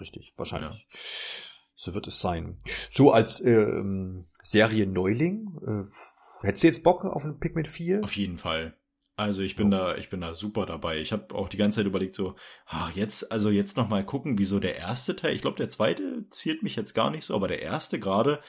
[0.00, 0.86] Richtig, wahrscheinlich.
[0.90, 0.98] Ja.
[1.74, 2.60] So wird es sein.
[2.88, 8.04] So als ähm, Serie-Neuling, äh, hättest du jetzt Bock auf ein Pigment 4?
[8.04, 8.74] Auf jeden Fall.
[9.16, 9.70] Also ich bin oh.
[9.70, 10.98] da, ich bin da super dabei.
[11.00, 12.34] Ich habe auch die ganze Zeit überlegt so,
[12.66, 15.34] ach jetzt, also jetzt noch mal gucken, wieso der erste Teil.
[15.34, 18.40] Ich glaube, der zweite ziert mich jetzt gar nicht so, aber der erste gerade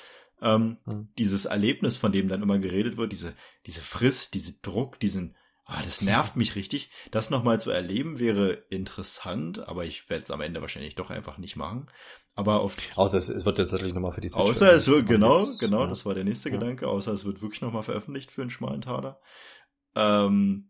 [0.42, 1.10] ähm, hm.
[1.18, 3.34] dieses Erlebnis, von dem dann immer geredet wird, diese
[3.66, 5.36] diese Frist, diese Druck, diesen,
[5.66, 6.92] ah, das nervt mich richtig.
[7.12, 11.10] Das noch mal zu erleben wäre interessant, aber ich werde es am Ende wahrscheinlich doch
[11.10, 11.88] einfach nicht machen.
[12.36, 15.46] Aber auf außer es, es wird tatsächlich nochmal für die Switch Außer es wird genau,
[15.60, 15.88] genau, ja.
[15.88, 16.58] das war der nächste ja.
[16.58, 16.88] Gedanke.
[16.88, 19.20] Außer es wird wirklich nochmal veröffentlicht für einen schmalen Taler.
[19.96, 20.70] Ähm,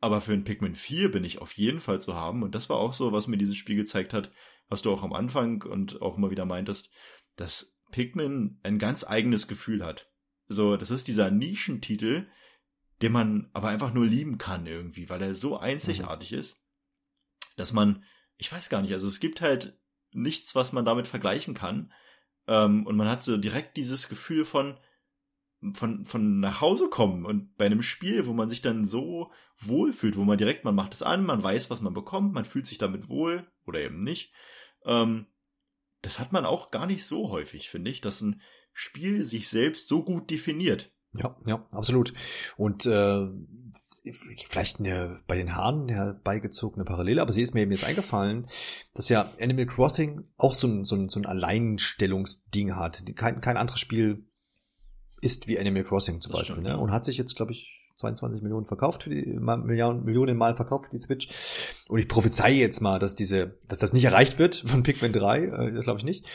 [0.00, 2.42] aber für ein Pikmin 4 bin ich auf jeden Fall zu haben.
[2.42, 4.30] Und das war auch so, was mir dieses Spiel gezeigt hat,
[4.68, 6.90] was du auch am Anfang und auch immer wieder meintest,
[7.36, 10.10] dass Pikmin ein ganz eigenes Gefühl hat.
[10.46, 12.28] So, das ist dieser Nischentitel,
[13.02, 16.38] den man aber einfach nur lieben kann irgendwie, weil er so einzigartig mhm.
[16.38, 16.64] ist,
[17.56, 18.04] dass man,
[18.36, 19.78] ich weiß gar nicht, also es gibt halt
[20.12, 21.92] nichts, was man damit vergleichen kann.
[22.46, 24.78] Ähm, und man hat so direkt dieses Gefühl von,
[25.74, 29.92] von, von nach Hause kommen und bei einem Spiel, wo man sich dann so wohl
[29.92, 32.66] fühlt, wo man direkt, man macht es an, man weiß, was man bekommt, man fühlt
[32.66, 34.32] sich damit wohl oder eben nicht.
[34.84, 35.26] Ähm,
[36.02, 38.40] das hat man auch gar nicht so häufig, finde ich, dass ein
[38.72, 40.92] Spiel sich selbst so gut definiert.
[41.12, 42.12] Ja, ja, absolut.
[42.56, 43.26] Und äh,
[44.46, 48.46] vielleicht eine bei den Haaren herbeigezogene Parallele, aber sie ist mir eben jetzt eingefallen,
[48.94, 53.04] dass ja Animal Crossing auch so ein, so ein, so ein Alleinstellungsding hat.
[53.16, 54.29] Kein, kein anderes Spiel
[55.20, 56.56] ist wie Animal Crossing zum das Beispiel.
[56.56, 56.78] Stimmt, ne?
[56.78, 60.86] Und hat sich jetzt, glaube ich, 22 Millionen verkauft für die Milliarden, Millionen Mal verkauft
[60.86, 61.28] für die Switch.
[61.88, 65.42] Und ich prophezeie jetzt mal, dass diese, dass das nicht erreicht wird von Pikmin 3,
[65.42, 66.26] äh, das glaube ich nicht.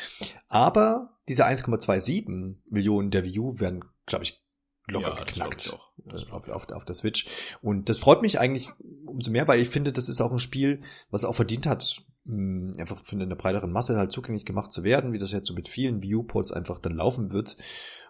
[0.48, 4.42] Aber diese 1,27 Millionen der Wii U werden, glaube ich,
[4.88, 5.76] locker ja, geknackt
[6.06, 7.26] äh, auf, auf, auf der Switch.
[7.62, 8.70] Und das freut mich eigentlich
[9.06, 12.80] umso mehr, weil ich finde, das ist auch ein Spiel, was auch verdient hat, mh,
[12.80, 15.70] einfach für eine breiteren Masse halt zugänglich gemacht zu werden, wie das jetzt so mit
[15.70, 17.58] vielen Viewports einfach dann laufen wird.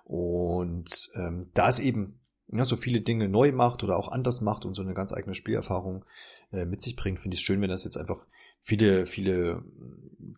[0.03, 2.19] Und ähm, da es eben
[2.51, 5.33] ja, so viele Dinge neu macht oder auch anders macht und so eine ganz eigene
[5.33, 6.05] Spielerfahrung
[6.51, 8.25] äh, mit sich bringt, finde ich es schön, wenn das jetzt einfach
[8.65, 9.63] viele, viele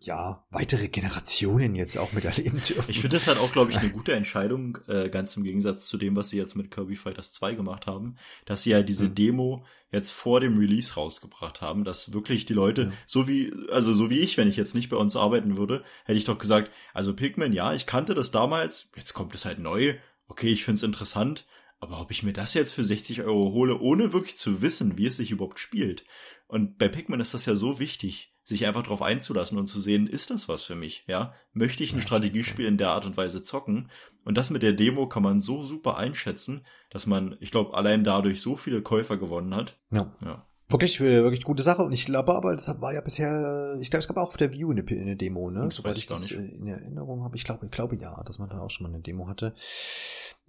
[0.01, 2.91] ja, weitere Generationen jetzt auch miterleben dürfen.
[2.91, 5.97] Ich finde das halt auch, glaube ich, eine gute Entscheidung, äh, ganz im Gegensatz zu
[5.97, 9.15] dem, was sie jetzt mit Kirby Fighters 2 gemacht haben, dass sie ja diese mhm.
[9.15, 12.91] Demo jetzt vor dem Release rausgebracht haben, dass wirklich die Leute, ja.
[13.05, 16.19] so wie, also so wie ich, wenn ich jetzt nicht bei uns arbeiten würde, hätte
[16.19, 19.95] ich doch gesagt, also Pikmin, ja, ich kannte das damals, jetzt kommt es halt neu,
[20.27, 21.47] okay, ich finde es interessant,
[21.79, 25.07] aber ob ich mir das jetzt für 60 Euro hole, ohne wirklich zu wissen, wie
[25.07, 26.03] es sich überhaupt spielt.
[26.47, 30.07] Und bei Pikmin ist das ja so wichtig, sich einfach darauf einzulassen und zu sehen,
[30.07, 31.03] ist das was für mich?
[31.07, 33.91] Ja, möchte ich ein Strategiespiel in der Art und Weise zocken?
[34.23, 38.05] Und das mit der Demo kann man so super einschätzen, dass man, ich glaube, allein
[38.05, 39.77] dadurch so viele Käufer gewonnen hat.
[39.91, 40.15] Ja.
[40.23, 40.45] ja.
[40.69, 41.81] Wirklich, äh, wirklich gute Sache.
[41.81, 44.51] Und ich glaube aber, das war ja bisher, ich glaube, es gab auch auf der
[44.51, 45.65] View eine, eine Demo, ne?
[45.65, 46.31] Das Soweit ich das nicht.
[46.31, 47.35] in Erinnerung habe.
[47.35, 49.53] Ich glaube, ich glaube ja, dass man da auch schon mal eine Demo hatte.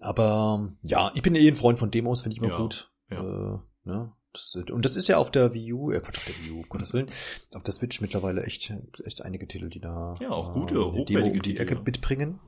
[0.00, 2.92] Aber ja, ich bin eh ein Freund von Demos, finde ich immer ja, gut.
[3.10, 3.20] Ja.
[3.20, 4.12] Äh, ne?
[4.32, 6.62] Das, und das ist ja auf der Wii U, äh, Quatsch, auf der Wii U,
[6.68, 7.09] Gottes Willen,
[7.55, 8.72] auf der Switch mittlerweile echt,
[9.05, 12.40] echt einige Titel, die da ja, auch gute, äh, hochwertige Demo um die Ecke mitbringen.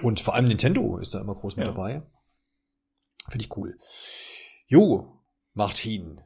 [0.00, 1.72] Und vor allem Nintendo ist da immer groß mit ja.
[1.72, 2.02] dabei.
[3.28, 3.78] Finde ich cool.
[4.66, 5.22] Jo,
[5.54, 6.20] Martin,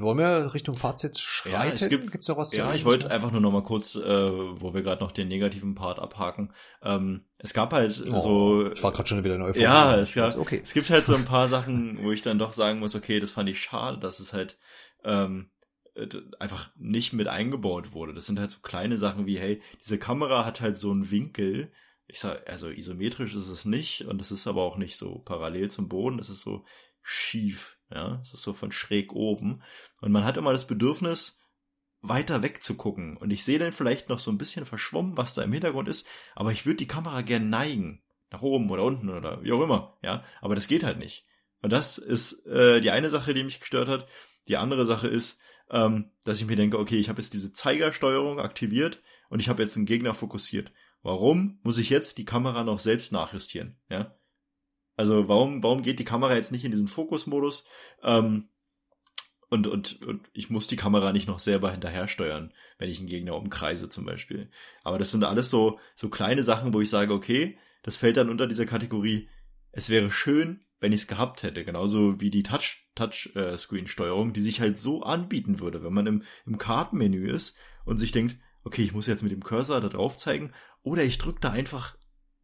[0.00, 1.54] wollen wir Richtung Fazit schreiten?
[1.54, 3.94] Ja, es gibt, Gibt's noch was zu Ja, ich wollte einfach nur noch mal kurz,
[3.94, 6.52] äh, wo wir gerade noch den negativen Part abhaken.
[6.82, 8.72] Ähm, es gab halt oh, so.
[8.72, 9.62] Ich war gerade schon wieder neu vor.
[9.62, 10.60] Ja, es, gab, okay.
[10.62, 13.32] es gibt halt so ein paar Sachen, wo ich dann doch sagen muss, okay, das
[13.32, 14.58] fand ich schade, dass es halt
[15.04, 15.50] ähm,
[16.38, 18.14] einfach nicht mit eingebaut wurde.
[18.14, 21.72] Das sind halt so kleine Sachen wie, hey, diese Kamera hat halt so einen Winkel.
[22.06, 25.70] Ich sag, also isometrisch ist es nicht und es ist aber auch nicht so parallel
[25.70, 26.18] zum Boden.
[26.18, 26.64] Es ist so
[27.02, 27.77] schief.
[27.90, 29.62] Ja, es ist so von schräg oben.
[30.00, 31.40] Und man hat immer das Bedürfnis,
[32.00, 33.16] weiter weg zu gucken.
[33.16, 36.06] Und ich sehe dann vielleicht noch so ein bisschen verschwommen, was da im Hintergrund ist,
[36.34, 38.02] aber ich würde die Kamera gern neigen.
[38.30, 39.96] Nach oben oder unten oder wie auch immer.
[40.02, 41.24] Ja, aber das geht halt nicht.
[41.62, 44.06] Und das ist äh, die eine Sache, die mich gestört hat.
[44.48, 45.40] Die andere Sache ist,
[45.70, 49.62] ähm, dass ich mir denke, okay, ich habe jetzt diese Zeigersteuerung aktiviert und ich habe
[49.62, 50.72] jetzt einen Gegner fokussiert.
[51.02, 53.78] Warum muss ich jetzt die Kamera noch selbst nachjustieren?
[53.88, 54.17] Ja,
[54.98, 57.64] also warum, warum geht die Kamera jetzt nicht in diesen Fokusmodus?
[58.02, 58.48] Ähm,
[59.48, 63.08] und, und, und ich muss die Kamera nicht noch selber hinterher steuern, wenn ich einen
[63.08, 64.50] Gegner umkreise zum Beispiel.
[64.82, 68.28] Aber das sind alles so, so kleine Sachen, wo ich sage, okay, das fällt dann
[68.28, 69.28] unter dieser Kategorie,
[69.70, 71.64] es wäre schön, wenn ich es gehabt hätte.
[71.64, 76.58] Genauso wie die Touch, Touchscreen-Steuerung, die sich halt so anbieten würde, wenn man im, im
[76.58, 80.52] Kartenmenü ist und sich denkt, okay, ich muss jetzt mit dem Cursor da drauf zeigen,
[80.82, 81.96] oder ich drücke da einfach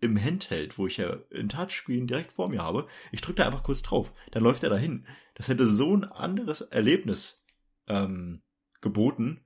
[0.04, 3.62] im Handheld, wo ich ja ein Touchscreen direkt vor mir habe, ich drücke da einfach
[3.62, 5.06] kurz drauf, dann läuft er dahin.
[5.34, 7.44] Das hätte so ein anderes Erlebnis
[7.88, 8.42] ähm,
[8.80, 9.44] geboten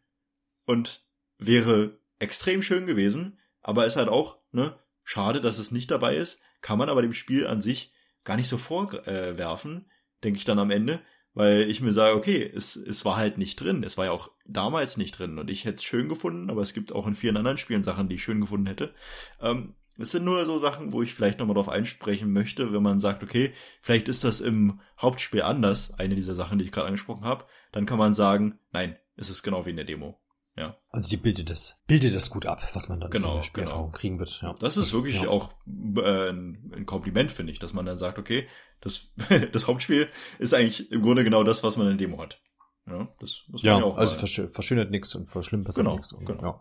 [0.66, 1.06] und
[1.38, 6.40] wäre extrem schön gewesen, aber ist halt auch ne, schade, dass es nicht dabei ist.
[6.60, 7.92] Kann man aber dem Spiel an sich
[8.24, 11.00] gar nicht so vorwerfen, äh, denke ich dann am Ende,
[11.34, 13.84] weil ich mir sage, okay, es, es war halt nicht drin.
[13.84, 16.74] Es war ja auch damals nicht drin und ich hätte es schön gefunden, aber es
[16.74, 18.92] gibt auch in vielen anderen Spielen Sachen, die ich schön gefunden hätte.
[19.40, 23.00] Ähm, es sind nur so Sachen, wo ich vielleicht nochmal drauf einsprechen möchte, wenn man
[23.00, 23.52] sagt, okay,
[23.82, 27.84] vielleicht ist das im Hauptspiel anders, eine dieser Sachen, die ich gerade angesprochen habe, dann
[27.84, 30.20] kann man sagen, nein, es ist genau wie in der Demo.
[30.56, 30.76] Ja.
[30.90, 33.96] Also die bildet das, bildet das gut ab, was man dann genau, für Spielerfahrung genau.
[33.96, 34.40] kriegen wird.
[34.42, 34.54] Ja.
[34.58, 35.28] Das ist wirklich ja.
[35.28, 38.48] auch äh, ein Kompliment, finde ich, dass man dann sagt, okay,
[38.80, 39.08] das,
[39.52, 40.08] das Hauptspiel
[40.38, 42.40] ist eigentlich im Grunde genau das, was man in der Demo hat.
[42.86, 46.14] Ja, das muss man ja, ja auch also versch verschönert nichts und verschlimmert genau, nichts.
[46.24, 46.42] Genau.
[46.42, 46.60] Ja.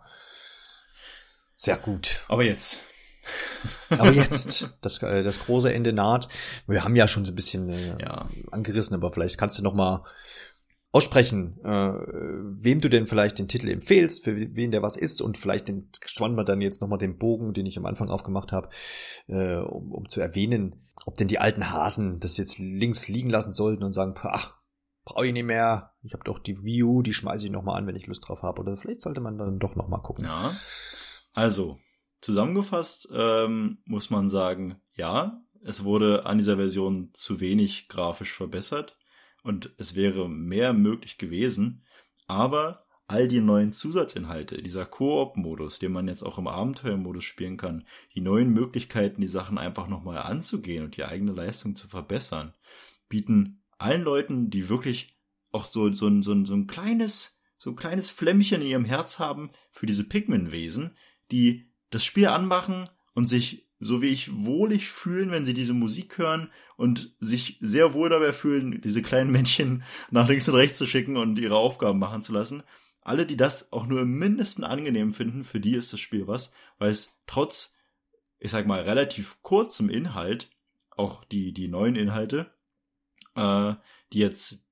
[1.56, 2.24] Sehr gut.
[2.28, 2.84] Aber jetzt
[3.90, 6.28] aber jetzt, das, äh, das große Ende naht.
[6.68, 8.30] Wir haben ja schon so ein bisschen äh, ja.
[8.52, 10.04] angerissen, aber vielleicht kannst du noch mal
[10.92, 11.94] aussprechen, äh,
[12.60, 15.92] wem du denn vielleicht den Titel empfehlst, für wen der was ist und vielleicht den,
[16.06, 18.70] spannen wir dann jetzt nochmal den Bogen, den ich am Anfang aufgemacht habe,
[19.28, 23.52] äh, um, um zu erwähnen, ob denn die alten Hasen das jetzt links liegen lassen
[23.52, 24.56] sollten und sagen, ach,
[25.06, 27.96] brauche ich nicht mehr, ich habe doch die View, die schmeiße ich nochmal an, wenn
[27.96, 28.62] ich Lust drauf habe.
[28.62, 30.26] Oder vielleicht sollte man dann doch nochmal gucken.
[30.26, 30.56] Ja,
[31.34, 31.78] also
[32.22, 38.98] Zusammengefasst ähm, muss man sagen, ja, es wurde an dieser Version zu wenig grafisch verbessert
[39.44, 41.84] und es wäre mehr möglich gewesen,
[42.28, 47.86] aber all die neuen Zusatzinhalte, dieser Koop-Modus, den man jetzt auch im Abenteuermodus spielen kann,
[48.14, 52.54] die neuen Möglichkeiten, die Sachen einfach nochmal anzugehen und die eigene Leistung zu verbessern,
[53.08, 55.18] bieten allen Leuten, die wirklich
[55.52, 59.20] auch so, so, ein, so, so ein kleines, so ein kleines Flämmchen in ihrem Herz
[59.20, 60.98] haben für diese Pikmin-Wesen,
[61.32, 66.20] die das Spiel anmachen und sich so wie ich wohlig fühlen, wenn sie diese Musik
[66.20, 70.86] hören und sich sehr wohl dabei fühlen, diese kleinen Männchen nach links und rechts zu
[70.86, 72.62] schicken und ihre Aufgaben machen zu lassen.
[73.02, 76.52] Alle, die das auch nur im Mindesten angenehm finden, für die ist das Spiel was,
[76.78, 77.74] weil es trotz,
[78.38, 80.52] ich sag mal, relativ kurzem Inhalt,
[80.92, 82.52] auch die, die neuen Inhalte,
[83.34, 83.74] äh,
[84.14, 84.64] die jetzt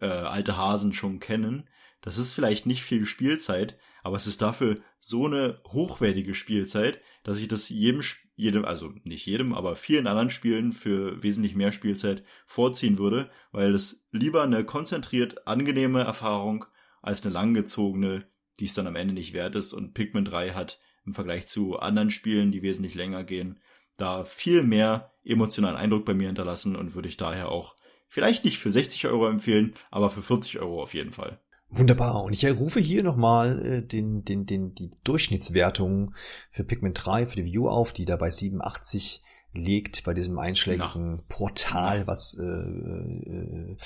[0.00, 1.68] äh, alte Hasen schon kennen,
[2.00, 7.40] das ist vielleicht nicht viel Spielzeit, aber es ist dafür so eine hochwertige Spielzeit, dass
[7.40, 8.02] ich das jedem,
[8.36, 13.74] jedem, also nicht jedem, aber vielen anderen Spielen für wesentlich mehr Spielzeit vorziehen würde, weil
[13.74, 16.66] es lieber eine konzentriert angenehme Erfahrung
[17.00, 18.26] als eine langgezogene,
[18.60, 19.72] die es dann am Ende nicht wert ist.
[19.72, 23.58] Und Pikmin 3 hat im Vergleich zu anderen Spielen, die wesentlich länger gehen,
[23.96, 27.74] da viel mehr emotionalen Eindruck bei mir hinterlassen und würde ich daher auch
[28.08, 31.40] vielleicht nicht für 60 Euro empfehlen, aber für 40 Euro auf jeden Fall.
[31.76, 32.22] Wunderbar.
[32.22, 36.14] Und ich rufe hier nochmal äh, den, den, den, die Durchschnittswertung
[36.50, 39.22] für Pigment 3 für die View auf, die da bei 87
[39.52, 41.22] liegt bei diesem einschlägigen Na.
[41.28, 43.76] Portal, was äh, äh,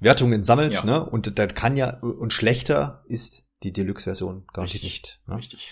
[0.00, 0.74] Wertungen sammelt.
[0.74, 0.84] Ja.
[0.84, 1.04] Ne?
[1.04, 5.20] Und da kann ja, und schlechter ist die Deluxe-Version garantiert nicht.
[5.26, 5.36] Ne?
[5.36, 5.68] Richtig.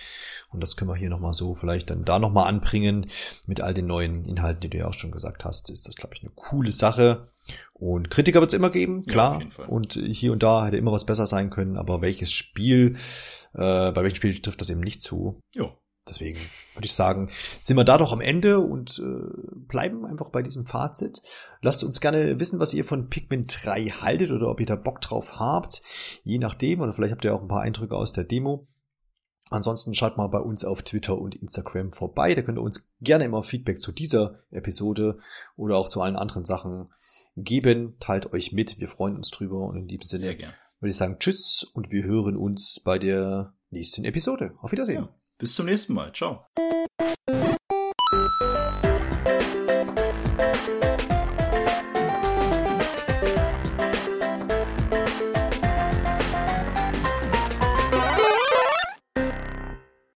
[0.51, 3.06] Und das können wir hier nochmal so vielleicht dann da nochmal anbringen.
[3.47, 6.14] Mit all den neuen Inhalten, die du ja auch schon gesagt hast, ist das, glaube
[6.14, 7.27] ich, eine coole Sache.
[7.74, 9.43] Und Kritiker wird es immer geben, klar.
[9.43, 12.97] Ja, und hier und da hätte immer was besser sein können, aber welches Spiel,
[13.55, 15.40] äh, bei welchem Spiel trifft das eben nicht zu?
[15.55, 15.73] Ja.
[16.09, 16.39] Deswegen
[16.74, 20.64] würde ich sagen, sind wir da doch am Ende und äh, bleiben einfach bei diesem
[20.64, 21.20] Fazit.
[21.62, 25.01] Lasst uns gerne wissen, was ihr von Pikmin 3 haltet oder ob ihr da Bock
[25.01, 25.82] drauf habt.
[26.23, 28.68] Je nachdem, oder vielleicht habt ihr auch ein paar Eindrücke aus der Demo.
[29.51, 32.35] Ansonsten schaut mal bei uns auf Twitter und Instagram vorbei.
[32.35, 35.18] Da könnt ihr uns gerne immer Feedback zu dieser Episode
[35.56, 36.90] oder auch zu allen anderen Sachen
[37.36, 37.97] geben.
[38.01, 38.81] Teilt euch mit.
[38.81, 39.60] Wir freuen uns drüber.
[39.60, 40.36] Und in diesem Sinne
[40.81, 44.52] würde ich sagen Tschüss und wir hören uns bei der nächsten Episode.
[44.60, 45.05] Auf Wiedersehen.
[45.05, 46.12] Ja, bis zum nächsten Mal.
[46.12, 46.47] Ciao.